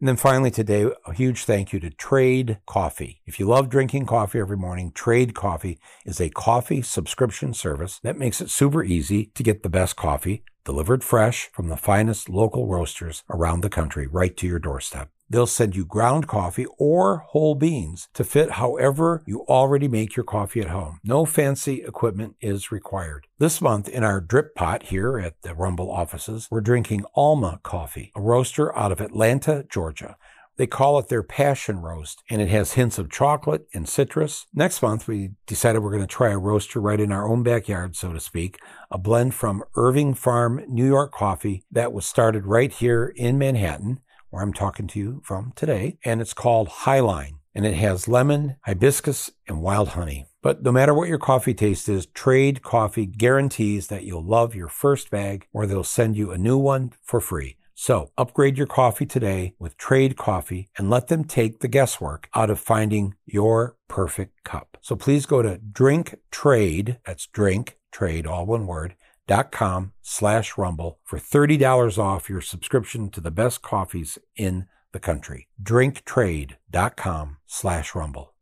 And 0.00 0.08
then 0.08 0.16
finally 0.16 0.50
today, 0.50 0.90
a 1.06 1.14
huge 1.14 1.44
thank 1.44 1.72
you 1.72 1.80
to 1.80 1.90
Trade 1.90 2.58
Coffee. 2.66 3.22
If 3.26 3.38
you 3.38 3.46
love 3.46 3.68
drinking 3.68 4.06
coffee 4.06 4.40
every 4.40 4.56
morning, 4.56 4.90
Trade 4.92 5.34
Coffee 5.34 5.78
is 6.04 6.20
a 6.20 6.30
coffee 6.30 6.82
subscription 6.82 7.54
service 7.54 8.00
that 8.02 8.18
makes 8.18 8.40
it 8.40 8.50
super 8.50 8.82
easy 8.82 9.26
to 9.34 9.42
get 9.42 9.62
the 9.62 9.70
best 9.70 9.96
coffee 9.96 10.44
delivered 10.64 11.04
fresh 11.04 11.50
from 11.52 11.68
the 11.68 11.76
finest 11.76 12.28
local 12.28 12.66
roasters 12.66 13.22
around 13.30 13.60
the 13.60 13.70
country 13.70 14.06
right 14.06 14.36
to 14.36 14.46
your 14.46 14.58
doorstep. 14.58 15.13
They'll 15.28 15.46
send 15.46 15.74
you 15.74 15.84
ground 15.84 16.28
coffee 16.28 16.66
or 16.78 17.24
whole 17.28 17.54
beans 17.54 18.08
to 18.14 18.24
fit 18.24 18.52
however 18.52 19.22
you 19.26 19.44
already 19.48 19.88
make 19.88 20.16
your 20.16 20.24
coffee 20.24 20.60
at 20.60 20.68
home. 20.68 21.00
No 21.02 21.24
fancy 21.24 21.82
equipment 21.82 22.36
is 22.40 22.70
required. 22.70 23.26
This 23.38 23.60
month 23.60 23.88
in 23.88 24.04
our 24.04 24.20
drip 24.20 24.54
pot 24.54 24.84
here 24.84 25.18
at 25.18 25.40
the 25.42 25.54
Rumble 25.54 25.90
offices, 25.90 26.48
we're 26.50 26.60
drinking 26.60 27.04
Alma 27.14 27.60
coffee, 27.62 28.12
a 28.14 28.20
roaster 28.20 28.76
out 28.76 28.92
of 28.92 29.00
Atlanta, 29.00 29.64
Georgia. 29.70 30.16
They 30.56 30.68
call 30.68 31.00
it 31.00 31.08
their 31.08 31.24
passion 31.24 31.80
roast, 31.80 32.22
and 32.30 32.40
it 32.40 32.48
has 32.48 32.74
hints 32.74 32.96
of 32.96 33.10
chocolate 33.10 33.66
and 33.74 33.88
citrus. 33.88 34.46
Next 34.54 34.82
month, 34.82 35.08
we 35.08 35.30
decided 35.48 35.82
we're 35.82 35.90
going 35.90 36.00
to 36.00 36.06
try 36.06 36.30
a 36.30 36.38
roaster 36.38 36.80
right 36.80 37.00
in 37.00 37.10
our 37.10 37.28
own 37.28 37.42
backyard, 37.42 37.96
so 37.96 38.12
to 38.12 38.20
speak, 38.20 38.58
a 38.88 38.96
blend 38.96 39.34
from 39.34 39.64
Irving 39.74 40.14
Farm 40.14 40.64
New 40.68 40.86
York 40.86 41.10
coffee 41.10 41.64
that 41.72 41.92
was 41.92 42.06
started 42.06 42.46
right 42.46 42.70
here 42.70 43.12
in 43.16 43.36
Manhattan 43.36 43.98
where 44.34 44.42
I'm 44.42 44.52
talking 44.52 44.88
to 44.88 44.98
you 44.98 45.22
from 45.24 45.52
today, 45.54 45.96
and 46.04 46.20
it's 46.20 46.34
called 46.34 46.68
Highline. 46.68 47.38
And 47.54 47.64
it 47.64 47.74
has 47.74 48.08
lemon, 48.08 48.56
hibiscus, 48.64 49.30
and 49.46 49.62
wild 49.62 49.90
honey. 49.90 50.26
But 50.42 50.64
no 50.64 50.72
matter 50.72 50.92
what 50.92 51.08
your 51.08 51.20
coffee 51.20 51.54
taste 51.54 51.88
is, 51.88 52.06
Trade 52.06 52.60
Coffee 52.60 53.06
guarantees 53.06 53.86
that 53.86 54.02
you'll 54.02 54.26
love 54.26 54.56
your 54.56 54.66
first 54.66 55.08
bag 55.08 55.46
or 55.52 55.66
they'll 55.66 55.84
send 55.84 56.16
you 56.16 56.32
a 56.32 56.36
new 56.36 56.58
one 56.58 56.92
for 57.00 57.20
free. 57.20 57.56
So 57.74 58.10
upgrade 58.18 58.58
your 58.58 58.66
coffee 58.66 59.06
today 59.06 59.54
with 59.60 59.76
Trade 59.76 60.16
Coffee 60.16 60.68
and 60.76 60.90
let 60.90 61.06
them 61.06 61.22
take 61.22 61.60
the 61.60 61.68
guesswork 61.68 62.28
out 62.34 62.50
of 62.50 62.58
finding 62.58 63.14
your 63.24 63.76
perfect 63.86 64.42
cup. 64.42 64.76
So 64.80 64.96
please 64.96 65.26
go 65.26 65.42
to 65.42 65.58
Drink 65.58 66.16
Trade, 66.32 66.98
that's 67.06 67.28
drink 67.28 67.78
trade, 67.92 68.26
all 68.26 68.46
one 68.46 68.66
word, 68.66 68.96
dot 69.26 69.50
com 69.50 69.92
slash 70.02 70.58
rumble 70.58 70.98
for 71.04 71.18
$30 71.18 71.98
off 71.98 72.28
your 72.28 72.40
subscription 72.40 73.10
to 73.10 73.20
the 73.20 73.30
best 73.30 73.62
coffees 73.62 74.18
in 74.36 74.66
the 74.92 75.00
country. 75.00 75.48
Drinktrade.com 75.62 77.38
slash 77.46 77.94
rumble. 77.94 78.34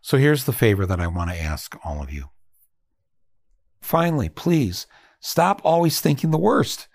So 0.00 0.16
here's 0.16 0.44
the 0.44 0.52
favor 0.52 0.86
that 0.86 1.00
I 1.00 1.06
want 1.06 1.30
to 1.30 1.40
ask 1.40 1.76
all 1.84 2.02
of 2.02 2.12
you. 2.12 2.30
Finally, 3.80 4.28
please 4.28 4.86
stop 5.20 5.60
always 5.64 6.00
thinking 6.00 6.30
the 6.30 6.38
worst. 6.38 6.88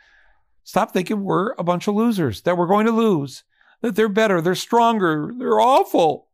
Stop 0.64 0.94
thinking 0.94 1.24
we're 1.24 1.54
a 1.58 1.64
bunch 1.64 1.88
of 1.88 1.96
losers, 1.96 2.42
that 2.42 2.58
we're 2.58 2.68
going 2.68 2.86
to 2.86 2.92
lose, 2.92 3.44
that 3.82 3.96
they're 3.96 4.08
better, 4.08 4.40
they're 4.40 4.56
stronger, 4.56 5.32
they're 5.38 5.60
awful. 5.60 6.30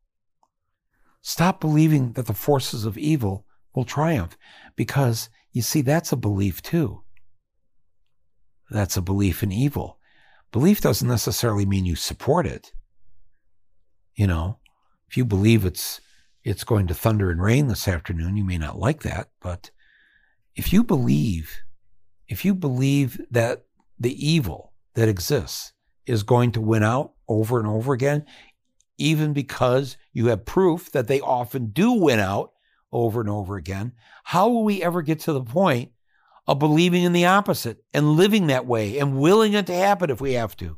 Stop 1.21 1.59
believing 1.59 2.13
that 2.13 2.27
the 2.27 2.33
forces 2.33 2.85
of 2.85 2.97
evil 2.97 3.45
will 3.73 3.85
triumph 3.85 4.37
because 4.75 5.29
you 5.51 5.61
see, 5.61 5.81
that's 5.81 6.11
a 6.11 6.17
belief 6.17 6.61
too. 6.61 7.03
That's 8.69 8.97
a 8.97 9.01
belief 9.01 9.41
in 9.41 9.51
evil. 9.51 9.97
Belief 10.51 10.81
doesn't 10.81 11.07
necessarily 11.07 11.65
mean 11.65 11.85
you 11.85 11.95
support 11.95 12.45
it. 12.45 12.73
You 14.15 14.27
know, 14.27 14.59
if 15.07 15.17
you 15.17 15.25
believe 15.25 15.65
it's 15.65 16.01
it's 16.43 16.63
going 16.63 16.87
to 16.87 16.93
thunder 16.93 17.31
and 17.31 17.41
rain 17.41 17.67
this 17.67 17.87
afternoon, 17.87 18.37
you 18.37 18.45
may 18.45 18.57
not 18.57 18.79
like 18.79 19.03
that, 19.03 19.29
but 19.41 19.71
if 20.55 20.71
you 20.71 20.83
believe 20.83 21.59
if 22.27 22.45
you 22.45 22.53
believe 22.53 23.19
that 23.31 23.65
the 23.99 24.13
evil 24.25 24.73
that 24.93 25.09
exists 25.09 25.73
is 26.05 26.23
going 26.23 26.51
to 26.51 26.61
win 26.61 26.83
out 26.83 27.13
over 27.27 27.59
and 27.59 27.67
over 27.67 27.93
again, 27.93 28.25
even 28.97 29.33
because 29.33 29.97
you 30.13 30.27
have 30.27 30.45
proof 30.45 30.91
that 30.91 31.07
they 31.07 31.19
often 31.21 31.67
do 31.67 31.91
win 31.91 32.19
out 32.19 32.51
over 32.91 33.21
and 33.21 33.29
over 33.29 33.55
again, 33.55 33.93
how 34.23 34.49
will 34.49 34.63
we 34.63 34.81
ever 34.81 35.01
get 35.01 35.19
to 35.21 35.33
the 35.33 35.43
point 35.43 35.91
of 36.47 36.59
believing 36.59 37.03
in 37.03 37.13
the 37.13 37.25
opposite 37.25 37.83
and 37.93 38.13
living 38.13 38.47
that 38.47 38.65
way 38.65 38.97
and 38.97 39.19
willing 39.19 39.53
it 39.53 39.67
to 39.67 39.73
happen 39.73 40.09
if 40.09 40.19
we 40.19 40.33
have 40.33 40.55
to? 40.57 40.77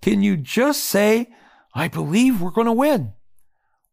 Can 0.00 0.22
you 0.22 0.36
just 0.36 0.84
say, 0.84 1.28
I 1.74 1.88
believe 1.88 2.40
we're 2.40 2.50
going 2.50 2.66
to 2.66 2.72
win? 2.72 3.12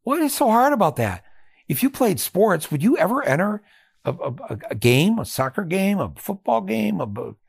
What 0.04 0.22
is 0.22 0.36
so 0.36 0.50
hard 0.50 0.72
about 0.72 0.96
that? 0.98 1.24
If 1.68 1.82
you 1.82 1.90
played 1.90 2.20
sports, 2.20 2.70
would 2.70 2.84
you 2.84 2.98
ever 2.98 3.24
enter 3.24 3.64
a, 4.06 4.12
a, 4.14 4.60
a 4.70 4.76
game, 4.76 5.18
a 5.18 5.26
soccer 5.26 5.64
game, 5.64 6.00
a 6.00 6.14
football 6.16 6.62
game, 6.62 7.02
a, 7.02 7.06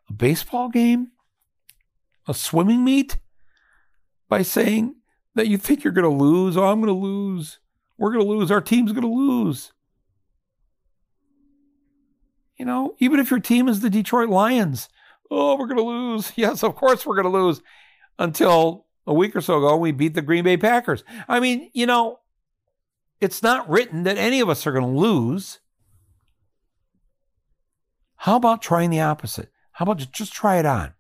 a 0.08 0.12
baseball 0.12 0.68
game, 0.68 1.12
a 2.26 2.34
swimming 2.34 2.82
meet 2.82 3.18
by 4.28 4.42
saying 4.42 4.96
that 5.34 5.48
you 5.48 5.58
think 5.58 5.84
you're 5.84 5.92
going 5.92 6.10
to 6.10 6.24
lose? 6.24 6.56
Oh, 6.56 6.64
I'm 6.64 6.80
going 6.80 6.86
to 6.86 6.92
lose. 6.92 7.58
We're 7.98 8.12
going 8.12 8.24
to 8.24 8.30
lose. 8.30 8.50
Our 8.50 8.60
team's 8.60 8.92
going 8.92 9.02
to 9.02 9.08
lose. 9.08 9.72
You 12.56 12.64
know, 12.64 12.94
even 12.98 13.20
if 13.20 13.30
your 13.30 13.40
team 13.40 13.68
is 13.68 13.80
the 13.80 13.90
Detroit 13.90 14.28
Lions, 14.28 14.88
oh, 15.30 15.56
we're 15.56 15.66
going 15.66 15.78
to 15.78 15.82
lose. 15.82 16.32
Yes, 16.36 16.62
of 16.62 16.74
course 16.74 17.06
we're 17.06 17.20
going 17.20 17.32
to 17.32 17.38
lose. 17.38 17.60
Until 18.18 18.86
a 19.06 19.12
week 19.12 19.36
or 19.36 19.40
so 19.40 19.58
ago, 19.58 19.76
we 19.76 19.92
beat 19.92 20.14
the 20.14 20.22
Green 20.22 20.44
Bay 20.44 20.56
Packers. 20.56 21.04
I 21.28 21.38
mean, 21.38 21.70
you 21.74 21.86
know, 21.86 22.20
it's 23.20 23.42
not 23.42 23.68
written 23.68 24.04
that 24.04 24.18
any 24.18 24.40
of 24.40 24.48
us 24.48 24.66
are 24.66 24.72
going 24.72 24.94
to 24.94 25.00
lose. 25.00 25.60
How 28.16 28.36
about 28.36 28.62
trying 28.62 28.90
the 28.90 29.00
opposite? 29.00 29.50
How 29.72 29.84
about 29.84 29.98
just 30.10 30.32
try 30.32 30.56
it 30.56 30.66
on? 30.66 30.94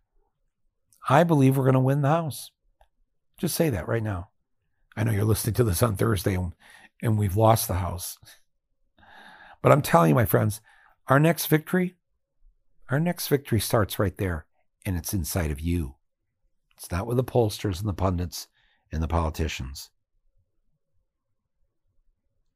I 1.08 1.24
believe 1.24 1.56
we're 1.56 1.64
going 1.64 1.74
to 1.74 1.80
win 1.80 2.02
the 2.02 2.08
house. 2.08 2.50
Just 3.38 3.54
say 3.54 3.70
that 3.70 3.88
right 3.88 4.02
now. 4.02 4.28
I 4.96 5.04
know 5.04 5.12
you're 5.12 5.24
listening 5.24 5.54
to 5.54 5.64
this 5.64 5.82
on 5.82 5.96
Thursday 5.96 6.34
and, 6.34 6.54
and 7.02 7.18
we've 7.18 7.36
lost 7.36 7.68
the 7.68 7.74
house. 7.74 8.18
But 9.62 9.72
I'm 9.72 9.82
telling 9.82 10.10
you, 10.10 10.14
my 10.14 10.26
friends, 10.26 10.60
our 11.08 11.18
next 11.18 11.46
victory, 11.46 11.96
our 12.90 13.00
next 13.00 13.28
victory 13.28 13.60
starts 13.60 13.98
right 13.98 14.16
there, 14.16 14.46
and 14.84 14.96
it's 14.96 15.12
inside 15.12 15.50
of 15.50 15.60
you. 15.60 15.96
It's 16.76 16.90
not 16.90 17.06
with 17.06 17.16
the 17.16 17.24
pollsters 17.24 17.80
and 17.80 17.88
the 17.88 17.94
pundits 17.94 18.48
and 18.92 19.02
the 19.02 19.08
politicians. 19.08 19.90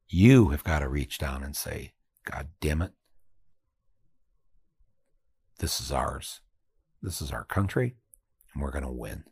You 0.09 0.49
have 0.49 0.65
got 0.65 0.81
to 0.81 0.89
reach 0.89 1.19
down 1.19 1.43
and 1.43 1.55
say, 1.55 1.95
God 2.25 2.49
damn 2.61 2.83
it, 2.83 2.93
this 5.59 5.81
is 5.81 5.93
ours. 5.93 6.41
This 7.03 7.23
is 7.23 7.31
our 7.31 7.45
country, 7.45 7.97
and 8.53 8.63
we're 8.63 8.73
going 8.73 8.85
to 8.85 8.91
win. 8.91 9.25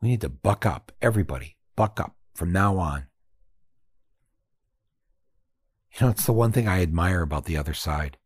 We 0.00 0.08
need 0.08 0.20
to 0.20 0.28
buck 0.28 0.64
up, 0.64 0.92
everybody, 1.02 1.56
buck 1.74 1.98
up 1.98 2.17
from 2.38 2.52
now 2.52 2.78
on. 2.78 3.08
You 5.92 6.06
know, 6.06 6.10
it's 6.10 6.24
the 6.24 6.32
one 6.32 6.52
thing 6.52 6.68
I 6.68 6.82
admire 6.82 7.20
about 7.22 7.46
the 7.46 7.56
other 7.56 7.74
side. 7.74 8.16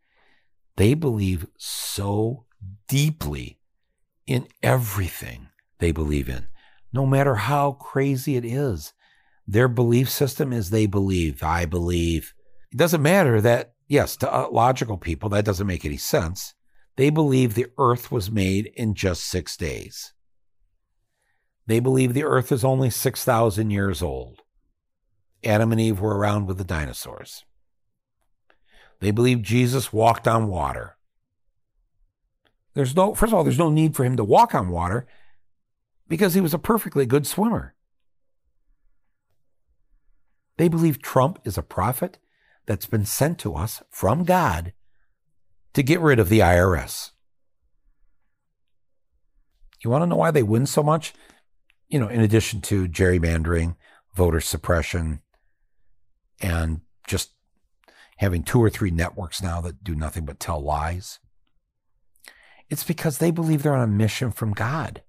They 0.77 0.93
believe 0.93 1.47
so 1.57 2.45
deeply 2.89 3.59
in 4.27 4.49
everything 4.63 5.49
they 5.79 5.93
believe 5.93 6.29
in, 6.29 6.47
no 6.93 7.07
matter 7.07 7.37
how 7.37 7.73
crazy 7.73 8.37
it 8.37 8.45
is. 8.45 8.93
Their 9.47 9.69
belief 9.69 10.11
system 10.11 10.53
is 10.53 10.69
they 10.69 10.87
believe, 10.87 11.43
I 11.43 11.65
believe. 11.65 12.35
It 12.71 12.77
doesn't 12.77 13.03
matter 13.03 13.41
that, 13.41 13.73
yes, 13.89 14.17
to 14.19 14.33
uh, 14.33 14.49
logical 14.53 14.99
people, 14.99 15.31
that 15.31 15.47
doesn't 15.47 15.67
make 15.67 15.87
any 15.87 15.97
sense. 15.97 16.55
They 16.97 17.09
believe 17.09 17.55
the 17.55 17.67
earth 17.79 18.13
was 18.13 18.31
made 18.31 18.71
in 18.77 18.95
just 18.95 19.25
six 19.25 19.57
days. 19.57 20.13
They 21.67 21.81
believe 21.81 22.13
the 22.13 22.25
earth 22.25 22.51
is 22.51 22.65
only 22.65 22.91
6,000 22.91 23.71
years 23.71 24.03
old. 24.03 24.43
Adam 25.45 25.73
and 25.73 25.81
Eve 25.81 26.01
were 26.01 26.17
around 26.17 26.47
with 26.47 26.59
the 26.59 26.65
dinosaurs. 26.65 27.45
They 29.01 29.11
believe 29.11 29.43
Jesus 29.43 29.93
walked 29.93 30.29
on 30.29 30.49
water. 30.49 30.97
There's 32.75 32.97
no, 32.97 33.15
first 33.15 33.33
of 33.33 33.35
all, 33.35 33.45
there's 33.45 33.59
no 33.59 33.71
need 33.71 33.95
for 33.95 34.05
him 34.05 34.17
to 34.17 34.25
walk 34.25 34.55
on 34.55 34.71
water 34.71 35.07
because 36.09 36.35
he 36.35 36.41
was 36.41 36.55
a 36.55 36.59
perfectly 36.59 37.07
good 37.07 37.27
swimmer. 37.27 37.75
They 40.57 40.69
believe 40.69 41.03
Trump 41.03 41.41
is 41.45 41.59
a 41.59 41.63
prophet 41.63 42.19
that's 42.67 42.87
been 42.87 43.05
sent 43.05 43.39
to 43.41 43.55
us 43.55 43.83
from 43.91 44.25
God 44.25 44.73
to 45.75 45.83
get 45.83 46.01
rid 46.01 46.19
of 46.19 46.29
the 46.29 46.41
IRS. 46.41 47.11
You 49.83 49.91
want 49.91 50.03
to 50.03 50.07
know 50.07 50.17
why 50.17 50.31
they 50.31 50.43
win 50.43 50.67
so 50.67 50.83
much? 50.83 51.13
You 51.93 51.99
know, 51.99 52.09
in 52.09 52.23
addition 52.23 52.63
to 52.63 52.89
gerrymandering, 52.89 53.77
voter 54.15 54.41
suppression, 54.41 55.21
and 56.41 56.81
just 57.07 57.33
having 58.17 58.43
two 58.43 58.63
or 58.63 58.71
three 58.71 58.91
networks 58.91 59.43
now 59.43 59.61
that 59.61 59.85
do 59.85 59.95
nothing 59.95 60.25
but 60.25 60.41
tell 60.41 60.59
lies. 60.59 61.19
It's 62.71 62.83
because 62.83 63.19
they 63.19 63.31
believe 63.31 63.63
they're 63.63 63.75
on 63.75 63.83
a 63.83 63.87
mission 63.87 64.31
from 64.31 64.55
God. 64.55 65.03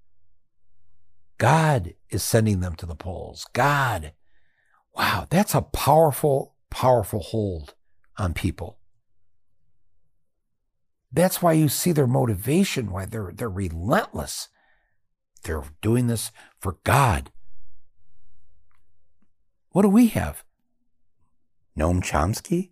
God 1.38 1.94
is 2.10 2.22
sending 2.22 2.60
them 2.60 2.76
to 2.76 2.86
the 2.86 2.96
polls. 2.96 3.46
God. 3.54 4.12
Wow, 4.94 5.26
that's 5.30 5.56
a 5.56 5.62
powerful, 5.62 6.56
powerful 6.70 7.22
hold 7.22 7.76
on 8.18 8.34
people. 8.34 8.78
That's 11.14 11.42
why 11.42 11.54
you 11.54 11.70
see 11.70 11.94
their 11.94 12.08
motivation, 12.08 12.92
why 12.92 13.06
they're 13.06 13.32
they're 13.34 13.50
relentless. 13.50 14.50
They're 15.44 15.64
doing 15.82 16.08
this 16.08 16.32
for 16.60 16.78
God. 16.84 17.32
What 19.72 19.82
do 19.82 19.90
we 19.90 20.08
have? 20.08 20.44
Noam 21.78 22.02
Chomsky? 22.02 22.72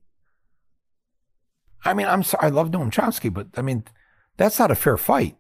I 1.84 1.94
mean, 1.94 2.08
I'm 2.08 2.24
sorry, 2.24 2.46
I 2.46 2.50
love 2.50 2.70
Noam 2.70 2.92
Chomsky, 2.92 3.34
but 3.34 3.48
I 3.58 3.62
mean, 3.62 3.84
that's 4.38 4.60
not 4.60 4.72
a 4.72 4.76
fair 4.76 4.98
fight. 4.98 5.38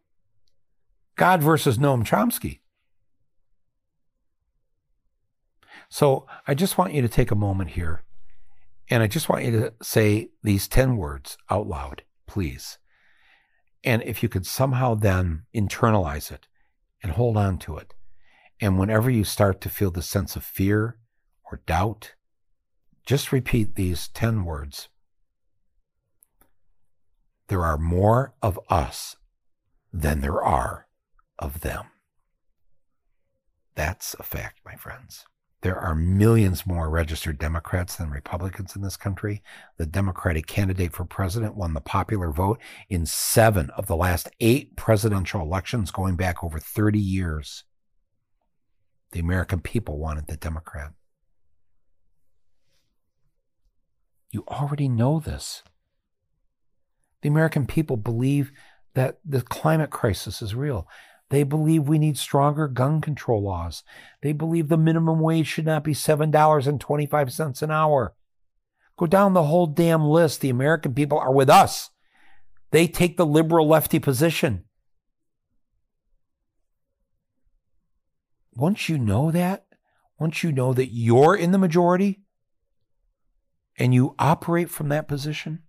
God 1.15 1.41
versus 1.43 1.77
Noam 1.77 2.03
Chomsky. 2.03 2.59
So 5.89 6.25
I 6.47 6.53
just 6.53 6.77
want 6.77 6.93
you 6.93 7.01
to 7.01 7.09
take 7.09 7.31
a 7.31 7.35
moment 7.35 7.71
here 7.71 8.03
and 8.89 9.03
I 9.03 9.07
just 9.07 9.29
want 9.29 9.45
you 9.45 9.51
to 9.51 9.73
say 9.81 10.29
these 10.41 10.67
10 10.67 10.97
words 10.97 11.37
out 11.49 11.67
loud, 11.67 12.03
please. 12.27 12.77
And 13.83 14.01
if 14.03 14.23
you 14.23 14.29
could 14.29 14.45
somehow 14.45 14.95
then 14.95 15.43
internalize 15.55 16.31
it 16.31 16.47
and 17.01 17.13
hold 17.13 17.37
on 17.37 17.57
to 17.59 17.77
it. 17.77 17.93
And 18.59 18.77
whenever 18.77 19.09
you 19.09 19.23
start 19.23 19.61
to 19.61 19.69
feel 19.69 19.91
the 19.91 20.01
sense 20.01 20.35
of 20.35 20.43
fear 20.43 20.97
or 21.51 21.61
doubt, 21.65 22.13
just 23.05 23.31
repeat 23.31 23.75
these 23.75 24.07
10 24.09 24.45
words 24.45 24.89
there 27.51 27.65
are 27.65 27.77
more 27.77 28.33
of 28.41 28.57
us 28.69 29.17
than 29.91 30.21
there 30.21 30.41
are 30.41 30.87
of 31.37 31.59
them. 31.59 31.83
That's 33.75 34.15
a 34.17 34.23
fact, 34.23 34.61
my 34.63 34.75
friends. 34.75 35.25
There 35.61 35.77
are 35.77 35.93
millions 35.93 36.65
more 36.65 36.89
registered 36.89 37.37
Democrats 37.37 37.95
than 37.95 38.09
Republicans 38.09 38.75
in 38.75 38.81
this 38.81 38.97
country. 38.97 39.43
The 39.77 39.85
Democratic 39.85 40.47
candidate 40.47 40.91
for 40.91 41.05
president 41.05 41.55
won 41.55 41.73
the 41.73 41.81
popular 41.81 42.31
vote 42.31 42.59
in 42.89 43.05
seven 43.05 43.69
of 43.77 43.85
the 43.85 43.95
last 43.95 44.29
eight 44.39 44.75
presidential 44.75 45.41
elections 45.41 45.91
going 45.91 46.15
back 46.15 46.43
over 46.43 46.57
30 46.57 46.97
years. 46.97 47.63
The 49.11 49.19
American 49.19 49.61
people 49.61 49.99
wanted 49.99 50.25
the 50.25 50.37
Democrat. 50.37 50.93
You 54.31 54.43
already 54.47 54.87
know 54.87 55.19
this. 55.19 55.61
The 57.21 57.29
American 57.29 57.67
people 57.67 57.97
believe 57.97 58.51
that 58.95 59.19
the 59.23 59.41
climate 59.41 59.91
crisis 59.91 60.41
is 60.41 60.55
real. 60.55 60.87
They 61.31 61.43
believe 61.43 61.87
we 61.87 61.97
need 61.97 62.17
stronger 62.17 62.67
gun 62.67 62.99
control 62.99 63.41
laws. 63.41 63.83
They 64.21 64.33
believe 64.33 64.67
the 64.67 64.75
minimum 64.75 65.21
wage 65.21 65.47
should 65.47 65.65
not 65.65 65.81
be 65.81 65.93
$7.25 65.93 67.61
an 67.61 67.71
hour. 67.71 68.13
Go 68.97 69.05
down 69.07 69.31
the 69.33 69.43
whole 69.43 69.65
damn 69.65 70.03
list. 70.03 70.41
The 70.41 70.49
American 70.49 70.93
people 70.93 71.17
are 71.17 71.33
with 71.33 71.49
us. 71.49 71.89
They 72.71 72.85
take 72.85 73.15
the 73.15 73.25
liberal 73.25 73.65
lefty 73.65 73.97
position. 73.97 74.65
Once 78.53 78.89
you 78.89 78.97
know 78.97 79.31
that, 79.31 79.65
once 80.19 80.43
you 80.43 80.51
know 80.51 80.73
that 80.73 80.93
you're 80.93 81.33
in 81.33 81.51
the 81.51 81.57
majority 81.57 82.23
and 83.77 83.93
you 83.93 84.15
operate 84.19 84.69
from 84.69 84.89
that 84.89 85.07
position, 85.07 85.63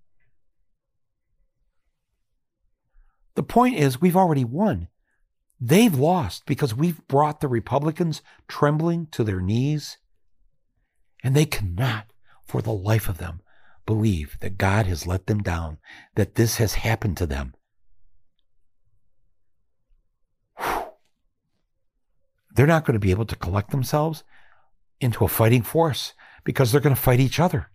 the 3.37 3.45
point 3.45 3.77
is 3.77 4.01
we've 4.01 4.17
already 4.17 4.45
won. 4.45 4.89
They've 5.65 5.95
lost 5.95 6.45
because 6.45 6.75
we've 6.75 7.07
brought 7.07 7.41
the 7.41 7.47
Republicans 7.47 8.21
trembling 8.49 9.07
to 9.13 9.23
their 9.23 9.41
knees, 9.41 9.97
and 11.23 11.37
they 11.37 11.47
cannot, 11.47 12.13
for 12.45 12.61
the 12.61 12.73
life 12.73 13.09
of 13.09 13.19
them, 13.19 13.43
believe 13.87 14.37
that 14.41 14.59
God 14.59 14.87
has 14.87 15.07
let 15.07 15.29
them 15.29 15.41
down, 15.41 15.79
that 16.17 16.35
this 16.35 16.57
has 16.57 16.75
happened 16.75 17.17
to 17.19 17.27
them. 17.27 17.55
Whew. 20.59 20.83
They're 22.57 22.67
not 22.67 22.85
going 22.85 22.95
to 22.95 22.99
be 22.99 23.13
able 23.13 23.27
to 23.27 23.37
collect 23.37 23.71
themselves 23.71 24.25
into 25.01 25.25
a 25.25 25.29
fighting 25.29 25.63
force 25.63 26.13
because 26.43 26.73
they're 26.73 26.81
going 26.81 26.97
to 26.97 27.01
fight 27.01 27.21
each 27.21 27.39
other. 27.39 27.71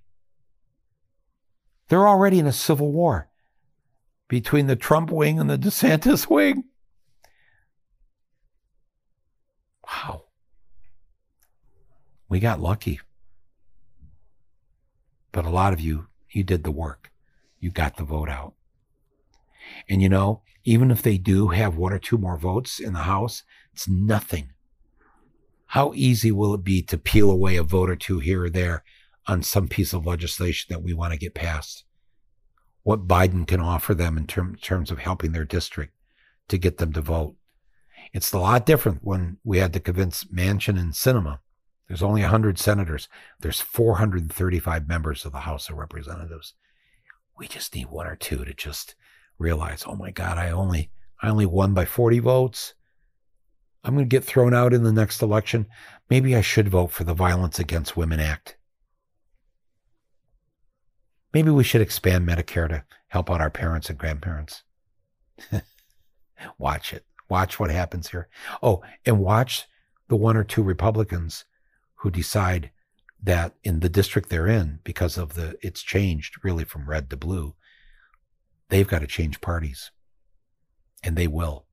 They're 1.88 2.08
already 2.08 2.38
in 2.38 2.48
a 2.48 2.52
civil 2.52 2.92
war 2.92 3.30
between 4.28 4.68
the 4.68 4.76
Trump 4.76 5.10
wing 5.10 5.40
and 5.40 5.50
the 5.50 5.58
DeSantis 5.58 6.30
wing. 6.30 6.66
Wow. 9.88 10.26
We 12.30 12.40
got 12.40 12.60
lucky. 12.60 13.00
But 15.32 15.46
a 15.46 15.50
lot 15.50 15.74
of 15.74 15.80
you, 15.80 16.08
you 16.30 16.44
did 16.44 16.64
the 16.64 16.72
work. 16.72 17.12
You 17.60 17.72
got 17.72 17.98
the 17.98 18.04
vote 18.04 18.30
out. 18.30 18.54
And 19.90 20.02
you 20.02 20.10
know, 20.10 20.42
even 20.64 20.92
if 20.92 21.02
they 21.02 21.18
do 21.18 21.48
have 21.48 21.78
one 21.78 21.94
or 21.94 22.00
two 22.00 22.18
more 22.18 22.38
votes 22.38 22.80
in 22.80 22.92
the 22.92 23.00
House, 23.00 23.44
it's 23.74 23.88
nothing. 23.88 24.52
How 25.68 25.94
easy 25.96 26.32
will 26.32 26.54
it 26.54 26.64
be 26.64 26.82
to 26.84 26.98
peel 26.98 27.32
away 27.32 27.56
a 27.56 27.64
vote 27.64 27.90
or 27.90 27.96
two 27.96 28.20
here 28.20 28.44
or 28.44 28.50
there 28.50 28.84
on 29.28 29.44
some 29.44 29.70
piece 29.70 29.94
of 29.94 30.06
legislation 30.06 30.68
that 30.70 30.84
we 30.84 30.94
want 30.94 31.14
to 31.14 31.20
get 31.20 31.34
passed? 31.34 31.86
What 32.84 33.08
Biden 33.08 33.48
can 33.48 33.62
offer 33.62 33.94
them 33.94 34.18
in 34.18 34.28
term, 34.28 34.58
terms 34.58 34.92
of 34.92 35.00
helping 35.00 35.32
their 35.32 35.46
district 35.46 35.94
to 36.50 36.58
get 36.58 36.78
them 36.78 36.92
to 36.94 37.02
vote. 37.02 37.37
It's 38.18 38.34
a 38.34 38.40
lot 38.40 38.66
different 38.66 39.04
when 39.04 39.38
we 39.44 39.60
had 39.60 39.74
to 39.74 39.80
convince 39.80 40.24
Manchin 40.24 40.80
and 40.80 40.92
Sinema. 40.92 41.38
There's 41.88 42.02
only 42.02 42.22
100 42.22 42.58
senators. 42.58 43.08
There's 43.42 43.62
435 43.62 44.88
members 44.88 45.24
of 45.24 45.34
the 45.34 45.42
House 45.42 45.70
of 45.70 45.78
Representatives. 45.78 46.56
We 47.38 47.48
just 47.48 47.76
need 47.76 47.92
one 47.92 48.08
or 48.08 48.16
two 48.16 48.44
to 48.44 48.56
just 48.56 48.96
realize, 49.38 49.84
oh 49.86 49.96
my 49.96 50.10
God, 50.10 50.40
I 50.40 50.50
only 50.50 50.90
I 51.22 51.30
only 51.30 51.46
won 51.46 51.76
by 51.76 51.86
40 51.86 52.18
votes. 52.18 52.74
I'm 53.84 53.94
going 53.94 54.10
to 54.10 54.10
get 54.10 54.24
thrown 54.24 54.56
out 54.56 54.74
in 54.74 54.82
the 54.82 54.92
next 54.92 55.22
election. 55.22 55.68
Maybe 56.10 56.36
I 56.36 56.42
should 56.42 56.70
vote 56.70 56.90
for 56.90 57.04
the 57.04 57.14
Violence 57.14 57.60
Against 57.60 57.96
Women 57.96 58.20
Act. 58.20 58.58
Maybe 61.36 61.52
we 61.52 61.64
should 61.64 61.82
expand 61.82 62.28
Medicare 62.28 62.68
to 62.70 62.84
help 63.10 63.30
out 63.30 63.42
our 63.42 63.52
parents 63.52 63.92
and 63.92 64.00
grandparents. 64.00 64.64
Watch 66.58 66.94
it. 66.94 67.06
Watch 67.30 67.60
what 67.60 67.70
happens 67.70 68.10
here. 68.10 68.28
Oh, 68.62 68.84
and 69.06 69.20
watch 69.20 69.68
the 70.08 70.16
one 70.16 70.38
or 70.38 70.44
two 70.44 70.64
Republicans 70.64 71.46
who 71.96 72.12
decide 72.12 72.72
that 73.22 73.56
in 73.64 73.80
the 73.80 73.90
district 73.90 74.30
they're 74.30 74.48
in, 74.48 74.80
because 74.84 75.18
of 75.18 75.34
the 75.34 75.58
it's 75.62 75.82
changed 75.82 76.44
really 76.44 76.64
from 76.64 76.90
red 76.90 77.10
to 77.10 77.18
blue, 77.18 77.56
they've 78.70 78.88
got 78.88 79.00
to 79.00 79.08
change 79.08 79.42
parties. 79.42 79.92
And 81.04 81.16
they 81.16 81.28
will. 81.28 81.66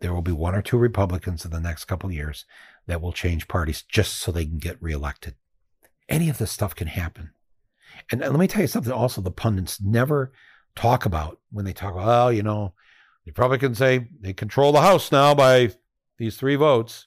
There 0.00 0.14
will 0.14 0.22
be 0.22 0.32
one 0.32 0.54
or 0.54 0.62
two 0.62 0.78
Republicans 0.78 1.44
in 1.44 1.50
the 1.50 1.60
next 1.60 1.84
couple 1.84 2.10
years 2.10 2.46
that 2.86 3.00
will 3.00 3.12
change 3.12 3.48
parties 3.48 3.82
just 3.82 4.16
so 4.16 4.32
they 4.32 4.46
can 4.46 4.58
get 4.58 4.82
reelected. 4.82 5.34
Any 6.08 6.28
of 6.28 6.38
this 6.38 6.50
stuff 6.50 6.74
can 6.74 6.88
happen. 6.88 7.30
And 8.10 8.20
let 8.20 8.32
me 8.32 8.48
tell 8.48 8.62
you 8.62 8.66
something 8.66 8.92
also 8.92 9.20
the 9.20 9.30
pundits 9.30 9.80
never 9.80 10.32
talk 10.74 11.04
about 11.04 11.38
when 11.50 11.64
they 11.64 11.72
talk 11.72 11.92
about, 11.92 12.06
well, 12.06 12.32
you 12.32 12.42
know, 12.42 12.72
you 13.24 13.32
probably 13.32 13.58
can 13.58 13.74
say 13.74 14.08
they 14.20 14.32
control 14.32 14.72
the 14.72 14.80
House 14.80 15.12
now 15.12 15.34
by 15.34 15.72
these 16.18 16.36
three 16.36 16.56
votes. 16.56 17.06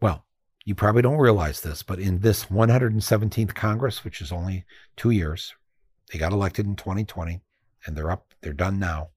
Well, 0.00 0.24
you 0.64 0.74
probably 0.74 1.02
don't 1.02 1.18
realize 1.18 1.60
this, 1.60 1.82
but 1.82 1.98
in 1.98 2.20
this 2.20 2.46
117th 2.46 3.54
Congress, 3.54 4.04
which 4.04 4.20
is 4.20 4.32
only 4.32 4.64
two 4.96 5.10
years, 5.10 5.54
they 6.12 6.18
got 6.18 6.32
elected 6.32 6.66
in 6.66 6.76
2020 6.76 7.40
and 7.86 7.96
they're 7.96 8.10
up, 8.10 8.34
they're 8.40 8.52
done 8.52 8.78
now. 8.78 9.10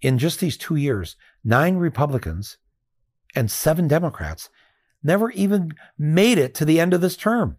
In 0.00 0.18
just 0.18 0.40
these 0.40 0.56
two 0.56 0.76
years, 0.76 1.16
nine 1.44 1.76
Republicans 1.76 2.56
and 3.34 3.50
seven 3.50 3.86
Democrats 3.86 4.48
never 5.02 5.30
even 5.30 5.72
made 5.98 6.38
it 6.38 6.54
to 6.54 6.64
the 6.64 6.80
end 6.80 6.94
of 6.94 7.00
this 7.00 7.16
term. 7.16 7.58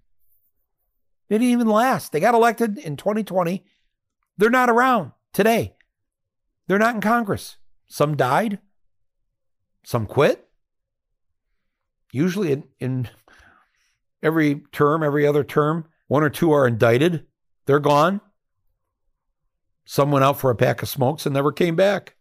They 1.28 1.38
didn't 1.38 1.52
even 1.52 1.70
last. 1.70 2.12
They 2.12 2.20
got 2.20 2.36
elected 2.36 2.78
in 2.78 2.98
2020. 2.98 3.64
They're 4.38 4.50
not 4.50 4.70
around 4.70 5.12
today. 5.34 5.76
They're 6.68 6.80
not 6.80 6.96
in 6.96 7.02
Congress. 7.02 7.58
Some 7.88 8.16
died, 8.16 8.60
some 9.84 10.06
quit. 10.06 10.48
Usually, 12.14 12.52
in, 12.52 12.64
in 12.80 13.10
every 14.22 14.64
term, 14.72 15.04
every 15.04 15.26
other 15.26 15.44
term, 15.44 15.86
one 16.08 16.24
or 16.24 16.30
two 16.30 16.52
are 16.52 16.68
indicted. 16.68 17.26
They're 17.66 17.80
gone. 17.80 18.22
Some 19.86 20.12
went 20.12 20.24
out 20.24 20.40
for 20.40 20.52
a 20.52 20.56
pack 20.56 20.82
of 20.82 20.90
smokes 20.90 21.26
and 21.26 21.34
never 21.34 21.52
came 21.52 21.76
back. 21.76 22.16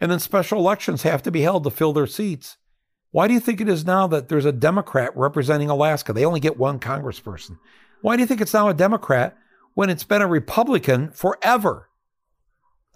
And 0.00 0.10
then 0.10 0.20
special 0.20 0.58
elections 0.58 1.02
have 1.02 1.22
to 1.24 1.30
be 1.30 1.40
held 1.40 1.64
to 1.64 1.70
fill 1.70 1.92
their 1.92 2.06
seats. 2.06 2.56
Why 3.10 3.26
do 3.26 3.34
you 3.34 3.40
think 3.40 3.60
it 3.60 3.68
is 3.68 3.84
now 3.84 4.06
that 4.08 4.28
there's 4.28 4.44
a 4.44 4.52
Democrat 4.52 5.16
representing 5.16 5.70
Alaska? 5.70 6.12
They 6.12 6.24
only 6.24 6.40
get 6.40 6.58
one 6.58 6.78
congressperson. 6.78 7.58
Why 8.02 8.16
do 8.16 8.22
you 8.22 8.26
think 8.26 8.40
it's 8.40 8.54
now 8.54 8.68
a 8.68 8.74
Democrat 8.74 9.36
when 9.74 9.90
it's 9.90 10.04
been 10.04 10.22
a 10.22 10.26
Republican 10.26 11.10
forever? 11.10 11.87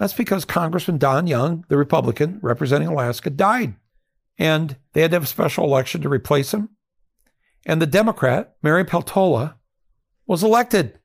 That's 0.02 0.14
because 0.14 0.44
Congressman 0.44 0.98
Don 0.98 1.28
Young, 1.28 1.64
the 1.68 1.76
Republican 1.76 2.40
representing 2.42 2.88
Alaska, 2.88 3.30
died. 3.30 3.76
And 4.36 4.76
they 4.94 5.02
had 5.02 5.12
to 5.12 5.14
have 5.14 5.22
a 5.22 5.28
special 5.28 5.62
election 5.62 6.00
to 6.00 6.08
replace 6.08 6.52
him. 6.52 6.70
And 7.64 7.80
the 7.80 7.86
Democrat, 7.86 8.56
Mary 8.64 8.84
Peltola, 8.84 9.54
was 10.26 10.42
elected, 10.42 10.98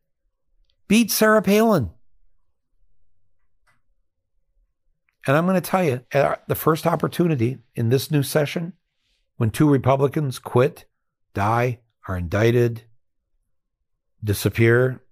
beat 0.88 1.12
Sarah 1.12 1.44
Palin. 1.44 1.92
And 5.28 5.38
I'm 5.38 5.46
going 5.46 5.62
to 5.62 5.70
tell 5.70 5.84
you, 5.84 6.02
at 6.12 6.48
the 6.48 6.56
first 6.56 6.88
opportunity 6.88 7.60
in 7.76 7.90
this 7.90 8.10
new 8.10 8.24
session, 8.24 8.74
when 9.36 9.52
two 9.52 9.70
Republicans 9.70 10.40
quit, 10.40 10.86
die, 11.36 11.82
are 12.08 12.18
indicted, 12.18 12.82
disappear, 14.24 15.04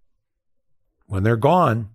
when 1.06 1.22
they're 1.22 1.38
gone, 1.38 1.92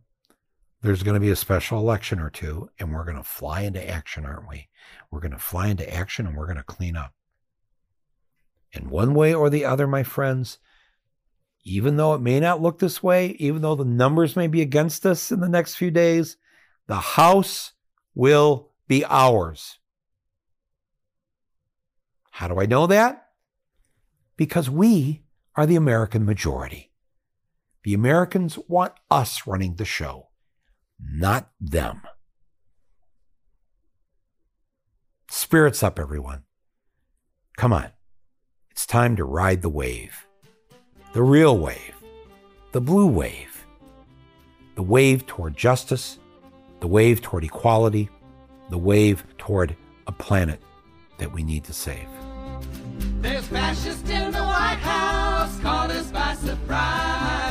there's 0.82 1.02
going 1.02 1.14
to 1.14 1.20
be 1.20 1.30
a 1.30 1.36
special 1.36 1.78
election 1.78 2.20
or 2.20 2.30
two, 2.30 2.70
and 2.78 2.92
we're 2.92 3.04
going 3.04 3.16
to 3.16 3.22
fly 3.22 3.62
into 3.62 3.86
action, 3.86 4.24
aren't 4.24 4.48
we? 4.48 4.68
We're 5.10 5.20
going 5.20 5.32
to 5.32 5.38
fly 5.38 5.68
into 5.68 5.92
action 5.92 6.26
and 6.26 6.36
we're 6.36 6.46
going 6.46 6.56
to 6.56 6.62
clean 6.62 6.96
up. 6.96 7.12
In 8.72 8.88
one 8.88 9.14
way 9.14 9.34
or 9.34 9.50
the 9.50 9.64
other, 9.64 9.86
my 9.86 10.02
friends, 10.02 10.58
even 11.64 11.96
though 11.96 12.14
it 12.14 12.20
may 12.20 12.40
not 12.40 12.62
look 12.62 12.78
this 12.78 13.02
way, 13.02 13.36
even 13.38 13.60
though 13.60 13.74
the 13.74 13.84
numbers 13.84 14.36
may 14.36 14.46
be 14.46 14.62
against 14.62 15.04
us 15.04 15.30
in 15.30 15.40
the 15.40 15.48
next 15.48 15.74
few 15.74 15.90
days, 15.90 16.38
the 16.86 16.96
House 16.96 17.72
will 18.14 18.70
be 18.88 19.04
ours. 19.04 19.78
How 22.30 22.48
do 22.48 22.58
I 22.58 22.66
know 22.66 22.86
that? 22.86 23.26
Because 24.36 24.70
we 24.70 25.24
are 25.56 25.66
the 25.66 25.76
American 25.76 26.24
majority. 26.24 26.92
The 27.82 27.92
Americans 27.92 28.58
want 28.66 28.94
us 29.10 29.46
running 29.46 29.74
the 29.74 29.84
show 29.84 30.29
not 31.02 31.50
them. 31.60 32.02
Spirits 35.28 35.82
up, 35.82 35.98
everyone. 35.98 36.44
Come 37.56 37.72
on. 37.72 37.90
It's 38.70 38.86
time 38.86 39.16
to 39.16 39.24
ride 39.24 39.62
the 39.62 39.68
wave. 39.68 40.26
The 41.12 41.22
real 41.22 41.58
wave. 41.58 41.94
The 42.72 42.80
blue 42.80 43.06
wave. 43.06 43.66
The 44.76 44.82
wave 44.82 45.26
toward 45.26 45.56
justice. 45.56 46.18
The 46.80 46.86
wave 46.86 47.20
toward 47.20 47.44
equality. 47.44 48.08
The 48.70 48.78
wave 48.78 49.24
toward 49.38 49.76
a 50.06 50.12
planet 50.12 50.60
that 51.18 51.32
we 51.32 51.42
need 51.42 51.64
to 51.64 51.72
save. 51.72 52.08
There's 53.20 53.46
fascists 53.46 54.08
in 54.08 54.32
the 54.32 54.42
White 54.42 54.78
House, 54.80 55.58
caught 55.60 55.90
us 55.90 56.10
by 56.10 56.34
surprise. 56.34 57.49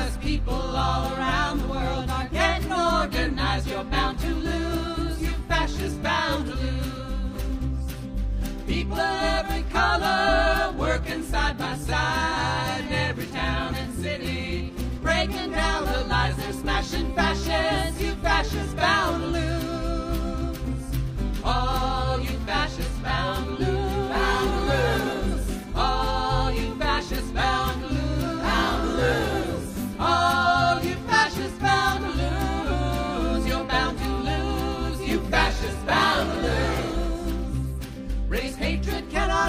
People 8.90 9.04
every 9.04 9.62
color 9.70 10.74
working 10.76 11.22
side 11.22 11.60
by 11.60 11.76
side 11.76 12.86
in 12.88 12.94
every 12.94 13.28
town 13.28 13.76
and 13.76 13.94
city, 13.94 14.74
breaking 15.04 15.52
down 15.52 15.86
the 15.86 16.06
lies. 16.06 16.36
They're 16.38 16.54
smashing 16.54 17.14
fascists, 17.14 18.02
you 18.02 18.16
fascists 18.16 18.74
bound 18.74 19.22
to 19.22 19.28
lose. 19.28 19.59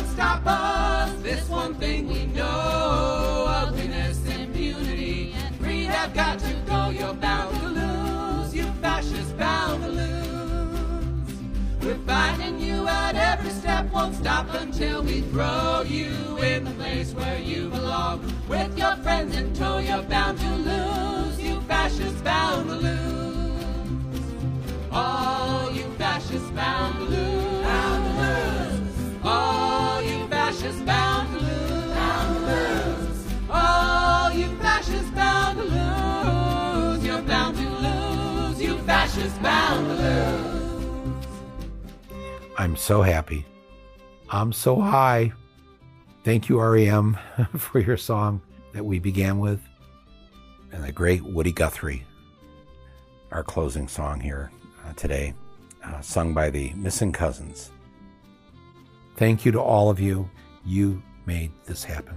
Stop 0.06 0.42
us. 0.46 1.12
This 1.22 1.48
one 1.48 1.74
thing 1.74 2.08
we 2.08 2.26
know: 2.26 3.46
ugliness, 3.48 4.18
impunity, 4.26 5.34
greed 5.58 5.86
have 5.86 6.14
got 6.14 6.38
to 6.40 6.52
go. 6.66 6.90
You're 6.90 7.14
bound 7.14 7.56
to 7.60 7.68
lose. 7.68 8.54
You 8.54 8.64
fascists 8.80 9.32
bound 9.32 9.82
to 9.82 9.88
lose. 9.88 10.10
We're 11.82 11.98
fighting 12.06 12.60
you 12.60 12.86
at 12.86 13.16
every 13.16 13.50
step, 13.50 13.90
won't 13.92 14.14
stop 14.14 14.52
until 14.54 15.02
we 15.02 15.22
throw 15.22 15.82
you 15.86 16.10
in 16.42 16.64
the 16.64 16.72
place 16.72 17.12
where 17.14 17.38
you 17.38 17.68
belong. 17.70 18.20
With 18.48 18.76
your 18.78 18.96
friends 18.96 19.36
in 19.36 19.52
tow, 19.54 19.78
you're 19.78 20.02
bound 20.02 20.38
to 20.38 20.54
lose. 20.56 21.40
You 21.40 21.60
fascists 21.62 22.20
bound 22.22 22.68
to 22.68 22.76
lose. 22.76 24.20
All 24.92 25.70
you 25.72 25.84
fascists 25.98 26.50
bound 26.50 26.96
to 26.98 27.04
lose. 27.04 27.64
Bound 27.64 28.04
to 28.04 28.12
lose. 28.22 29.24
All 29.24 29.69
lose. 39.88 41.26
I'm 42.58 42.76
so 42.76 43.00
happy. 43.00 43.46
I'm 44.28 44.52
so 44.52 44.78
high. 44.78 45.32
Thank 46.24 46.50
you, 46.50 46.60
REM, 46.60 47.16
for 47.56 47.78
your 47.78 47.96
song 47.96 48.42
that 48.74 48.84
we 48.84 48.98
began 48.98 49.38
with. 49.38 49.62
And 50.72 50.84
the 50.84 50.92
great 50.92 51.22
Woody 51.22 51.52
Guthrie, 51.52 52.04
our 53.32 53.42
closing 53.42 53.88
song 53.88 54.20
here 54.20 54.50
uh, 54.86 54.92
today, 54.92 55.32
uh, 55.82 56.02
sung 56.02 56.34
by 56.34 56.50
the 56.50 56.74
Missing 56.74 57.12
Cousins. 57.12 57.70
Thank 59.16 59.46
you 59.46 59.52
to 59.52 59.60
all 59.60 59.88
of 59.88 59.98
you. 59.98 60.28
You 60.70 61.02
made 61.26 61.50
this 61.66 61.82
happen. 61.82 62.14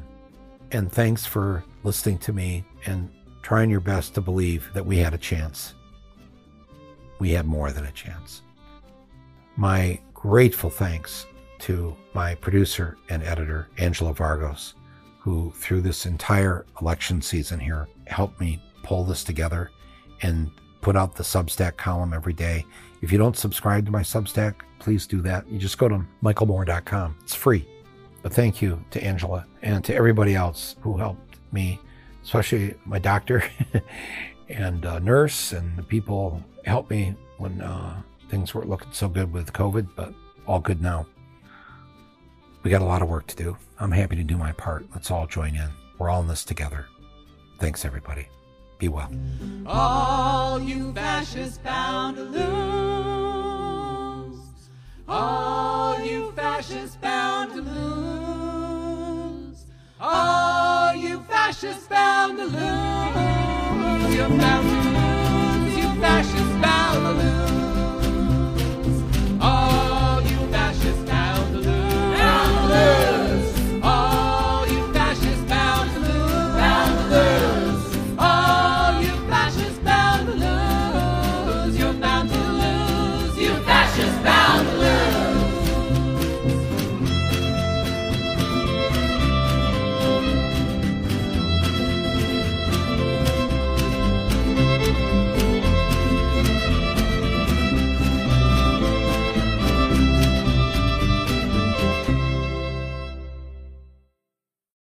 And 0.71 0.91
thanks 0.91 1.25
for 1.25 1.63
listening 1.83 2.19
to 2.19 2.33
me 2.33 2.63
and 2.85 3.09
trying 3.41 3.71
your 3.71 3.79
best 3.79 4.13
to 4.13 4.21
believe 4.21 4.69
that 4.75 4.85
we 4.85 4.97
had 4.97 5.15
a 5.15 5.17
chance. 5.17 5.73
We 7.17 7.31
had 7.31 7.47
more 7.47 7.71
than 7.71 7.85
a 7.85 7.91
chance. 7.91 8.43
My 9.55 9.99
grateful 10.13 10.69
thanks 10.69 11.25
to 11.61 11.95
my 12.13 12.35
producer 12.35 12.95
and 13.09 13.23
editor, 13.23 13.69
Angela 13.79 14.13
Vargos, 14.13 14.73
who 15.17 15.51
through 15.55 15.81
this 15.81 16.05
entire 16.05 16.67
election 16.79 17.23
season 17.23 17.59
here 17.59 17.87
helped 18.05 18.39
me 18.39 18.61
pull 18.83 19.03
this 19.03 19.23
together 19.23 19.71
and 20.21 20.51
put 20.81 20.95
out 20.95 21.15
the 21.15 21.23
Substack 21.23 21.75
column 21.77 22.13
every 22.13 22.33
day. 22.33 22.67
If 23.01 23.11
you 23.11 23.17
don't 23.17 23.35
subscribe 23.35 23.85
to 23.87 23.91
my 23.91 24.01
Substack, 24.01 24.57
please 24.77 25.07
do 25.07 25.21
that. 25.21 25.49
You 25.49 25.57
just 25.57 25.79
go 25.79 25.87
to 25.87 26.05
michaelmoore.com. 26.21 27.17
It's 27.23 27.33
free. 27.33 27.67
But 28.23 28.33
thank 28.33 28.61
you 28.61 28.83
to 28.91 29.03
Angela 29.03 29.45
and 29.61 29.83
to 29.85 29.93
everybody 29.93 30.33
else 30.33 30.75
who 30.81 30.97
helped 30.97 31.37
me, 31.51 31.79
especially 32.23 32.73
my 32.85 32.97
doctor 32.97 33.43
and 34.49 34.85
uh, 34.85 34.99
nurse 34.99 35.51
and 35.51 35.77
the 35.77 35.83
people 35.83 36.41
helped 36.65 36.89
me 36.89 37.15
when 37.37 37.61
uh, 37.61 38.01
things 38.29 38.55
weren't 38.55 38.69
looking 38.69 38.93
so 38.93 39.09
good 39.09 39.31
with 39.31 39.51
COVID, 39.53 39.89
but 39.95 40.13
all 40.47 40.59
good 40.59 40.81
now. 40.81 41.05
We 42.63 42.71
got 42.71 42.81
a 42.81 42.85
lot 42.85 43.01
of 43.01 43.09
work 43.09 43.27
to 43.27 43.35
do. 43.35 43.57
I'm 43.77 43.91
happy 43.91 44.15
to 44.15 44.23
do 44.23 44.37
my 44.37 44.53
part. 44.53 44.85
Let's 44.93 45.11
all 45.11 45.27
join 45.27 45.55
in. 45.55 45.69
We're 45.99 46.09
all 46.09 46.21
in 46.21 46.27
this 46.27 46.45
together. 46.45 46.87
Thanks, 47.59 47.83
everybody. 47.83 48.27
Be 48.79 48.87
well. 48.87 49.11
All 49.65 50.61
you 50.61 50.93
fascists 50.93 51.57
bound 51.57 52.15
to 52.17 52.23
lose. 52.23 52.43
All 55.07 55.99
you 56.03 56.31
fascists 56.31 56.95
bound 56.95 57.53
to 57.53 57.61
lose. 57.61 58.12
All 60.05 60.93
you 60.93 61.21
fascists 61.29 61.87
bound 61.87 62.37
to 62.37 62.43
lose. 62.43 62.53
You. 64.13 64.23
You 65.79 65.87
fascists 66.01 66.55
bound 66.61 67.05
to 67.05 67.11
lose. 67.23 68.97
All 69.41 70.21
you 70.23 70.39
fascists 70.51 71.03
bound. 71.09 71.63
Bound 71.63 72.51
to 72.51 72.75
lose. 72.75 73.12